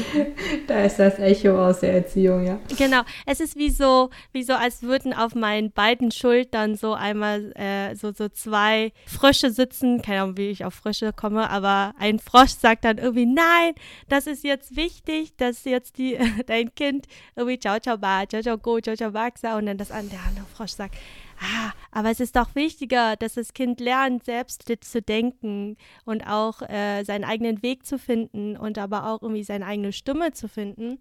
da 0.66 0.84
ist 0.84 0.98
das 0.98 1.18
Echo 1.18 1.66
aus 1.66 1.80
der 1.80 1.94
Erziehung, 1.94 2.46
ja. 2.46 2.58
Genau, 2.76 3.02
es 3.26 3.40
ist 3.40 3.56
wie 3.56 3.70
so, 3.70 4.10
wie 4.32 4.42
so, 4.42 4.52
als 4.54 4.82
würden 4.82 5.12
auf 5.12 5.34
meinen 5.34 5.72
beiden 5.72 6.10
Schultern 6.10 6.76
so 6.76 6.94
einmal 6.94 7.52
äh, 7.56 7.94
so, 7.94 8.12
so 8.12 8.28
zwei 8.28 8.92
Frösche 9.06 9.50
sitzen, 9.50 10.02
keine 10.02 10.22
Ahnung, 10.22 10.36
wie 10.36 10.50
ich 10.50 10.64
auf 10.64 10.74
Frösche 10.74 11.12
komme, 11.12 11.50
aber 11.50 11.94
ein 11.98 12.18
Frosch 12.18 12.52
sagt 12.52 12.84
dann 12.84 12.98
irgendwie, 12.98 13.26
nein, 13.26 13.74
das 14.08 14.26
ist 14.26 14.43
jetzt 14.44 14.76
wichtig, 14.76 15.36
dass 15.36 15.64
jetzt 15.64 15.98
die, 15.98 16.18
dein 16.46 16.74
Kind 16.74 17.06
irgendwie 17.34 17.58
ciao, 17.58 17.78
ciao, 17.80 17.98
ba, 17.98 18.26
ciao, 18.28 18.42
ciao, 18.42 18.58
go, 18.58 18.80
ciao, 18.80 18.96
ciao, 18.96 19.12
sagt 19.12 19.56
und 19.56 19.66
dann 19.66 19.78
das 19.78 19.88
der 19.88 20.20
andere 20.26 20.46
Frosch 20.54 20.72
sagt, 20.72 20.96
ah, 21.40 21.72
aber 21.90 22.10
es 22.10 22.20
ist 22.20 22.36
doch 22.36 22.54
wichtiger, 22.54 23.16
dass 23.16 23.34
das 23.34 23.54
Kind 23.54 23.80
lernt, 23.80 24.24
selbst 24.24 24.68
zu 24.84 25.02
denken 25.02 25.76
und 26.04 26.26
auch 26.26 26.62
äh, 26.62 27.02
seinen 27.04 27.24
eigenen 27.24 27.62
Weg 27.62 27.86
zu 27.86 27.98
finden 27.98 28.56
und 28.56 28.78
aber 28.78 29.06
auch 29.08 29.22
irgendwie 29.22 29.44
seine 29.44 29.66
eigene 29.66 29.92
Stimme 29.92 30.32
zu 30.32 30.48
finden. 30.48 30.98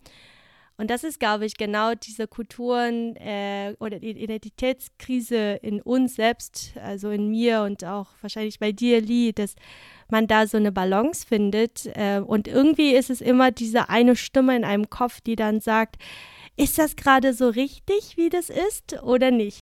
Und 0.75 0.89
das 0.89 1.03
ist, 1.03 1.19
glaube 1.19 1.45
ich, 1.45 1.55
genau 1.55 1.93
diese 1.93 2.27
Kulturen 2.27 3.15
äh, 3.17 3.75
oder 3.79 3.99
die 3.99 4.09
Identitätskrise 4.09 5.59
in 5.61 5.81
uns 5.81 6.15
selbst, 6.15 6.73
also 6.81 7.11
in 7.11 7.29
mir 7.29 7.61
und 7.61 7.85
auch 7.85 8.07
wahrscheinlich 8.21 8.59
bei 8.59 8.71
dir, 8.71 8.99
Lee, 8.99 9.33
dass 9.33 9.55
man 10.09 10.27
da 10.27 10.47
so 10.47 10.57
eine 10.57 10.71
Balance 10.71 11.25
findet. 11.27 11.85
Äh, 11.95 12.19
und 12.19 12.47
irgendwie 12.47 12.95
ist 12.95 13.09
es 13.09 13.21
immer 13.21 13.51
diese 13.51 13.89
eine 13.89 14.15
Stimme 14.15 14.55
in 14.55 14.63
einem 14.63 14.89
Kopf, 14.89 15.21
die 15.21 15.35
dann 15.35 15.59
sagt, 15.59 15.97
ist 16.55 16.77
das 16.77 16.95
gerade 16.95 17.33
so 17.33 17.49
richtig, 17.49 18.17
wie 18.17 18.29
das 18.29 18.49
ist 18.49 19.01
oder 19.03 19.31
nicht? 19.31 19.59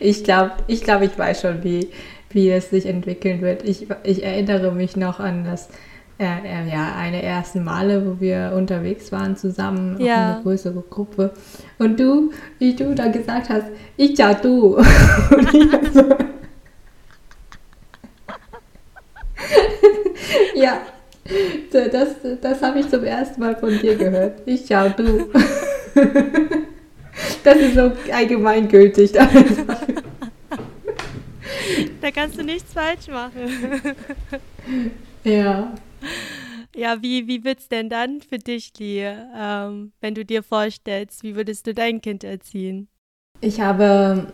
Ich 0.00 0.24
glaube, 0.24 0.52
ich, 0.66 0.82
glaub, 0.82 1.02
ich 1.02 1.16
weiß 1.16 1.40
schon, 1.40 1.64
wie, 1.64 1.90
wie 2.30 2.50
es 2.50 2.70
sich 2.70 2.86
entwickeln 2.86 3.40
wird. 3.40 3.66
Ich, 3.66 3.86
ich 4.02 4.22
erinnere 4.22 4.72
mich 4.72 4.96
noch 4.96 5.20
an 5.20 5.44
das 5.44 5.68
äh, 6.18 6.24
äh, 6.24 6.70
ja, 6.70 6.94
eine 6.96 7.22
ersten 7.22 7.62
Male, 7.62 8.06
wo 8.06 8.20
wir 8.20 8.54
unterwegs 8.56 9.12
waren 9.12 9.36
zusammen, 9.36 10.00
ja. 10.00 10.32
eine 10.32 10.42
größere 10.42 10.82
Gruppe. 10.88 11.32
Und 11.78 12.00
du, 12.00 12.30
wie 12.58 12.74
du 12.74 12.94
da 12.94 13.08
gesagt 13.08 13.50
hast, 13.50 13.66
ich 13.98 14.16
ja 14.16 14.32
du. 14.32 14.76
Und 15.30 15.54
ich 15.54 15.92
so, 15.92 16.04
ja, 20.54 20.82
das, 21.72 22.08
das 22.40 22.62
habe 22.62 22.80
ich 22.80 22.88
zum 22.88 23.04
ersten 23.04 23.40
Mal 23.40 23.56
von 23.56 23.78
dir 23.78 23.96
gehört. 23.96 24.40
Ich 24.46 24.68
ja 24.68 24.88
du. 24.88 25.30
Das 27.42 27.56
ist 27.56 27.74
so 27.74 27.92
allgemeingültig. 28.12 29.12
Da 32.00 32.10
kannst 32.12 32.38
du 32.38 32.44
nichts 32.44 32.72
falsch 32.72 33.08
machen. 33.08 33.96
Ja. 35.24 35.74
Ja, 36.74 37.02
wie, 37.02 37.26
wie 37.26 37.42
wird 37.42 37.58
es 37.60 37.68
denn 37.68 37.88
dann 37.88 38.20
für 38.20 38.38
dich, 38.38 38.72
Lee, 38.78 39.12
ähm, 39.34 39.92
wenn 40.00 40.14
du 40.14 40.24
dir 40.24 40.42
vorstellst, 40.42 41.22
wie 41.22 41.34
würdest 41.34 41.66
du 41.66 41.74
dein 41.74 42.00
Kind 42.00 42.22
erziehen? 42.22 42.88
Ich 43.40 43.60
habe, 43.60 44.26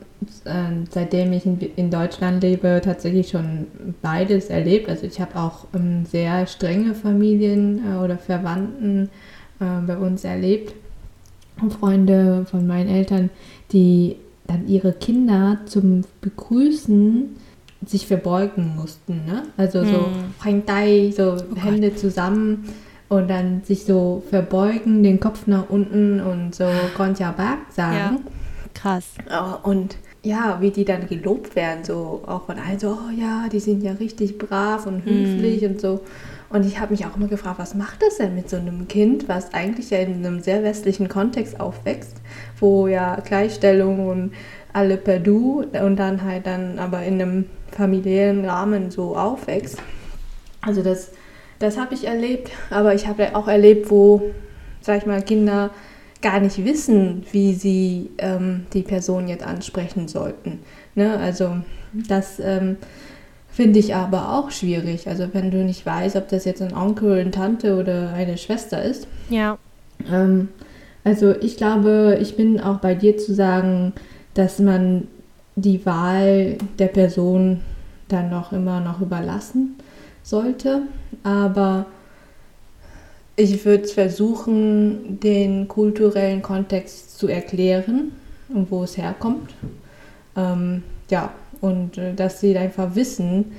äh, 0.45 0.87
seitdem 0.91 1.33
ich 1.33 1.45
in, 1.45 1.91
Deutschland 1.91 2.43
lebe, 2.43 2.81
tatsächlich 2.83 3.31
schon 3.31 3.67
beides 4.01 4.47
erlebt. 4.47 4.89
Also 4.89 5.07
ich 5.07 5.21
habe 5.21 5.37
auch 5.37 5.67
ähm, 5.75 6.07
sehr 6.07 6.47
strenge 6.47 6.95
Familien 6.95 7.83
äh, 7.85 7.99
oder 7.99 8.19
Verwandten 8.19 9.11
äh, 9.61 9.87
bei 9.87 9.97
uns 9.97 10.25
erlebt. 10.25 10.75
Und 11.61 11.73
Freunde 11.73 12.47
von 12.51 12.67
meinen 12.67 12.89
Eltern, 12.89 13.31
die 13.73 14.17
dann 14.47 14.67
ihre 14.67 14.93
Kinder 14.93 15.59
zum 15.67 16.03
Begrüßen 16.21 17.37
sich 17.87 18.07
verbeugen 18.07 18.75
mussten. 18.77 19.25
Ne? 19.27 19.45
Also 19.57 19.85
so 19.85 20.07
hm. 20.43 20.67
Tai, 20.67 21.13
so 21.15 21.37
oh 21.37 21.57
Hände 21.57 21.91
Gott. 21.91 21.99
zusammen 21.99 22.69
und 23.09 23.29
dann 23.29 23.63
sich 23.65 23.85
so 23.85 24.23
verbeugen, 24.31 25.03
den 25.03 25.21
Kopf 25.21 25.47
nach 25.47 25.69
unten 25.69 26.21
und 26.21 26.55
so 26.55 26.65
Konja 26.97 27.33
Bak 27.33 27.59
sagen. 27.71 27.97
Ja. 27.97 28.33
Krass. 28.75 29.05
Oh, 29.31 29.69
und 29.69 29.97
ja, 30.23 30.59
wie 30.61 30.71
die 30.71 30.85
dann 30.85 31.09
gelobt 31.09 31.57
werden, 31.57 31.85
so 31.85 32.23
auch 32.27 32.47
von 32.47 32.59
allen 32.59 32.79
so, 32.79 32.91
oh 32.91 33.11
ja, 33.11 33.49
die 33.51 33.61
sind 33.61 33.83
ja 33.83 33.93
richtig 33.93 34.39
brav 34.39 34.87
und 34.87 35.05
höflich 35.05 35.63
mm. 35.63 35.67
und 35.67 35.81
so. 35.81 36.01
Und 36.49 36.67
ich 36.67 36.79
habe 36.79 36.93
mich 36.93 37.07
auch 37.07 37.17
immer 37.17 37.29
gefragt, 37.29 37.59
was 37.59 37.75
macht 37.75 38.03
das 38.03 38.19
denn 38.19 38.35
mit 38.35 38.49
so 38.49 38.57
einem 38.57 38.87
Kind, 38.87 39.29
was 39.29 39.55
eigentlich 39.55 39.91
ja 39.91 39.99
in 39.99 40.15
einem 40.15 40.41
sehr 40.41 40.63
westlichen 40.63 41.09
Kontext 41.09 41.59
aufwächst, 41.59 42.19
wo 42.61 42.87
ja 42.87 43.17
Gleichstellung 43.21 44.09
und 44.09 44.33
alle 44.73 44.97
per 44.97 45.19
Du 45.19 45.63
und 45.63 45.97
dann 45.97 46.23
halt 46.23 46.47
dann 46.47 46.79
aber 46.79 47.03
in 47.03 47.21
einem 47.21 47.47
familiären 47.71 48.45
Rahmen 48.45 48.91
so 48.91 49.17
aufwächst. 49.17 49.79
Also 50.61 50.83
das, 50.83 51.11
das 51.59 51.79
habe 51.79 51.95
ich 51.95 52.07
erlebt, 52.07 52.51
aber 52.71 52.95
ich 52.95 53.07
habe 53.07 53.35
auch 53.35 53.49
erlebt, 53.49 53.91
wo, 53.91 54.31
sag 54.81 54.99
ich 54.99 55.07
mal, 55.07 55.23
Kinder 55.23 55.71
gar 56.23 56.41
nicht 56.41 56.65
wissen, 56.65 57.25
wie 57.33 57.53
sie 57.55 58.11
ähm, 58.19 58.67
die 58.73 58.83
Person 58.83 59.29
jetzt 59.29 59.45
ansprechen 59.45 60.09
sollten. 60.09 60.61
Ne? 60.95 61.19
Also 61.19 61.57
das 61.93 62.41
ähm, 62.41 62.77
finde 63.51 63.79
ich 63.79 63.95
aber 63.95 64.33
auch 64.33 64.51
schwierig. 64.51 65.09
Also 65.09 65.29
wenn 65.33 65.51
du 65.51 65.59
nicht 65.59 65.85
weißt, 65.85 66.17
ob 66.17 66.29
das 66.29 66.45
jetzt 66.45 66.63
ein 66.63 66.75
Onkel, 66.75 67.21
eine 67.21 67.31
Tante 67.31 67.79
oder 67.79 68.13
eine 68.13 68.39
Schwester 68.39 68.83
ist. 68.83 69.07
Ja. 69.29 69.59
Ähm, 70.11 70.49
also 71.05 71.35
ich 71.35 71.57
glaube, 71.57 72.19
ich 72.21 72.37
bin 72.37 72.61
auch 72.61 72.79
bei 72.79 72.95
dir 72.95 73.19
zu 73.19 73.35
sagen, 73.35 73.93
dass 74.35 74.59
man 74.59 75.09
die 75.57 75.85
Wahl 75.85 76.57
der 76.79 76.87
Person 76.87 77.61
dann 78.09 78.31
noch 78.31 78.53
immer 78.53 78.81
noch 78.81 79.01
überlassen 79.01 79.77
sollte. 80.23 80.83
Aber 81.25 81.87
ich 83.37 83.65
würde 83.65 83.89
versuchen, 83.89 85.21
den 85.21 85.69
kulturellen 85.69 86.43
Kontext 86.43 87.19
zu 87.19 87.29
erklären 87.29 88.13
und 88.49 88.71
wo 88.71 88.85
es 88.85 88.97
herkommt. 88.97 89.55
Ähm, 90.37 90.83
ja, 91.11 91.33
und 91.61 91.99
äh, 91.99 92.15
dass 92.15 92.41
sie 92.41 92.57
einfach 92.57 92.95
wissen, 92.95 93.53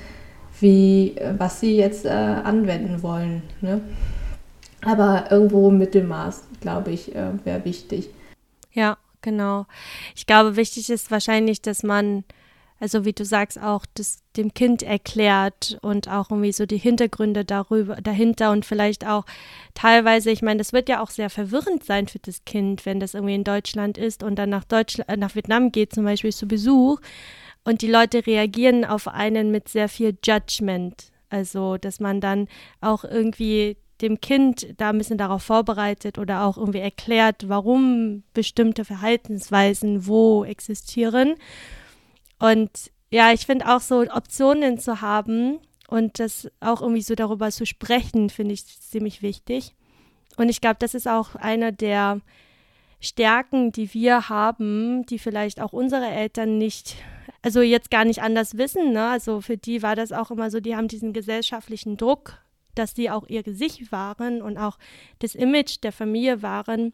wie, 0.60 1.18
äh, 1.18 1.34
was 1.38 1.60
sie 1.60 1.76
jetzt 1.76 2.06
äh, 2.06 2.10
anwenden 2.10 3.02
wollen. 3.02 3.42
Ne? 3.62 3.82
Aber 4.82 5.26
irgendwo 5.32 5.72
Mittelmaß, 5.72 6.44
glaube 6.62 6.92
ich, 6.92 7.16
äh, 7.16 7.32
wäre 7.44 7.66
wichtig. 7.66 8.10
Ja, 8.74 8.98
genau. 9.22 9.66
Ich 10.16 10.26
glaube, 10.26 10.56
wichtig 10.56 10.90
ist 10.90 11.12
wahrscheinlich, 11.12 11.62
dass 11.62 11.84
man, 11.84 12.24
also 12.84 13.06
wie 13.06 13.14
du 13.14 13.24
sagst, 13.24 13.58
auch 13.62 13.86
das 13.94 14.18
dem 14.36 14.54
Kind 14.54 14.84
erklärt 14.84 15.78
und 15.82 16.10
auch 16.10 16.30
irgendwie 16.30 16.52
so 16.52 16.66
die 16.66 16.78
Hintergründe 16.78 17.46
darüber, 17.46 17.96
dahinter 17.96 18.52
und 18.52 18.66
vielleicht 18.66 19.08
auch 19.08 19.24
teilweise, 19.74 20.32
ich 20.32 20.42
meine, 20.42 20.58
das 20.58 20.74
wird 20.74 20.90
ja 20.90 21.02
auch 21.02 21.10
sehr 21.10 21.30
verwirrend 21.30 21.86
sein 21.86 22.10
für 22.10 22.20
das 22.20 22.44
Kind, 22.44 22.86
wenn 22.86 23.00
das 23.00 23.14
irgendwie 23.14 23.36
in 23.36 23.46
Deutschland 23.46 23.98
ist 23.98 24.22
und 24.22 24.36
dann 24.36 24.50
nach 24.50 24.66
Deutschland, 24.66 25.10
äh, 25.10 25.16
nach 25.16 25.34
Vietnam 25.34 25.72
geht, 25.72 25.94
zum 25.94 26.04
Beispiel 26.04 26.34
zu 26.34 26.46
Besuch 26.46 27.00
und 27.64 27.82
die 27.82 27.90
Leute 27.90 28.28
reagieren 28.28 28.84
auf 28.84 29.08
einen 29.08 29.50
mit 29.50 29.70
sehr 29.70 29.88
viel 29.88 30.18
Judgment. 30.22 31.06
Also, 31.30 31.78
dass 31.78 32.02
man 32.02 32.20
dann 32.20 32.50
auch 32.82 33.06
irgendwie 33.06 33.78
dem 34.02 34.20
Kind 34.20 34.68
da 34.76 34.90
ein 34.90 34.98
bisschen 34.98 35.18
darauf 35.18 35.44
vorbereitet 35.44 36.18
oder 36.18 36.44
auch 36.44 36.58
irgendwie 36.58 36.80
erklärt, 36.80 37.48
warum 37.48 38.24
bestimmte 38.34 38.84
Verhaltensweisen 38.84 40.06
wo 40.06 40.44
existieren. 40.44 41.36
Und 42.44 42.92
ja, 43.10 43.32
ich 43.32 43.46
finde 43.46 43.74
auch 43.74 43.80
so 43.80 44.02
Optionen 44.02 44.78
zu 44.78 45.00
haben 45.00 45.60
und 45.88 46.20
das 46.20 46.52
auch 46.60 46.82
irgendwie 46.82 47.02
so 47.02 47.16
darüber 47.16 47.50
zu 47.52 47.66
sprechen, 47.66 48.30
finde 48.30 48.54
ich 48.54 48.66
ziemlich 48.66 49.22
wichtig. 49.22 49.74
Und 50.36 50.50
ich 50.50 50.60
glaube, 50.60 50.76
das 50.80 50.94
ist 50.94 51.08
auch 51.08 51.36
einer 51.36 51.72
der 51.72 52.20
Stärken, 53.00 53.72
die 53.72 53.94
wir 53.94 54.28
haben, 54.28 55.06
die 55.06 55.20
vielleicht 55.20 55.62
auch 55.62 55.72
unsere 55.72 56.06
Eltern 56.06 56.58
nicht, 56.58 56.98
also 57.42 57.62
jetzt 57.62 57.90
gar 57.90 58.04
nicht 58.04 58.22
anders 58.22 58.58
wissen. 58.58 58.92
Ne? 58.92 59.08
Also 59.08 59.40
für 59.40 59.56
die 59.56 59.82
war 59.82 59.96
das 59.96 60.12
auch 60.12 60.30
immer 60.30 60.52
so, 60.52 60.60
die 60.60 60.76
haben 60.76 60.90
diesen 60.90 61.14
gesellschaftlichen 61.14 61.96
Druck 61.96 62.44
dass 62.76 62.96
sie 62.96 63.10
auch 63.10 63.28
ihr 63.28 63.44
Gesicht 63.44 63.92
waren 63.92 64.42
und 64.42 64.58
auch 64.58 64.78
das 65.20 65.36
Image 65.36 65.78
der 65.84 65.92
Familie 65.92 66.42
waren 66.42 66.94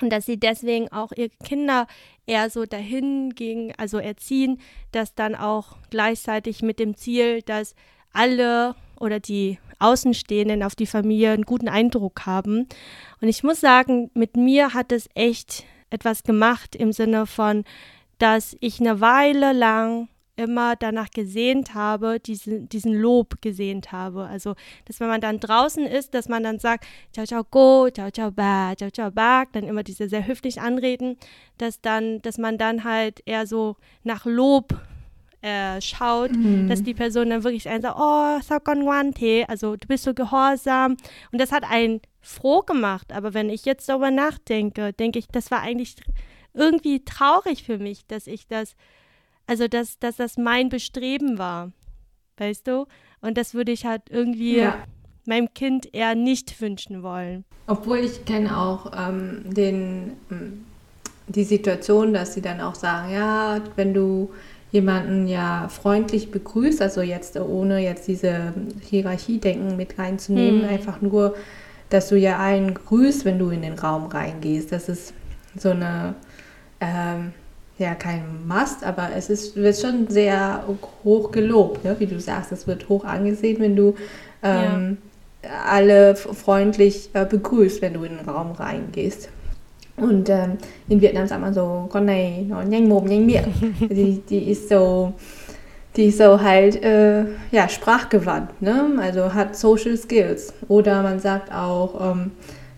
und 0.00 0.10
dass 0.10 0.26
sie 0.26 0.38
deswegen 0.38 0.90
auch 0.90 1.12
ihre 1.12 1.30
Kinder 1.44 1.86
eher 2.26 2.50
so 2.50 2.64
dahin 2.64 3.34
gingen, 3.34 3.72
also 3.76 3.98
erziehen, 3.98 4.60
dass 4.90 5.14
dann 5.14 5.34
auch 5.34 5.76
gleichzeitig 5.90 6.62
mit 6.62 6.78
dem 6.78 6.96
Ziel, 6.96 7.42
dass 7.42 7.74
alle 8.12 8.74
oder 8.98 9.20
die 9.20 9.58
Außenstehenden 9.78 10.62
auf 10.62 10.74
die 10.74 10.86
Familie 10.86 11.32
einen 11.32 11.44
guten 11.44 11.68
Eindruck 11.68 12.24
haben. 12.24 12.68
Und 13.20 13.28
ich 13.28 13.42
muss 13.42 13.60
sagen, 13.60 14.10
mit 14.14 14.36
mir 14.36 14.74
hat 14.74 14.92
es 14.92 15.08
echt 15.14 15.64
etwas 15.90 16.22
gemacht 16.22 16.76
im 16.76 16.92
Sinne 16.92 17.26
von, 17.26 17.64
dass 18.18 18.56
ich 18.60 18.80
eine 18.80 19.00
Weile 19.00 19.52
lang 19.52 20.08
immer 20.36 20.76
danach 20.76 21.10
gesehnt 21.10 21.74
habe, 21.74 22.18
diesen, 22.18 22.68
diesen 22.68 22.94
Lob 22.94 23.42
gesehnt 23.42 23.92
habe. 23.92 24.24
Also, 24.24 24.54
dass 24.86 24.98
wenn 25.00 25.08
man 25.08 25.20
dann 25.20 25.40
draußen 25.40 25.84
ist, 25.86 26.14
dass 26.14 26.28
man 26.28 26.42
dann 26.42 26.58
sagt, 26.58 26.86
ciao, 27.12 27.26
ciao, 27.26 27.44
go, 27.44 27.88
ciao, 27.90 28.10
ciao, 28.10 28.30
ba, 28.30 28.74
ciao, 28.76 28.90
ciao, 28.90 29.10
ba, 29.10 29.44
dann 29.52 29.64
immer 29.64 29.82
diese 29.82 30.08
sehr 30.08 30.26
höflich 30.26 30.60
anreden, 30.60 31.16
dass 31.58 31.80
dann, 31.80 32.22
dass 32.22 32.38
man 32.38 32.56
dann 32.56 32.84
halt 32.84 33.20
eher 33.26 33.46
so 33.46 33.76
nach 34.04 34.24
Lob 34.24 34.74
äh, 35.42 35.80
schaut, 35.80 36.30
mhm. 36.32 36.68
dass 36.68 36.82
die 36.82 36.94
Person 36.94 37.30
dann 37.30 37.44
wirklich 37.44 37.68
einen 37.68 37.82
sagt, 37.82 37.98
oh, 37.98 38.40
Sakonwante, 38.40 39.44
also 39.48 39.76
du 39.76 39.86
bist 39.86 40.04
so 40.04 40.14
gehorsam. 40.14 40.96
Und 41.30 41.40
das 41.40 41.52
hat 41.52 41.64
einen 41.64 42.00
froh 42.20 42.62
gemacht. 42.62 43.12
Aber 43.12 43.34
wenn 43.34 43.50
ich 43.50 43.64
jetzt 43.64 43.88
darüber 43.88 44.10
nachdenke, 44.10 44.92
denke 44.92 45.18
ich, 45.18 45.26
das 45.26 45.50
war 45.50 45.60
eigentlich 45.60 45.96
irgendwie 46.54 47.04
traurig 47.04 47.64
für 47.64 47.78
mich, 47.78 48.06
dass 48.06 48.26
ich 48.26 48.46
das 48.46 48.76
also 49.46 49.68
dass, 49.68 49.98
dass 49.98 50.16
das 50.16 50.36
mein 50.36 50.68
Bestreben 50.68 51.38
war, 51.38 51.72
weißt 52.38 52.66
du? 52.66 52.86
Und 53.20 53.38
das 53.38 53.54
würde 53.54 53.72
ich 53.72 53.86
halt 53.86 54.02
irgendwie 54.10 54.58
ja. 54.58 54.78
meinem 55.26 55.52
Kind 55.54 55.92
eher 55.94 56.14
nicht 56.14 56.60
wünschen 56.60 57.02
wollen. 57.02 57.44
Obwohl 57.66 57.98
ich 57.98 58.24
kenne 58.24 58.56
auch 58.56 58.92
ähm, 58.96 59.42
den, 59.46 60.12
hm, 60.28 60.64
die 61.28 61.44
Situation, 61.44 62.12
dass 62.12 62.34
sie 62.34 62.42
dann 62.42 62.60
auch 62.60 62.74
sagen, 62.74 63.12
ja, 63.12 63.60
wenn 63.76 63.94
du 63.94 64.30
jemanden 64.72 65.28
ja 65.28 65.68
freundlich 65.68 66.30
begrüßt, 66.30 66.80
also 66.80 67.02
jetzt 67.02 67.38
ohne 67.38 67.78
jetzt 67.78 68.08
diese 68.08 68.54
Hierarchiedenken 68.80 69.76
mit 69.76 69.98
reinzunehmen, 69.98 70.62
hm. 70.62 70.68
einfach 70.68 71.00
nur, 71.00 71.36
dass 71.90 72.08
du 72.08 72.16
ja 72.16 72.38
einen 72.38 72.74
grüßt, 72.74 73.24
wenn 73.24 73.38
du 73.38 73.50
in 73.50 73.62
den 73.62 73.78
Raum 73.78 74.06
reingehst. 74.06 74.72
Das 74.72 74.88
ist 74.88 75.12
so 75.56 75.70
eine 75.70 76.14
ähm, 76.80 77.32
ja 77.78 77.94
kein 77.94 78.46
Must, 78.46 78.84
aber 78.84 79.10
es 79.16 79.30
ist, 79.30 79.56
wird 79.56 79.78
schon 79.78 80.08
sehr 80.08 80.64
hoch 81.04 81.30
gelobt, 81.30 81.84
ne? 81.84 81.96
wie 81.98 82.06
du 82.06 82.20
sagst. 82.20 82.52
Es 82.52 82.66
wird 82.66 82.88
hoch 82.88 83.04
angesehen, 83.04 83.60
wenn 83.60 83.76
du 83.76 83.94
ähm, 84.42 84.98
ja. 85.42 85.50
alle 85.68 86.14
freundlich 86.16 87.10
äh, 87.14 87.24
begrüßt, 87.24 87.82
wenn 87.82 87.94
du 87.94 88.04
in 88.04 88.16
den 88.16 88.28
Raum 88.28 88.52
reingehst. 88.52 89.28
Und 89.96 90.28
ähm, 90.30 90.58
in 90.88 91.00
Vietnam 91.00 91.26
sagt 91.26 91.40
man 91.40 91.54
so, 91.54 91.88
con 91.90 92.06
này 92.06 92.46
nó 92.48 92.62
nhanh 92.62 92.88
mồm 92.88 93.06
nhanh 93.06 93.26
miệng. 93.26 93.52
die, 93.90 94.22
die 94.28 94.50
ist 94.50 94.68
so, 94.68 95.12
die 95.96 96.06
ist 96.06 96.18
so 96.18 96.40
halt, 96.40 96.82
äh, 96.82 97.24
ja, 97.50 97.68
sprachgewandt, 97.68 98.62
ne? 98.62 98.98
also 99.00 99.34
hat 99.34 99.54
Social 99.56 99.96
Skills. 99.96 100.54
Oder 100.68 101.02
man 101.02 101.20
sagt 101.20 101.52
auch, 101.52 102.12
ähm, 102.12 102.30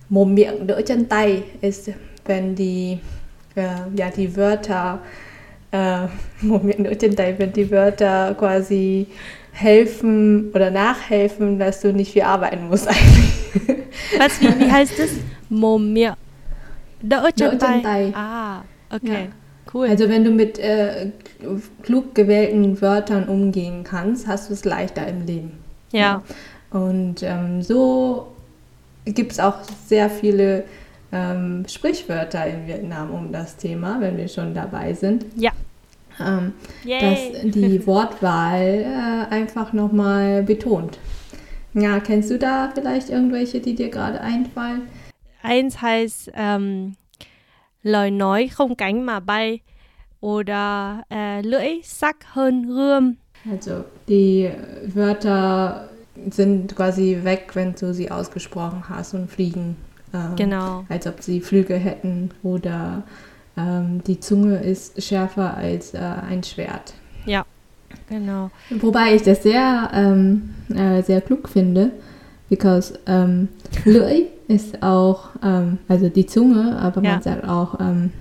mồm 0.09 0.35
miệng 0.35 0.67
đỡ 0.67 0.81
chân 0.87 1.05
tay 1.05 1.43
ist, 1.61 1.91
wenn 2.27 2.55
die 2.55 2.99
ja, 3.57 4.11
die 4.11 4.37
Wörter, 4.37 5.01
äh, 5.71 6.07
Moment, 6.41 6.79
wenn 7.39 7.53
die 7.53 7.71
Wörter 7.71 8.35
quasi 8.39 9.07
helfen 9.53 10.51
oder 10.53 10.71
nachhelfen, 10.71 11.59
dass 11.59 11.81
du 11.81 11.93
nicht 11.93 12.13
viel 12.13 12.23
arbeiten 12.23 12.69
musst 12.69 12.89
eigentlich. 12.89 13.79
Was, 14.19 14.41
wie, 14.41 14.49
wie 14.59 14.71
heißt 14.71 14.99
das? 14.99 15.11
Momir. 15.49 16.17
Ah, 18.15 18.63
okay. 18.91 19.13
Ja. 19.13 19.29
Cool. 19.73 19.89
Also 19.89 20.09
wenn 20.09 20.25
du 20.25 20.31
mit 20.31 20.59
äh, 20.59 21.11
klug 21.83 22.15
gewählten 22.15 22.81
Wörtern 22.81 23.29
umgehen 23.29 23.85
kannst, 23.85 24.27
hast 24.27 24.49
du 24.49 24.55
es 24.55 24.65
leichter 24.65 25.07
im 25.07 25.27
Leben. 25.27 25.53
Ja. 25.93 26.23
Und 26.71 27.23
ähm, 27.23 27.63
so 27.63 28.29
gibt 29.05 29.33
es 29.33 29.41
auch 29.41 29.57
sehr 29.87 30.11
viele 30.11 30.65
ähm, 31.15 31.65
Sprichwörter 31.69 32.47
in 32.47 32.67
Vietnam 32.67 33.11
um 33.11 33.33
das 33.33 33.57
Thema, 33.57 34.01
wenn 34.01 34.17
wir 34.17 34.29
schon 34.29 34.53
dabei 34.53 34.93
sind. 34.93 35.25
Ja. 35.37 35.53
Ähm, 36.21 36.53
dass 36.85 37.43
die 37.45 37.87
Wortwahl 37.87 38.85
äh, 38.85 39.33
einfach 39.35 39.73
nochmal 39.73 40.43
betont. 40.43 40.99
Ja, 41.73 42.01
kennst 42.01 42.31
du 42.31 42.39
da 42.39 42.71
vielleicht 42.75 43.11
irgendwelche, 43.11 43.61
die 43.61 43.75
dir 43.75 43.91
gerade 43.91 44.21
einfallen? 44.21 44.83
Eins 45.43 45.83
heißt 45.83 46.33
ähm, 46.35 46.95
lời 47.83 48.11
nói 48.11 48.49
không 48.49 48.75
cánh 48.75 49.07
mà 49.07 49.21
bay 49.21 49.59
oder 50.21 51.03
äh, 51.11 51.43
lưỡi 51.43 51.83
sắc 51.85 52.17
hơn 52.25 52.67
gươm. 52.67 53.15
Also 53.51 53.85
die 54.09 54.51
Wörter 54.95 55.89
sind 56.31 56.75
quasi 56.77 57.19
weg, 57.25 57.51
wenn 57.55 57.75
du 57.81 57.93
sie 57.93 58.11
ausgesprochen 58.11 58.89
hast 58.89 59.15
und 59.15 59.31
fliegen 59.31 59.77
äh, 60.15 60.37
genau. 60.37 60.85
Als 60.89 61.07
ob 61.07 61.21
sie 61.21 61.41
Flügel 61.41 61.79
hätten 61.79 62.31
oder 62.43 63.03
ähm, 63.57 64.03
die 64.07 64.21
Zunge 64.21 64.59
ist 64.59 65.03
schärfer 65.03 65.57
als 65.57 65.95
äh, 65.95 65.99
ein 65.99 66.43
Schwert. 66.43 66.95
Ja, 67.27 67.45
genau. 68.09 68.51
Wobei 68.71 69.15
ich 69.15 69.23
das 69.23 69.43
sehr, 69.43 69.91
ähm, 69.93 70.55
äh, 70.75 71.03
sehr 71.03 71.21
klug 71.21 71.49
finde, 71.49 71.91
because 72.49 72.99
ähm, 73.07 73.49
ist 74.49 74.83
auch, 74.83 75.31
ähm, 75.43 75.79
also 75.89 76.09
die 76.09 76.27
Zunge, 76.27 76.79
aber 76.79 77.03
ja. 77.03 77.13
man 77.13 77.23
sagt 77.23 77.49
auch 77.49 77.81
ähm, 77.81 78.13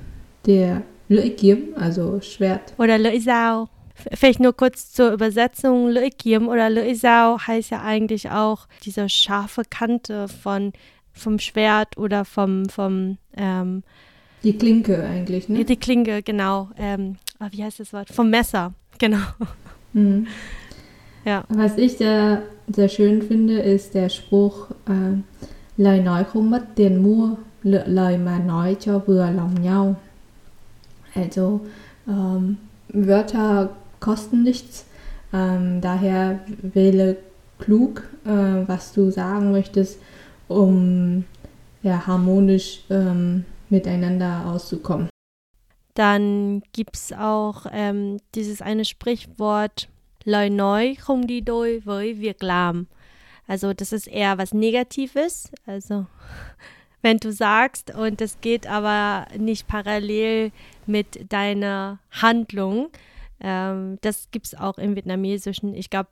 der 0.45 0.81
Lưỡi 1.09 1.57
also 1.75 2.21
Schwert. 2.21 2.73
Oder 2.77 2.97
Lưỡi 2.97 3.19
Dao. 3.23 3.69
Vielleicht 4.13 4.39
nur 4.39 4.53
kurz 4.53 4.91
zur 4.91 5.11
Übersetzung. 5.11 5.89
Lưỡi 5.89 6.37
oder 6.39 6.69
Lưỡi 6.69 6.95
heißt 6.95 7.69
ja 7.69 7.81
eigentlich 7.83 8.31
auch 8.31 8.67
diese 8.83 9.07
scharfe 9.09 9.63
Kante 9.69 10.27
von 10.27 10.73
vom 11.13 11.39
Schwert 11.39 11.97
oder 11.97 12.25
vom, 12.25 12.67
vom 12.69 13.17
ähm, 13.37 13.83
die 14.43 14.57
Klinke 14.57 15.03
eigentlich, 15.03 15.47
ne? 15.47 15.63
Die 15.63 15.77
Klinke, 15.77 16.21
genau. 16.21 16.69
Ähm, 16.77 17.17
oh, 17.39 17.47
wie 17.51 17.63
heißt 17.63 17.79
das 17.79 17.93
Wort? 17.93 18.09
Vom 18.09 18.29
Messer, 18.29 18.73
genau. 18.99 19.25
Mhm. 19.93 20.27
Ja. 21.25 21.45
Was 21.47 21.77
ich 21.77 21.97
sehr, 21.97 22.41
sehr 22.67 22.89
schön 22.89 23.21
finde, 23.21 23.59
ist 23.59 23.93
der 23.93 24.09
Spruch 24.09 24.71
äh, 24.87 25.21
Lời 25.77 25.99
nói 25.99 26.23
không 26.23 26.51
mất 26.51 26.65
tiền 26.75 27.03
mua, 27.03 27.29
lựa 27.63 27.83
lời 27.85 28.17
mà 28.17 28.39
nói 28.39 28.75
cho 28.79 28.99
vừa 28.99 29.31
lòng 29.31 29.61
nhau. 29.61 29.95
Also 31.15 31.59
ähm, 32.07 32.55
Wörter 32.89 33.67
kosten 33.99 34.43
nichts, 34.43 34.83
ähm, 35.33 35.81
daher 35.81 36.37
wähle 36.73 37.15
klug, 37.59 38.01
äh, 38.25 38.67
was 38.67 38.93
du 38.95 39.11
sagen 39.11 39.51
möchtest 39.51 39.97
um 40.47 41.25
ja, 41.81 42.07
harmonisch 42.07 42.83
ähm, 42.89 43.45
miteinander 43.69 44.45
auszukommen. 44.45 45.09
Dann 45.93 46.63
gibt 46.71 46.95
es 46.95 47.13
auch 47.13 47.65
ähm, 47.71 48.17
dieses 48.33 48.61
eine 48.61 48.85
Sprichwort, 48.85 49.87
lời 50.23 50.49
nói 50.49 50.95
không 50.99 51.27
đi 51.27 51.41
đôi 51.41 51.79
với 51.79 52.13
việc 52.13 52.43
làm. 52.43 52.85
Also 53.47 53.73
das 53.73 53.93
ist 53.93 54.07
eher 54.07 54.37
was 54.37 54.53
Negatives. 54.53 55.51
Also 55.65 56.05
wenn 57.01 57.17
du 57.17 57.31
sagst 57.31 57.91
und 57.91 58.21
es 58.21 58.37
geht 58.41 58.65
aber 58.65 59.27
nicht 59.37 59.67
parallel 59.67 60.51
mit 60.85 61.31
deiner 61.31 61.99
Handlung. 62.11 62.89
Ähm, 63.41 63.97
das 64.01 64.29
gibt 64.31 64.47
es 64.47 64.55
auch 64.55 64.77
im 64.77 64.95
Vietnamesischen. 64.95 65.75
Ich 65.75 65.89
glaube, 65.89 66.09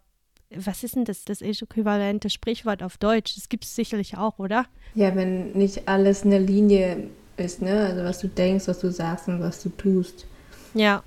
was 0.55 0.83
ist 0.83 0.95
denn 0.95 1.05
das, 1.05 1.25
das 1.25 1.41
äquivalente 1.41 2.29
Sprichwort 2.29 2.83
auf 2.83 2.97
Deutsch? 2.97 3.35
Das 3.35 3.49
gibt 3.49 3.63
es 3.63 3.75
sicherlich 3.75 4.17
auch, 4.17 4.39
oder? 4.39 4.65
Ja, 4.95 5.15
wenn 5.15 5.51
nicht 5.53 5.87
alles 5.87 6.23
eine 6.23 6.39
Linie 6.39 7.07
ist, 7.37 7.61
ne? 7.61 7.85
Also 7.85 8.03
was 8.03 8.19
du 8.19 8.27
denkst, 8.27 8.67
was 8.67 8.79
du 8.79 8.91
sagst 8.91 9.27
und 9.27 9.41
was 9.41 9.63
du 9.63 9.69
tust. 9.69 10.25
Ja, 10.73 11.03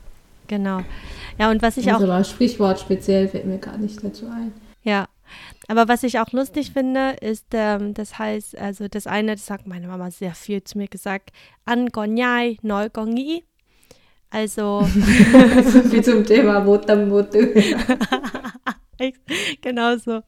genau. 0.46 0.80
Ja, 1.38 1.50
und 1.50 1.62
was 1.62 1.76
ich 1.76 1.92
also 1.92 2.06
auch. 2.06 2.10
Aber 2.10 2.24
Sprichwort 2.24 2.80
speziell 2.80 3.28
fällt 3.28 3.46
mir 3.46 3.58
gar 3.58 3.78
nicht 3.78 4.02
dazu 4.02 4.26
ein. 4.26 4.52
Ja. 4.82 5.08
Aber 5.68 5.88
was 5.88 6.02
ich 6.02 6.18
auch 6.18 6.30
lustig 6.32 6.72
finde, 6.72 7.16
ist, 7.20 7.46
ähm, 7.52 7.94
das 7.94 8.18
heißt, 8.18 8.58
also 8.58 8.88
das 8.88 9.06
eine, 9.06 9.32
das 9.32 9.46
sagt 9.46 9.66
meine 9.66 9.86
Mama 9.86 10.10
sehr 10.10 10.34
viel 10.34 10.62
zu 10.62 10.76
mir 10.76 10.88
gesagt, 10.88 11.30
an 11.64 11.88
Gonyai 11.88 12.58
neu 12.62 12.88
Gongi. 12.90 13.44
Also. 14.30 14.82
Wie 14.90 16.02
zum 16.02 16.24
Thema 16.24 16.66
Wotam 16.66 17.10
Wotu. 17.10 17.38
genau 19.62 19.96
so. 19.96 20.22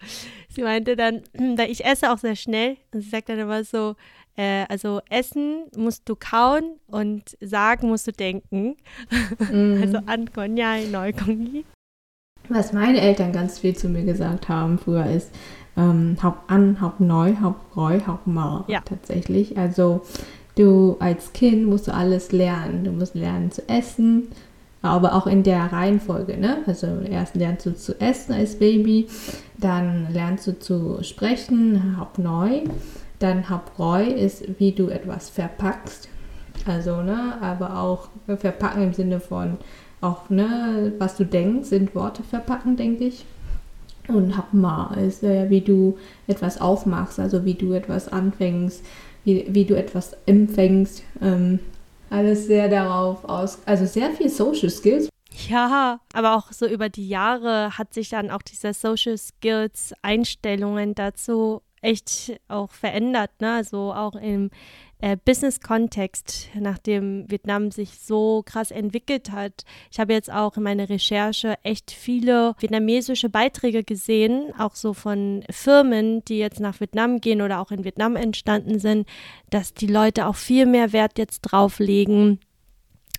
Sie 0.49 0.62
meinte 0.62 0.97
dann, 0.97 1.23
weil 1.57 1.71
ich 1.71 1.85
esse 1.85 2.12
auch 2.12 2.19
sehr 2.19 2.37
schnell 2.37 2.77
und 2.93 3.03
sie 3.03 3.11
sagt 3.11 3.29
dann 3.29 3.39
immer 3.39 3.64
so, 3.64 3.97
äh, 4.37 4.64
also 4.69 5.01
essen 5.11 5.64
musst 5.77 6.09
du 6.09 6.14
kauen 6.14 6.79
und 6.87 7.37
sagen 7.41 7.89
musst 7.89 8.07
du 8.07 8.12
denken. 8.12 8.77
Mm. 9.51 9.77
Also 9.83 9.99
an 10.07 10.27
Gonyai 10.27 10.87
neu 10.91 11.12
Gongi. 11.12 11.64
Was 12.49 12.73
meine 12.73 13.01
Eltern 13.01 13.33
ganz 13.33 13.59
viel 13.59 13.77
zu 13.77 13.89
mir 13.89 14.05
gesagt 14.05 14.49
haben 14.49 14.79
früher 14.79 15.07
ist, 15.07 15.31
ähm, 15.77 16.17
Haupt 16.23 16.51
an, 16.51 16.81
Haupt 16.81 17.01
neu, 17.01 17.35
Haupt 17.41 17.77
reu, 17.77 18.01
Haupt 18.07 18.27
mau. 18.27 18.64
Ja. 18.69 18.81
Tatsächlich. 18.81 19.59
Also 19.59 20.03
du 20.55 20.97
als 21.01 21.33
Kind 21.33 21.67
musst 21.67 21.89
du 21.89 21.95
alles 21.95 22.33
lernen. 22.33 22.85
Du 22.85 22.93
musst 22.93 23.14
lernen 23.14 23.51
zu 23.51 23.69
essen, 23.69 24.29
aber 24.89 25.14
auch 25.14 25.26
in 25.26 25.43
der 25.43 25.72
Reihenfolge. 25.72 26.37
Ne? 26.37 26.59
Also 26.66 26.87
erst 27.09 27.37
lernst 27.37 27.66
du 27.66 27.74
zu 27.74 28.01
essen 28.01 28.32
als 28.32 28.59
Baby, 28.59 29.09
dann 29.59 30.12
lernst 30.12 30.47
du 30.47 30.59
zu 30.59 31.03
sprechen, 31.03 31.97
Haupt 31.99 32.18
neu. 32.18 32.62
Dann 33.18 33.49
Haupt 33.49 33.78
reu 33.78 34.05
ist, 34.05 34.45
wie 34.59 34.72
du 34.72 34.89
etwas 34.89 35.30
verpackst. 35.30 36.09
Also, 36.66 37.03
ne, 37.03 37.34
aber 37.41 37.78
auch 37.78 38.09
verpacken 38.39 38.82
im 38.82 38.93
Sinne 38.93 39.20
von 39.20 39.57
auch, 40.01 40.28
ne, 40.28 40.93
was 40.99 41.16
du 41.16 41.24
denkst, 41.24 41.68
sind 41.68 41.95
Worte 41.95 42.22
verpacken, 42.22 42.76
denke 42.76 43.05
ich. 43.05 43.24
Und 44.09 44.37
Hapma 44.37 44.95
ist, 44.95 45.22
äh, 45.22 45.51
wie 45.51 45.62
du 45.62 45.97
etwas 46.26 46.61
aufmachst, 46.61 47.18
also 47.18 47.45
wie 47.45 47.55
du 47.55 47.72
etwas 47.72 48.09
anfängst, 48.09 48.84
wie, 49.24 49.47
wie 49.49 49.64
du 49.64 49.76
etwas 49.76 50.16
empfängst. 50.26 51.03
Ähm, 51.20 51.59
alles 52.11 52.47
sehr 52.47 52.69
darauf 52.69 53.25
aus, 53.25 53.59
also 53.67 53.87
sehr 53.87 54.11
viel 54.13 54.29
Social 54.29 54.71
Skills. 54.71 55.09
Ja, 55.49 56.01
aber 56.15 56.37
auch 56.37 56.53
so 56.53 56.67
über 56.67 56.89
die 56.89 57.09
Jahre 57.09 57.77
hat 57.77 57.93
sich 57.93 58.09
dann 58.09 58.31
auch 58.31 58.43
diese 58.43 58.73
Social 58.73 59.19
Skills 59.19 59.93
Einstellungen 60.03 60.95
dazu 60.95 61.63
echt 61.83 62.41
auch 62.49 62.73
verändert, 62.73 63.31
ne? 63.41 63.55
Also 63.55 63.93
auch 63.93 64.15
im 64.15 64.51
äh, 65.01 65.17
Business-Kontext, 65.23 66.49
nachdem 66.55 67.31
Vietnam 67.31 67.71
sich 67.71 67.99
so 67.99 68.43
krass 68.45 68.71
entwickelt 68.71 69.31
hat. 69.31 69.65
Ich 69.91 70.01
habe 70.01 70.15
jetzt 70.15 70.33
auch 70.33 70.57
in 70.57 70.63
meiner 70.63 70.89
Recherche 70.89 71.57
echt 71.63 71.91
viele 71.91 72.55
vietnamesische 72.59 73.29
Beiträge 73.29 73.85
gesehen, 73.85 74.53
auch 74.59 74.75
so 74.75 74.95
von 74.95 75.45
Firmen, 75.51 76.25
die 76.25 76.39
jetzt 76.39 76.61
nach 76.61 76.81
Vietnam 76.81 77.21
gehen 77.21 77.43
oder 77.43 77.61
auch 77.61 77.71
in 77.71 77.85
Vietnam 77.85 78.17
entstanden 78.17 78.79
sind, 78.79 79.07
dass 79.51 79.75
die 79.75 79.87
Leute 79.87 80.27
auch 80.27 80.37
viel 80.37 80.67
mehr 80.67 80.93
Wert 80.93 81.19
jetzt 81.19 81.41
drauflegen, 81.43 82.41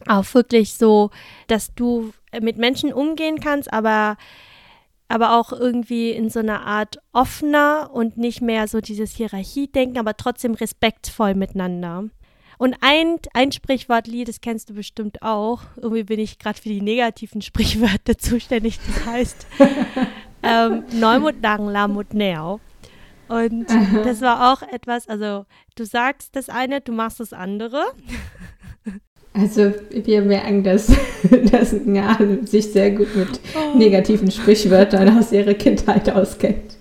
auch 0.07 0.25
wirklich 0.33 0.73
so, 0.73 1.11
dass 1.47 1.73
du 1.75 2.11
mit 2.41 2.57
Menschen 2.57 2.93
umgehen 2.93 3.39
kannst, 3.39 3.71
aber 3.71 4.17
aber 5.07 5.37
auch 5.37 5.53
irgendwie 5.53 6.11
in 6.11 6.29
so 6.29 6.39
einer 6.39 6.65
Art 6.65 6.97
offener 7.13 7.89
und 7.93 8.17
nicht 8.17 8.41
mehr 8.41 8.67
so 8.67 8.81
dieses 8.81 9.11
Hierarchie-Denken, 9.11 9.97
aber 9.97 10.17
trotzdem 10.17 10.53
respektvoll 10.53 11.33
miteinander. 11.33 12.05
Und 12.57 12.75
ein, 12.81 13.17
ein 13.33 13.51
Sprichwortlied, 13.51 14.27
das 14.27 14.41
kennst 14.41 14.69
du 14.69 14.73
bestimmt 14.73 15.21
auch. 15.21 15.61
Irgendwie 15.75 16.03
bin 16.03 16.19
ich 16.19 16.39
gerade 16.39 16.59
für 16.59 16.69
die 16.69 16.81
negativen 16.81 17.41
Sprichwörter 17.43 18.17
zuständig. 18.17 18.79
Das 18.85 19.05
heißt 19.05 19.47
ähm, 20.43 20.83
Neumut 20.93 21.35
Dang 21.41 21.67
Lamut 21.67 22.13
Neo. 22.13 22.59
Und 23.27 23.67
das 24.05 24.21
war 24.21 24.53
auch 24.53 24.61
etwas, 24.61 25.09
also 25.09 25.45
du 25.75 25.85
sagst 25.85 26.35
das 26.37 26.47
eine, 26.47 26.79
du 26.79 26.93
machst 26.93 27.19
das 27.19 27.33
andere. 27.33 27.83
Also 29.37 29.71
wir 29.91 30.21
merken, 30.21 30.63
dass, 30.63 30.87
dass 31.51 31.73
Nga 31.73 32.17
sich 32.45 32.71
sehr 32.71 32.91
gut 32.91 33.15
mit 33.15 33.39
oh. 33.55 33.77
negativen 33.77 34.31
Sprichwörtern 34.31 35.17
aus 35.17 35.31
ihrer 35.31 35.53
Kindheit 35.53 36.09
auskennt. 36.09 36.77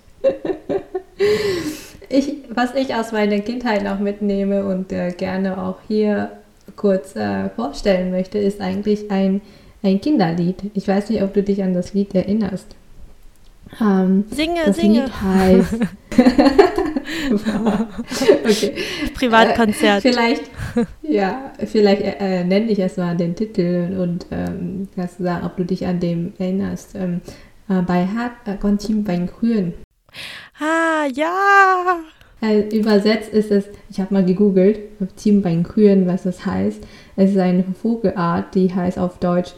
Ich, 2.09 2.33
was 2.49 2.73
ich 2.73 2.95
aus 2.95 3.11
meiner 3.11 3.39
Kindheit 3.39 3.83
noch 3.83 3.99
mitnehme 3.99 4.65
und 4.65 4.91
äh, 4.91 5.11
gerne 5.11 5.61
auch 5.61 5.77
hier 5.87 6.31
kurz 6.75 7.15
äh, 7.15 7.49
vorstellen 7.49 8.11
möchte, 8.11 8.37
ist 8.37 8.61
eigentlich 8.61 9.11
ein, 9.11 9.41
ein 9.83 10.01
Kinderlied. 10.01 10.71
Ich 10.73 10.87
weiß 10.87 11.09
nicht, 11.09 11.21
ob 11.21 11.33
du 11.33 11.43
dich 11.43 11.61
an 11.61 11.73
das 11.73 11.93
Lied 11.93 12.15
erinnerst. 12.15 12.75
Ähm, 13.81 14.25
singe, 14.29 14.61
das 14.65 14.77
singe. 14.77 15.01
Lied 15.01 15.21
heißt. 15.21 15.75
okay. 18.43 18.73
Privatkonzert. 19.13 20.03
Äh, 20.03 20.09
vielleicht, 20.09 20.43
ja, 21.01 21.51
vielleicht 21.65 22.01
äh, 22.01 22.43
nenne 22.43 22.71
ich 22.71 22.79
erstmal 22.79 23.15
den 23.15 23.35
Titel 23.35 23.97
und 23.99 24.27
ähm, 24.31 24.87
kannst 24.95 25.19
du 25.19 25.23
sagen, 25.23 25.45
ob 25.45 25.57
du 25.57 25.65
dich 25.65 25.85
an 25.85 25.99
dem 25.99 26.33
erinnerst. 26.37 26.95
Ähm, 26.95 27.21
äh, 27.69 27.81
bei 27.81 28.07
Hat 28.07 28.31
äh, 28.45 28.77
Chim 28.77 29.03
Bánh 29.03 29.27
Khuyên. 29.27 29.73
Ah, 30.59 31.07
ja! 31.13 31.99
Äh, 32.41 32.77
übersetzt 32.77 33.33
ist 33.33 33.51
es, 33.51 33.65
ich 33.89 33.99
habe 33.99 34.13
mal 34.13 34.25
gegoogelt, 34.25 34.79
Chim 35.17 35.41
Bánh 35.41 35.63
Khuyên, 35.63 36.07
was 36.07 36.23
das 36.23 36.45
heißt. 36.45 36.83
Es 37.15 37.31
ist 37.31 37.37
eine 37.37 37.63
Vogelart, 37.81 38.53
die 38.55 38.73
heißt 38.73 38.99
auf 38.99 39.17
Deutsch 39.19 39.53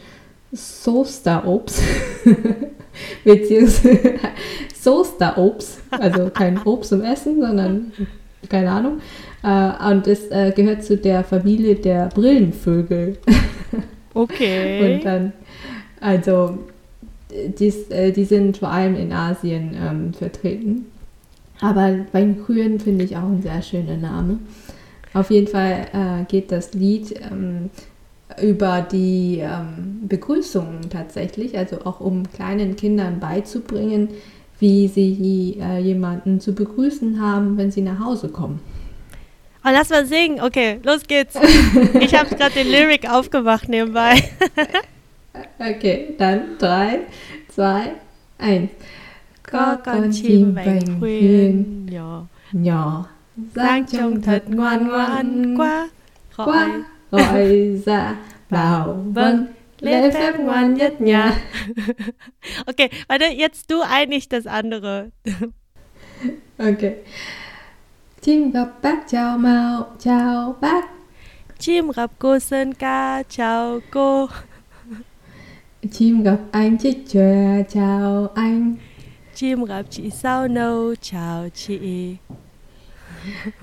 Sosterobst. 0.52 1.82
beziehungsweise 3.24 4.14
Sosterobst, 4.74 5.80
also 5.90 6.30
kein 6.30 6.58
Obst 6.62 6.90
zum 6.90 7.02
Essen, 7.02 7.40
sondern 7.40 7.92
keine 8.48 8.70
Ahnung. 8.70 9.00
Äh, 9.42 9.90
und 9.90 10.06
es 10.06 10.30
äh, 10.30 10.52
gehört 10.54 10.84
zu 10.84 10.96
der 10.96 11.24
Familie 11.24 11.76
der 11.76 12.08
Brillenvögel. 12.08 13.18
Okay. 14.12 14.96
und 14.96 15.04
dann, 15.04 15.32
also, 16.00 16.58
dies, 17.30 17.88
äh, 17.90 18.10
die 18.10 18.24
sind 18.24 18.56
vor 18.56 18.68
allem 18.68 18.96
in 18.96 19.12
Asien 19.12 19.70
ähm, 19.80 20.12
vertreten. 20.12 20.86
Aber 21.60 21.94
beim 22.10 22.44
Grün 22.44 22.80
finde 22.80 23.04
ich 23.04 23.16
auch 23.16 23.22
ein 23.22 23.40
sehr 23.40 23.62
schöner 23.62 23.96
Name. 23.96 24.40
Auf 25.14 25.30
jeden 25.30 25.46
Fall 25.46 26.26
geht 26.28 26.50
das 26.50 26.74
Lied 26.74 27.20
ähm, 27.20 27.70
über 28.42 28.82
die 28.82 29.38
ähm, 29.40 30.06
Begrüßungen 30.08 30.90
tatsächlich, 30.90 31.56
also 31.56 31.84
auch 31.84 32.00
um 32.00 32.30
kleinen 32.30 32.76
Kindern 32.76 33.20
beizubringen, 33.20 34.08
wie 34.58 34.88
sie 34.88 35.58
äh, 35.60 35.78
jemanden 35.78 36.40
zu 36.40 36.54
begrüßen 36.54 37.20
haben, 37.20 37.56
wenn 37.56 37.70
sie 37.70 37.82
nach 37.82 37.98
Hause 37.98 38.28
kommen. 38.28 38.60
Oh, 39.64 39.68
lass 39.70 39.90
mal 39.90 40.06
singen. 40.06 40.40
Okay, 40.40 40.80
los 40.84 41.02
geht's. 41.06 41.34
Ich 42.00 42.14
habe 42.14 42.34
gerade 42.34 42.52
den 42.52 42.68
Lyric 42.68 43.08
aufgemacht 43.10 43.68
nebenbei. 43.68 44.22
okay, 45.58 46.14
dann 46.18 46.58
drei, 46.58 47.00
zwei, 47.48 47.92
eins. 48.38 48.70
Có 49.50 49.76
con 49.84 50.10
chim 50.12 50.54
bành 50.54 51.00
khuyên 51.00 51.86
nhỏ, 51.86 52.26
nhỏ, 52.52 53.04
dáng 53.54 53.86
trông 53.86 54.22
thật 54.22 54.42
ngoan 54.48 54.88
gọi 57.10 57.76
ra 57.86 58.16
vào 58.50 59.04
vâng 59.14 59.46
lễ 59.80 60.10
phép 60.10 60.40
ngoan 60.40 60.74
nhất 60.74 61.00
nhà 61.00 61.32
okay 62.66 62.88
warte 63.08 63.36
jetzt 63.36 63.68
du 63.68 63.80
eigentlich 63.82 64.28
das 64.30 64.46
andere. 64.46 65.10
Okay 66.58 66.94
chim 68.22 68.50
gặp 68.50 68.68
bác 68.82 69.08
chào 69.08 69.38
màu 69.38 69.96
chào 69.98 70.56
bác. 70.60 70.84
Chim 71.58 71.90
gặp 71.96 72.10
cô 72.18 72.38
sơn 72.38 72.74
ca 72.74 73.22
chào 73.28 73.80
cô. 73.90 74.26
Chim 75.92 76.22
gặp 76.22 76.38
anh 76.50 76.78
chích 76.78 77.04
chòe 77.08 77.62
chào 77.70 78.28
anh. 78.34 78.76
Chim 79.34 79.64
gặp 79.64 79.82
chị 79.90 80.10
sao 80.10 80.48
nâu 80.48 80.94
chào 81.00 81.48
chị 81.54 82.16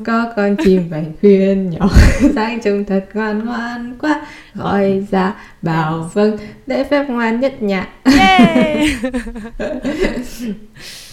có 0.05 0.33
con 0.35 0.55
chim 0.63 0.89
vàng 0.89 1.11
khuyên 1.21 1.69
nhỏ. 1.69 1.89
Sáng 2.35 2.59
chung 2.61 2.85
thật 2.85 3.05
ngoan 3.13 3.45
ngoan 3.45 3.97
quá. 4.01 4.21
Gọi 4.55 5.03
ra 5.11 5.33
bảo 5.61 6.09
vâng. 6.13 6.37
Để 6.67 6.83
phép 6.83 7.09
ngoan 7.09 7.39
nhất 7.39 7.61
nhạc. 7.61 7.87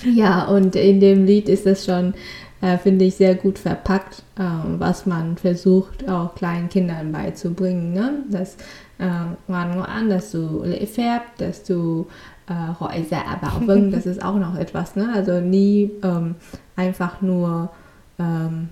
Ja 0.05 0.41
und 0.41 0.75
in 0.75 1.01
dem 1.01 1.27
Lied 1.27 1.49
ist 1.49 1.67
es 1.67 1.85
schon 1.87 2.13
äh, 2.61 2.79
finde 2.79 3.05
ich 3.05 3.15
sehr 3.15 3.35
gut 3.35 3.59
verpackt 3.59 4.23
äh, 4.39 4.79
was 4.79 5.07
man 5.07 5.37
versucht 5.37 6.09
auch 6.09 6.35
kleinen 6.35 6.69
Kindern 6.69 7.13
beizubringen 7.13 7.93
ne? 7.93 8.13
dass 8.31 8.57
äh, 8.99 9.07
ngoan 9.49 9.77
ngoan 9.77 10.11
dass 10.11 10.33
du 10.33 10.63
lễ 10.65 10.87
phép 10.87 11.23
dass 11.39 11.65
du 11.65 12.07
äh, 12.49 13.03
dạ 13.11 13.39
bảo 13.43 13.61
vâng. 13.67 13.91
Das 13.93 14.07
ist 14.07 14.23
auch 14.23 14.37
noch 14.37 14.57
etwas 14.57 14.97
ne? 14.97 15.09
Also 15.15 15.41
nie 15.41 15.91
ähm, 16.03 16.35
einfach 16.77 17.23
nur 17.23 17.71
ähm, 18.19 18.69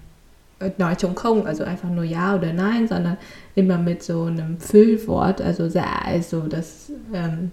zum 0.97 1.15
Kong, 1.15 1.47
also 1.47 1.65
einfach 1.65 1.91
nur 1.91 2.05
Ja 2.05 2.37
oder 2.37 2.53
Nein, 2.53 2.87
sondern 2.87 3.17
immer 3.55 3.79
mit 3.79 4.03
so 4.03 4.25
einem 4.25 4.59
Füllwort, 4.59 5.41
also 5.41 5.69
also 6.05 6.43
das 6.43 6.93
ähm, 7.13 7.53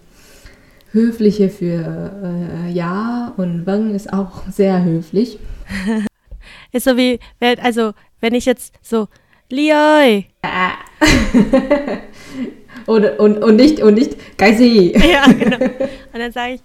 Höfliche 0.92 1.50
für 1.50 2.12
äh, 2.24 2.72
Ja 2.72 3.34
und 3.38 3.66
Wang 3.66 3.96
ist 3.96 4.12
auch 4.14 4.44
sehr 4.52 4.84
höflich. 4.84 5.40
ist 6.72 6.86
so 6.86 6.98
wie, 6.98 7.20
also 7.62 7.94
wenn 8.20 8.34
ich 8.34 8.46
jetzt 8.46 8.74
so 8.82 9.08
Lioi. 9.50 10.26
oder, 12.86 13.20
und, 13.20 13.44
und 13.44 13.56
nicht, 13.56 13.82
und 13.82 13.96
nicht 13.96 14.38
Geisi. 14.38 14.94
ja, 15.12 15.26
genau. 15.32 15.58
Und 16.14 16.20
dann 16.20 16.32
sage 16.32 16.54
ich, 16.56 16.62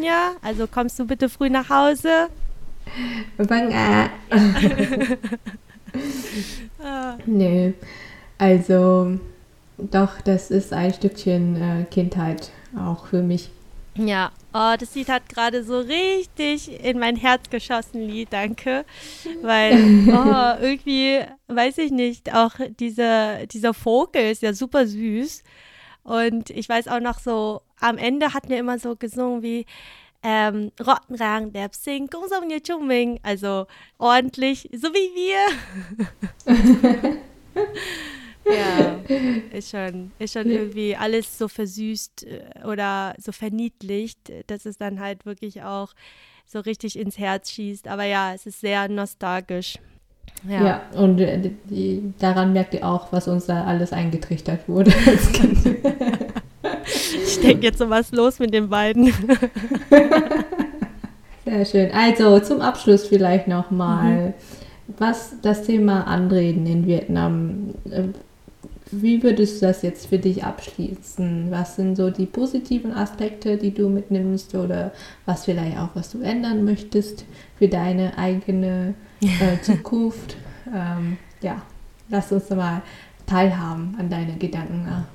nhá. 0.00 0.36
Also 0.42 0.66
kommst 0.66 0.98
du 0.98 1.06
bitte 1.06 1.28
früh 1.28 1.50
nach 1.50 1.68
Hause? 1.68 2.28
Vâng 3.38 3.72
ạ. 3.72 4.10
Nö. 7.26 7.72
Also, 8.38 9.18
doch, 9.78 10.20
das 10.20 10.50
ist 10.50 10.72
ein 10.72 10.92
Stückchen 10.92 11.56
äh, 11.56 11.84
Kindheit 11.90 12.50
auch 12.76 13.06
für 13.06 13.22
mich. 13.22 13.50
Ja, 13.96 14.30
oh, 14.54 14.74
das 14.78 14.94
Lied 14.94 15.08
hat 15.08 15.28
gerade 15.28 15.64
so 15.64 15.80
richtig 15.80 16.84
in 16.84 17.00
mein 17.00 17.16
Herz 17.16 17.50
geschossen, 17.50 18.02
Lied, 18.02 18.32
danke. 18.32 18.84
Weil, 19.42 19.74
oh, 20.08 20.62
irgendwie, 20.62 21.20
weiß 21.48 21.78
ich 21.78 21.90
nicht, 21.90 22.32
auch 22.32 22.52
diese, 22.78 23.46
dieser 23.50 23.74
Vogel 23.74 24.30
ist 24.30 24.42
ja 24.42 24.52
super 24.52 24.86
süß. 24.86 25.42
Und 26.04 26.50
ich 26.50 26.68
weiß 26.68 26.86
auch 26.88 27.00
noch 27.00 27.18
so, 27.18 27.62
am 27.80 27.98
Ende 27.98 28.34
hatten 28.34 28.50
wir 28.50 28.58
immer 28.58 28.78
so 28.78 28.94
gesungen 28.94 29.42
wie 29.42 29.66
ähm, 30.22 30.72
Rottenrang, 30.84 31.52
der 31.52 31.70
Sing, 31.72 32.08
Ming, 32.86 33.20
also 33.22 33.66
ordentlich, 33.98 34.68
so 34.72 34.88
wie 34.88 35.14
wir. 35.14 35.46
ja, 38.52 39.00
ist 39.52 39.70
schon, 39.70 40.12
ist 40.18 40.32
schon 40.32 40.50
irgendwie 40.50 40.96
alles 40.96 41.38
so 41.38 41.48
versüßt 41.48 42.26
äh, 42.26 42.66
oder 42.66 43.14
so 43.18 43.32
verniedlicht, 43.32 44.32
dass 44.48 44.66
es 44.66 44.78
dann 44.78 45.00
halt 45.00 45.24
wirklich 45.24 45.62
auch 45.62 45.94
so 46.46 46.60
richtig 46.60 46.98
ins 46.98 47.18
Herz 47.18 47.50
schießt. 47.50 47.88
Aber 47.88 48.04
ja, 48.04 48.34
es 48.34 48.46
ist 48.46 48.60
sehr 48.60 48.88
nostalgisch. 48.88 49.78
Ja, 50.48 50.64
ja 50.64 50.82
und 51.00 51.20
äh, 51.20 51.50
die, 51.64 52.12
daran 52.18 52.52
merkt 52.52 52.74
ihr 52.74 52.86
auch, 52.86 53.12
was 53.12 53.28
uns 53.28 53.46
da 53.46 53.64
alles 53.64 53.92
eingetrichtert 53.92 54.68
wurde 54.68 54.92
als 55.06 55.32
Kind. 55.32 55.58
denke 57.48 57.66
jetzt 57.66 57.78
so 57.78 57.90
was 57.90 58.12
los 58.12 58.38
mit 58.38 58.54
den 58.54 58.68
beiden. 58.68 59.06
Sehr 61.44 61.64
schön. 61.64 61.90
Also 61.92 62.38
zum 62.40 62.60
Abschluss 62.60 63.06
vielleicht 63.06 63.48
nochmal, 63.48 64.28
mhm. 64.28 64.34
was 64.98 65.34
das 65.42 65.62
Thema 65.64 66.06
Anreden 66.06 66.66
in 66.66 66.86
Vietnam, 66.86 67.74
äh, 67.90 68.04
wie 68.90 69.22
würdest 69.22 69.60
du 69.60 69.66
das 69.66 69.82
jetzt 69.82 70.06
für 70.06 70.18
dich 70.18 70.44
abschließen? 70.44 71.50
Was 71.50 71.76
sind 71.76 71.96
so 71.96 72.08
die 72.10 72.24
positiven 72.26 72.92
Aspekte, 72.92 73.58
die 73.58 73.72
du 73.74 73.88
mitnimmst 73.88 74.54
oder 74.54 74.92
was 75.26 75.44
vielleicht 75.44 75.76
auch, 75.78 75.90
was 75.94 76.10
du 76.10 76.20
ändern 76.20 76.64
möchtest 76.64 77.24
für 77.58 77.68
deine 77.68 78.16
eigene 78.16 78.94
äh, 79.20 79.60
Zukunft? 79.62 80.36
ähm, 80.74 81.18
ja, 81.40 81.62
lass 82.08 82.32
uns 82.32 82.50
mal 82.50 82.82
teilhaben 83.26 83.96
an 83.98 84.08
deine 84.08 84.36
Gedanken. 84.36 85.06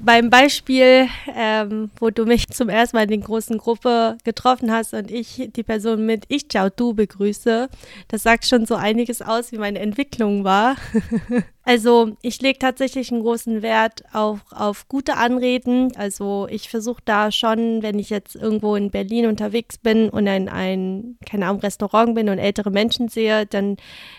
Beim 0.00 0.30
Beispiel, 0.30 1.08
ähm, 1.34 1.90
wo 1.98 2.10
du 2.10 2.26
mich 2.26 2.46
zum 2.48 2.68
ersten 2.68 2.96
Mal 2.96 3.04
in 3.04 3.08
der 3.08 3.18
großen 3.18 3.58
Gruppe 3.58 4.18
getroffen 4.24 4.70
hast 4.70 4.94
und 4.94 5.10
ich 5.10 5.50
die 5.54 5.62
Person 5.62 6.06
mit 6.06 6.24
Ich 6.28 6.48
Ciao 6.48 6.68
Du 6.68 6.94
begrüße, 6.94 7.68
das 8.08 8.22
sagt 8.22 8.46
schon 8.46 8.66
so 8.66 8.74
einiges 8.74 9.22
aus, 9.22 9.52
wie 9.52 9.58
meine 9.58 9.78
Entwicklung 9.80 10.44
war. 10.44 10.76
also 11.66 12.16
ich 12.22 12.40
lege 12.40 12.60
tatsächlich 12.60 13.10
einen 13.10 13.22
großen 13.22 13.60
Wert 13.60 14.04
auf, 14.12 14.38
auf 14.52 14.86
gute 14.86 15.16
Anreden. 15.16 15.92
Also 15.96 16.46
ich 16.48 16.68
versuche 16.70 17.02
da 17.04 17.32
schon, 17.32 17.82
wenn 17.82 17.98
ich 17.98 18.08
jetzt 18.08 18.36
irgendwo 18.36 18.76
in 18.76 18.92
Berlin 18.92 19.26
unterwegs 19.26 19.76
bin 19.76 20.08
und 20.08 20.28
in 20.28 20.48
ein, 20.48 21.18
keine 21.28 21.46
Ahnung, 21.46 21.62
Restaurant 21.62 22.14
bin 22.14 22.28
und 22.28 22.38
ältere 22.38 22.70
Menschen 22.70 23.08
sehe, 23.08 23.46
dann 23.46 23.78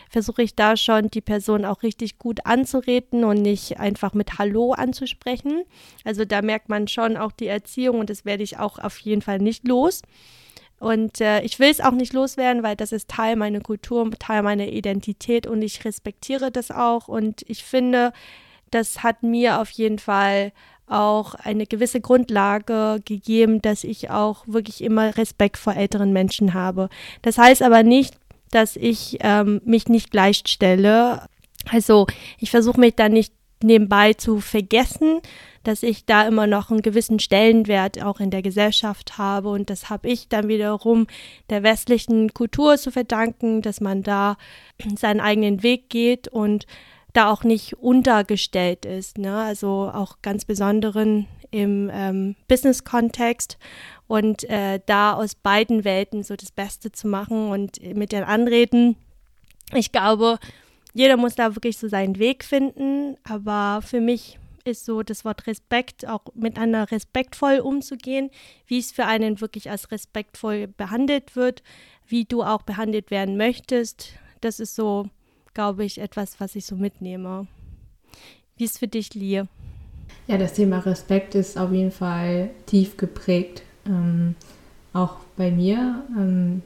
versuche 0.10 0.44
ich 0.44 0.56
da 0.56 0.76
schon 0.76 1.10
die 1.10 1.22
Person 1.22 1.64
auch 1.64 1.84
richtig 1.84 2.18
gut 2.18 2.46
anzureden 2.46 3.24
und 3.24 3.42
nicht 3.42 3.80
einfach 3.80 4.14
mit 4.14 4.40
Hallo 4.40 4.74
anzusprechen. 4.74 5.64
Also 6.04 6.26
da 6.26 6.42
merkt 6.42 6.68
man 6.68 6.90
schon 6.90 7.16
auch 7.16 7.32
die 7.32 7.48
Erziehung 7.48 8.00
und 8.02 8.10
das 8.10 8.26
werde 8.26 8.44
ich 8.44 8.60
auch 8.60 8.78
auf 8.78 8.98
jeden 9.00 9.22
Fall 9.22 9.40
nicht 9.40 9.66
los. 9.66 10.02
Und 10.80 11.22
äh, 11.22 11.42
ich 11.42 11.60
will 11.60 11.70
es 11.70 11.82
auch 11.82 11.92
nicht 11.92 12.14
loswerden, 12.14 12.62
weil 12.62 12.76
das 12.76 12.92
ist 12.92 13.10
Teil 13.10 13.36
meiner 13.36 13.62
Kultur, 13.62 14.12
Teil 14.20 14.44
meiner 14.44 14.68
Identität 14.68 15.48
und 15.48 15.62
ich 15.62 15.84
respektiere 15.86 16.52
das 16.52 16.70
auch. 16.70 17.08
Und 17.08 17.44
ich 17.48 17.64
finde, 17.64 18.14
das 18.70 19.02
hat 19.04 19.24
mir 19.24 19.60
auf 19.60 19.70
jeden 19.72 19.98
Fall 19.98 20.52
auch 20.88 21.36
eine 21.36 21.66
gewisse 21.66 22.00
Grundlage 22.00 23.02
gegeben, 23.04 23.62
dass 23.62 23.84
ich 23.84 24.10
auch 24.10 24.48
wirklich 24.48 24.82
immer 24.82 25.18
Respekt 25.18 25.58
vor 25.58 25.76
älteren 25.76 26.14
Menschen 26.14 26.54
habe. 26.54 26.90
Das 27.22 27.38
heißt 27.38 27.62
aber 27.62 27.84
nicht, 27.84 28.16
dass 28.52 28.76
ich 28.76 29.18
ähm, 29.22 29.62
mich 29.66 29.88
nicht 29.88 30.12
gleichstelle. 30.12 31.28
Also 31.70 32.08
ich 32.40 32.52
versuche 32.52 32.80
mich 32.80 32.96
da 32.96 33.10
nicht 33.10 33.34
nebenbei 33.64 34.14
zu 34.14 34.40
vergessen, 34.40 35.22
dass 35.64 35.84
ich 35.84 36.06
da 36.06 36.26
immer 36.28 36.48
noch 36.48 36.72
einen 36.72 36.82
gewissen 36.82 37.20
Stellenwert 37.20 38.02
auch 38.02 38.20
in 38.20 38.30
der 38.30 38.42
Gesellschaft 38.42 39.18
habe. 39.18 39.50
Und 39.50 39.70
das 39.70 39.90
habe 39.90 40.08
ich 40.08 40.30
dann 40.30 40.48
wiederum 40.48 41.08
der 41.50 41.64
westlichen 41.64 42.34
Kultur 42.34 42.78
zu 42.78 42.92
verdanken, 42.92 43.62
dass 43.62 43.82
man 43.82 44.04
da 44.04 44.38
seinen 44.98 45.20
eigenen 45.20 45.64
Weg 45.64 45.90
geht 45.90 46.28
und 46.28 46.66
da 47.14 47.32
auch 47.32 47.44
nicht 47.44 47.74
untergestellt 47.80 48.86
ist. 48.86 49.18
Ne? 49.18 49.36
Also 49.36 49.92
auch 49.94 50.18
ganz 50.22 50.46
besonderen 50.46 51.28
im 51.52 51.90
ähm, 51.94 52.36
Business-Kontext 52.48 53.58
und 54.08 54.44
äh, 54.50 54.80
da 54.86 55.14
aus 55.14 55.36
beiden 55.36 55.84
Welten 55.84 56.24
so 56.24 56.36
das 56.36 56.52
Beste 56.52 56.92
zu 56.92 57.08
machen 57.08 57.50
und 57.50 57.82
mit 57.96 58.12
den 58.12 58.24
Anreden. 58.24 58.96
Ich 59.74 59.92
glaube, 59.92 60.40
jeder 60.98 61.16
muss 61.16 61.36
da 61.36 61.56
wirklich 61.56 61.78
so 61.78 61.88
seinen 61.88 62.18
Weg 62.18 62.44
finden, 62.44 63.18
aber 63.24 63.84
für 63.84 64.02
mich 64.02 64.40
ist 64.66 64.84
so 64.84 65.04
das 65.04 65.24
Wort 65.24 65.46
Respekt, 65.46 66.08
auch 66.08 66.22
miteinander 66.34 66.90
respektvoll 66.90 67.60
umzugehen, 67.60 68.32
wie 68.66 68.80
es 68.80 68.92
für 68.92 69.06
einen 69.06 69.40
wirklich 69.40 69.70
als 69.70 69.92
respektvoll 69.92 70.68
behandelt 70.68 71.36
wird, 71.36 71.62
wie 72.08 72.26
du 72.26 72.42
auch 72.42 72.64
behandelt 72.64 73.12
werden 73.12 73.38
möchtest. 73.38 74.14
Das 74.42 74.60
ist 74.60 74.76
so, 74.76 75.08
glaube 75.54 75.86
ich, 75.86 76.00
etwas, 76.00 76.40
was 76.40 76.56
ich 76.56 76.66
so 76.66 76.76
mitnehme. 76.76 77.46
Wie 78.58 78.64
ist 78.64 78.80
für 78.80 78.88
dich, 78.88 79.14
Lie? 79.14 79.46
Ja, 80.26 80.38
das 80.40 80.54
Thema 80.54 80.80
Respekt 80.80 81.36
ist 81.36 81.60
auf 81.60 81.72
jeden 81.72 81.92
Fall 81.92 82.50
tief 82.66 82.98
geprägt, 82.98 83.62
ähm, 83.86 84.34
auch 84.94 85.18
bei 85.38 85.52
mir. 85.52 86.04
Ähm, 86.18 86.64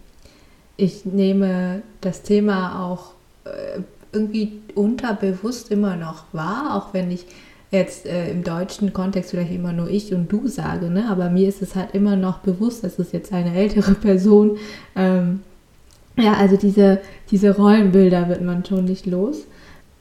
ich 0.77 1.03
nehme 1.03 1.83
das 1.99 2.23
Thema 2.23 2.85
auch 2.85 3.11
äh, 3.43 3.81
irgendwie 4.11 4.61
unterbewusst 4.75 5.71
immer 5.71 5.95
noch 5.95 6.25
wahr, 6.33 6.75
auch 6.75 6.93
wenn 6.93 7.11
ich 7.11 7.25
jetzt 7.71 8.05
äh, 8.05 8.29
im 8.29 8.43
deutschen 8.43 8.91
Kontext 8.91 9.31
vielleicht 9.31 9.53
immer 9.53 9.71
nur 9.71 9.89
ich 9.89 10.13
und 10.13 10.31
du 10.31 10.47
sage, 10.47 10.89
ne? 10.89 11.05
aber 11.09 11.29
mir 11.29 11.47
ist 11.47 11.61
es 11.61 11.75
halt 11.75 11.93
immer 11.93 12.17
noch 12.17 12.39
bewusst, 12.39 12.83
dass 12.83 12.99
es 12.99 13.13
jetzt 13.13 13.31
eine 13.31 13.55
ältere 13.55 13.93
Person. 13.95 14.57
Ähm, 14.95 15.41
ja, 16.17 16.33
also 16.33 16.57
diese, 16.57 16.99
diese 17.31 17.55
Rollenbilder 17.55 18.27
wird 18.27 18.41
man 18.41 18.65
schon 18.65 18.85
nicht 18.85 19.05
los. 19.05 19.45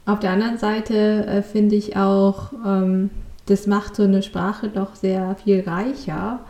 Auf 0.06 0.18
der 0.18 0.30
anderen 0.30 0.58
Seite 0.58 1.26
äh, 1.26 1.42
finde 1.42 1.76
ich 1.76 1.96
auch, 1.96 2.52
ähm, 2.66 3.10
das 3.46 3.68
macht 3.68 3.94
so 3.94 4.02
eine 4.02 4.22
Sprache 4.22 4.68
doch 4.68 4.96
sehr 4.96 5.36
viel 5.36 5.60
reicher. 5.60 6.40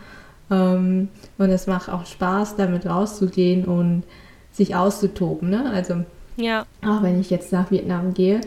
Ähm, 0.50 1.08
und 1.36 1.50
es 1.50 1.66
macht 1.66 1.90
auch 1.90 2.06
Spaß, 2.06 2.56
damit 2.56 2.86
rauszugehen 2.86 3.66
und 3.66 4.04
sich 4.50 4.74
auszutoben. 4.74 5.50
Ne? 5.50 5.70
Also, 5.70 6.04
ja. 6.42 6.66
auch 6.84 7.02
wenn 7.02 7.20
ich 7.20 7.30
jetzt 7.30 7.52
nach 7.52 7.70
Vietnam 7.70 8.14
gehe 8.14 8.40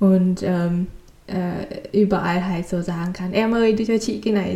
und 0.00 0.42
ähm, 0.42 0.86
äh, 1.26 1.98
überall 1.98 2.46
halt 2.46 2.68
so 2.68 2.82
sagen 2.82 3.12
kann, 3.12 3.32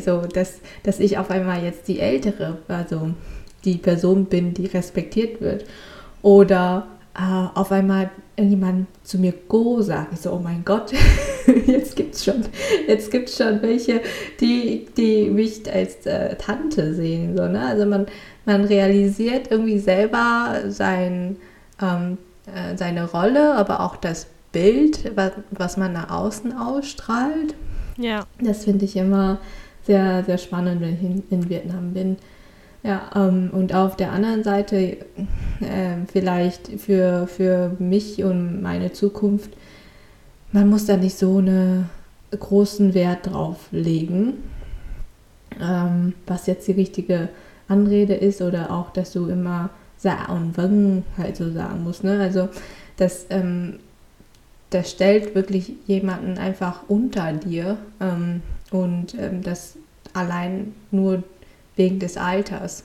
so, 0.00 0.22
dass, 0.22 0.60
dass 0.82 1.00
ich 1.00 1.18
auf 1.18 1.30
einmal 1.30 1.62
jetzt 1.62 1.88
die 1.88 2.00
Ältere, 2.00 2.58
also 2.68 3.10
die 3.64 3.76
Person 3.76 4.26
bin, 4.26 4.54
die 4.54 4.66
respektiert 4.66 5.40
wird. 5.40 5.64
Oder 6.22 6.86
äh, 7.14 7.46
auf 7.54 7.72
einmal 7.72 8.10
irgendjemand 8.36 8.86
zu 9.02 9.18
mir 9.18 9.32
Go 9.48 9.80
sagt. 9.80 10.12
Ich 10.12 10.20
so, 10.20 10.32
oh 10.32 10.40
mein 10.42 10.64
Gott, 10.64 10.92
jetzt 11.66 11.96
gibt's 11.96 12.24
schon, 12.24 12.44
jetzt 12.86 13.10
gibt's 13.10 13.36
schon 13.36 13.62
welche, 13.62 14.00
die, 14.40 14.86
die 14.96 15.30
mich 15.30 15.72
als 15.72 16.04
äh, 16.06 16.36
Tante 16.36 16.94
sehen. 16.94 17.36
So, 17.36 17.46
ne? 17.46 17.60
Also 17.60 17.86
man, 17.86 18.06
man 18.44 18.64
realisiert 18.64 19.50
irgendwie 19.50 19.78
selber 19.78 20.62
sein, 20.68 21.36
ähm, 21.80 22.18
äh, 22.46 22.76
seine 22.76 23.10
Rolle, 23.10 23.54
aber 23.54 23.80
auch 23.80 23.96
das 23.96 24.26
Bild, 24.52 25.16
was, 25.16 25.32
was 25.50 25.76
man 25.76 25.92
nach 25.92 26.10
außen 26.10 26.56
ausstrahlt. 26.56 27.54
Ja. 27.98 28.24
Das 28.40 28.64
finde 28.64 28.84
ich 28.84 28.96
immer 28.96 29.38
sehr, 29.82 30.24
sehr 30.24 30.38
spannend, 30.38 30.80
wenn 30.80 30.94
ich 30.94 31.02
in, 31.02 31.22
in 31.30 31.48
Vietnam 31.48 31.92
bin. 31.92 32.16
Ja, 32.82 33.10
ähm, 33.14 33.50
und 33.52 33.74
auf 33.74 33.96
der 33.96 34.12
anderen 34.12 34.44
Seite 34.44 34.76
äh, 34.76 35.96
vielleicht 36.10 36.68
für, 36.80 37.26
für 37.26 37.72
mich 37.78 38.22
und 38.22 38.62
meine 38.62 38.92
Zukunft, 38.92 39.50
man 40.52 40.68
muss 40.68 40.86
da 40.86 40.96
nicht 40.96 41.18
so 41.18 41.38
einen 41.38 41.90
großen 42.30 42.94
Wert 42.94 43.26
drauf 43.26 43.68
legen, 43.72 44.34
ähm, 45.60 46.14
was 46.26 46.46
jetzt 46.46 46.68
die 46.68 46.72
richtige 46.72 47.28
Anrede 47.68 48.14
ist 48.14 48.40
oder 48.40 48.70
auch, 48.70 48.90
dass 48.90 49.12
du 49.12 49.26
immer 49.26 49.70
Sa 49.98 50.26
und 50.26 50.56
Wang 50.56 51.04
halt 51.16 51.36
so 51.36 51.50
sagen 51.50 51.84
musst. 51.84 52.04
Ne? 52.04 52.20
Also 52.20 52.48
das, 52.96 53.26
ähm, 53.30 53.78
das 54.70 54.90
stellt 54.90 55.34
wirklich 55.34 55.72
jemanden 55.86 56.38
einfach 56.38 56.82
unter 56.88 57.32
dir 57.32 57.78
ähm, 58.00 58.42
und 58.70 59.14
ähm, 59.14 59.42
das 59.42 59.76
allein 60.12 60.74
nur 60.90 61.22
wegen 61.76 61.98
des 61.98 62.16
Alters. 62.16 62.84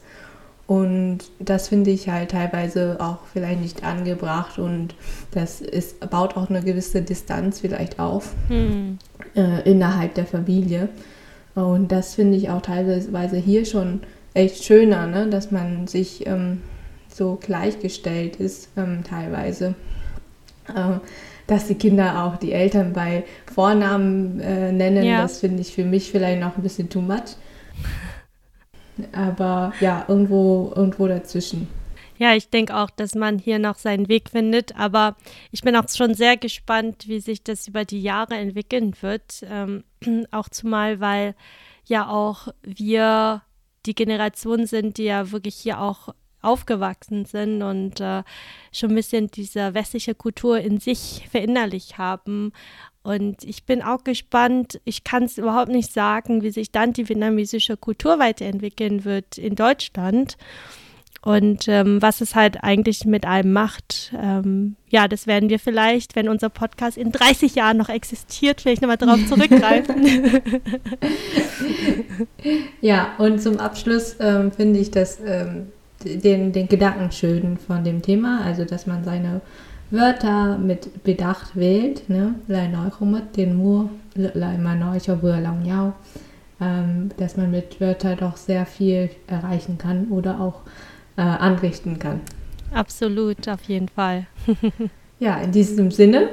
Und 0.68 1.20
das 1.40 1.68
finde 1.68 1.92
ich 1.92 2.08
halt 2.08 2.32
teilweise 2.32 2.96
auch 3.00 3.18
vielleicht 3.34 3.60
nicht 3.60 3.84
angebracht 3.84 4.58
und 4.58 4.96
das 5.32 5.60
ist, 5.60 6.00
baut 6.10 6.38
auch 6.38 6.50
eine 6.50 6.62
gewisse 6.62 7.02
Distanz 7.02 7.60
vielleicht 7.60 8.00
auf 8.00 8.34
hm. 8.48 8.98
äh, 9.36 9.70
innerhalb 9.70 10.14
der 10.14 10.26
Familie. 10.26 10.88
Und 11.56 11.92
das 11.92 12.16
finde 12.16 12.38
ich 12.38 12.50
auch 12.50 12.62
teilweise 12.62 13.36
hier 13.36 13.66
schon 13.66 14.02
echt 14.34 14.64
schöner, 14.64 15.08
ne? 15.08 15.28
dass 15.28 15.52
man 15.52 15.88
sich 15.88 16.26
ähm, 16.26 16.62
so 17.22 17.38
gleichgestellt 17.40 18.38
ist 18.38 18.70
ähm, 18.76 19.04
teilweise. 19.04 19.76
Äh, 20.68 20.98
dass 21.46 21.68
die 21.68 21.76
Kinder 21.76 22.24
auch 22.24 22.38
die 22.38 22.52
Eltern 22.52 22.94
bei 22.94 23.26
Vornamen 23.54 24.40
äh, 24.40 24.72
nennen, 24.72 25.04
ja. 25.04 25.22
das 25.22 25.40
finde 25.40 25.62
ich 25.62 25.72
für 25.72 25.86
mich 25.86 26.10
vielleicht 26.10 26.42
noch 26.42 26.58
ein 26.58 26.64
bisschen 26.64 26.90
too 26.90 27.02
much. 27.02 27.36
Aber 29.12 29.72
ja, 29.82 30.04
irgendwo, 30.08 30.74
irgendwo 30.76 31.08
dazwischen. 31.08 31.68
Ja, 32.18 32.34
ich 32.36 32.50
denke 32.50 32.76
auch, 32.76 32.90
dass 32.90 33.14
man 33.14 33.38
hier 33.38 33.60
noch 33.60 33.76
seinen 33.76 34.08
Weg 34.08 34.30
findet. 34.32 34.76
Aber 34.76 35.16
ich 35.52 35.62
bin 35.62 35.76
auch 35.76 35.88
schon 35.90 36.16
sehr 36.16 36.38
gespannt, 36.38 37.08
wie 37.08 37.20
sich 37.20 37.44
das 37.44 37.68
über 37.68 37.86
die 37.86 38.02
Jahre 38.02 38.36
entwickeln 38.36 38.96
wird. 39.02 39.46
Ähm, 39.48 39.84
auch 40.32 40.50
zumal, 40.50 41.00
weil 41.00 41.36
ja 41.86 42.10
auch 42.10 42.48
wir 42.64 43.44
die 43.86 43.96
Generation 43.96 44.66
sind, 44.66 44.98
die 44.98 45.04
ja 45.06 45.32
wirklich 45.32 45.56
hier 45.56 45.82
auch 45.82 46.10
aufgewachsen 46.42 47.26
sind 47.26 47.62
und 47.62 48.00
äh, 48.00 48.24
schon 48.72 48.90
ein 48.90 48.96
bisschen 48.96 49.28
diese 49.32 49.74
westliche 49.74 50.16
Kultur 50.16 50.60
in 50.60 50.80
sich 50.80 51.28
verinnerlicht 51.30 51.98
haben. 51.98 52.52
Und 53.04 53.44
ich 53.44 53.66
bin 53.66 53.82
auch 53.82 54.04
gespannt, 54.04 54.80
ich 54.86 55.04
kann 55.04 55.24
es 55.24 55.38
überhaupt 55.38 55.72
nicht 55.72 55.92
sagen, 55.92 56.44
wie 56.44 56.52
sich 56.52 56.72
dann 56.72 56.94
die 56.94 57.10
vietnamesische 57.10 57.78
Kultur 57.78 58.20
weiterentwickeln 58.20 59.06
wird 59.06 59.38
in 59.38 59.56
Deutschland 59.56 60.38
und 61.24 61.68
ähm, 61.68 62.02
was 62.02 62.22
es 62.22 62.34
halt 62.34 62.64
eigentlich 62.64 63.06
mit 63.06 63.26
einem 63.26 63.54
macht. 63.54 64.12
Ähm, 64.20 64.76
ja, 64.90 65.08
das 65.08 65.28
werden 65.28 65.50
wir 65.50 65.60
vielleicht, 65.60 66.16
wenn 66.16 66.28
unser 66.28 66.50
Podcast 66.50 66.98
in 66.98 67.12
30 67.12 67.56
Jahren 67.56 67.78
noch 67.78 67.90
existiert, 67.90 68.62
vielleicht 68.62 68.82
nochmal 68.82 68.98
darauf 68.98 69.26
zurückgreifen. 69.28 70.04
ja, 72.82 73.14
und 73.20 73.42
zum 73.42 73.58
Abschluss 73.58 74.16
ähm, 74.20 74.52
finde 74.52 74.80
ich 74.80 74.90
das 74.90 75.20
ähm, 75.24 75.68
den, 76.06 76.52
den 76.52 76.68
Gedanken 76.68 77.12
schön 77.12 77.58
von 77.58 77.84
dem 77.84 78.02
Thema, 78.02 78.42
also 78.46 78.66
dass 78.66 78.88
man 78.88 79.04
seine 79.04 79.42
Wörter 79.92 80.58
mit 80.58 81.04
Bedacht 81.04 81.56
wählt, 81.56 82.10
ne? 82.10 82.34
lời 82.48 82.68
nói 82.68 82.90
không 82.90 83.12
mất 83.12 83.22
tiền 83.34 83.54
mua, 83.54 83.86
lời 84.16 84.58
mà 84.58 84.76
nói 84.76 85.00
cho 85.00 85.16
vừa 85.16 85.40
lòng 85.40 85.64
nhau, 85.64 85.94
ähm, 86.62 87.10
dass 87.18 87.38
man 87.38 87.52
mit 87.52 87.80
Wörtern 87.80 88.18
doch 88.18 88.38
sehr 88.38 88.66
viel 88.66 89.10
erreichen 89.28 89.78
kann 89.78 90.08
oder 90.10 90.40
auch 90.40 90.62
äh, 91.18 91.22
anrichten 91.22 92.00
kann. 92.00 92.20
Absolut, 92.74 93.50
auf 93.50 93.64
jeden 93.64 93.90
Fall. 93.90 94.26
ja, 95.20 95.42
in 95.42 95.52
diesem 95.52 95.92
Sinne, 95.92 96.30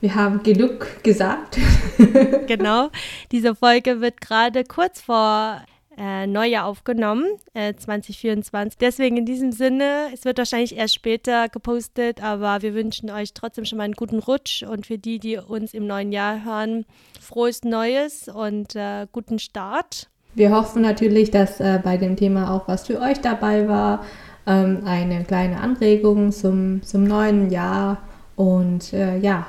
wir 0.00 0.14
haben 0.14 0.42
genug 0.42 1.02
gesagt. 1.02 1.58
genau, 2.46 2.90
diese 3.32 3.54
Folge 3.54 4.00
wird 4.00 4.20
gerade 4.20 4.62
kurz 4.64 5.00
vor 5.00 5.60
äh, 5.98 6.26
Neujahr 6.26 6.66
aufgenommen, 6.66 7.24
äh, 7.54 7.74
2024. 7.74 8.78
Deswegen 8.78 9.16
in 9.16 9.26
diesem 9.26 9.52
Sinne, 9.52 10.08
es 10.12 10.24
wird 10.24 10.38
wahrscheinlich 10.38 10.76
erst 10.76 10.94
später 10.94 11.48
gepostet, 11.48 12.22
aber 12.22 12.62
wir 12.62 12.74
wünschen 12.74 13.10
euch 13.10 13.34
trotzdem 13.34 13.64
schon 13.64 13.78
mal 13.78 13.84
einen 13.84 13.94
guten 13.94 14.18
Rutsch 14.18 14.62
und 14.62 14.86
für 14.86 14.98
die, 14.98 15.18
die 15.18 15.38
uns 15.38 15.74
im 15.74 15.86
neuen 15.86 16.12
Jahr 16.12 16.44
hören, 16.44 16.84
frohes 17.20 17.62
Neues 17.64 18.28
und 18.28 18.74
äh, 18.76 19.06
guten 19.12 19.38
Start. 19.38 20.08
Wir 20.34 20.50
hoffen 20.50 20.82
natürlich, 20.82 21.30
dass 21.30 21.60
äh, 21.60 21.80
bei 21.82 21.96
dem 21.96 22.16
Thema 22.16 22.52
auch 22.52 22.66
was 22.66 22.86
für 22.86 23.00
euch 23.00 23.20
dabei 23.20 23.68
war. 23.68 24.04
Ähm, 24.46 24.82
eine 24.84 25.24
kleine 25.24 25.60
Anregung 25.60 26.32
zum, 26.32 26.82
zum 26.82 27.04
neuen 27.04 27.50
Jahr 27.50 27.98
und 28.36 28.92
äh, 28.92 29.16
ja, 29.18 29.46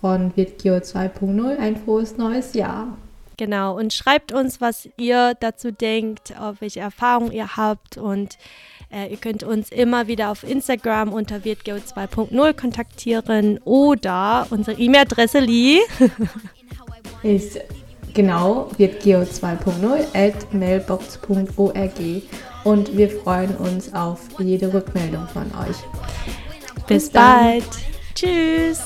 von 0.00 0.36
Witkio 0.36 0.74
2.0 0.74 1.56
ein 1.56 1.76
frohes 1.76 2.18
neues 2.18 2.52
Jahr. 2.52 2.98
Genau, 3.36 3.76
und 3.76 3.92
schreibt 3.92 4.32
uns, 4.32 4.60
was 4.60 4.88
ihr 4.96 5.34
dazu 5.40 5.72
denkt, 5.72 6.38
auf 6.38 6.60
welche 6.60 6.80
Erfahrungen 6.80 7.32
ihr 7.32 7.56
habt 7.56 7.96
und 7.96 8.38
äh, 8.92 9.10
ihr 9.10 9.16
könnt 9.16 9.42
uns 9.42 9.70
immer 9.70 10.06
wieder 10.06 10.30
auf 10.30 10.44
Instagram 10.44 11.12
unter 11.12 11.44
wirtgeo 11.44 11.76
2.0 11.76 12.52
kontaktieren 12.54 13.58
oder 13.64 14.46
unsere 14.50 14.80
E-Mail-Adresse 14.80 15.40
Lee 15.40 15.80
ist 17.22 17.58
genau 18.14 18.70
wirtgeo 18.78 19.22
2.0 19.22 20.06
at 20.14 20.54
mailbox.org 20.54 22.00
und 22.62 22.96
wir 22.96 23.10
freuen 23.10 23.56
uns 23.56 23.92
auf 23.92 24.20
jede 24.38 24.72
Rückmeldung 24.72 25.26
von 25.28 25.46
euch. 25.66 25.76
Bis, 26.86 27.04
Bis 27.04 27.10
bald. 27.10 27.64
Tschüss. 28.14 28.84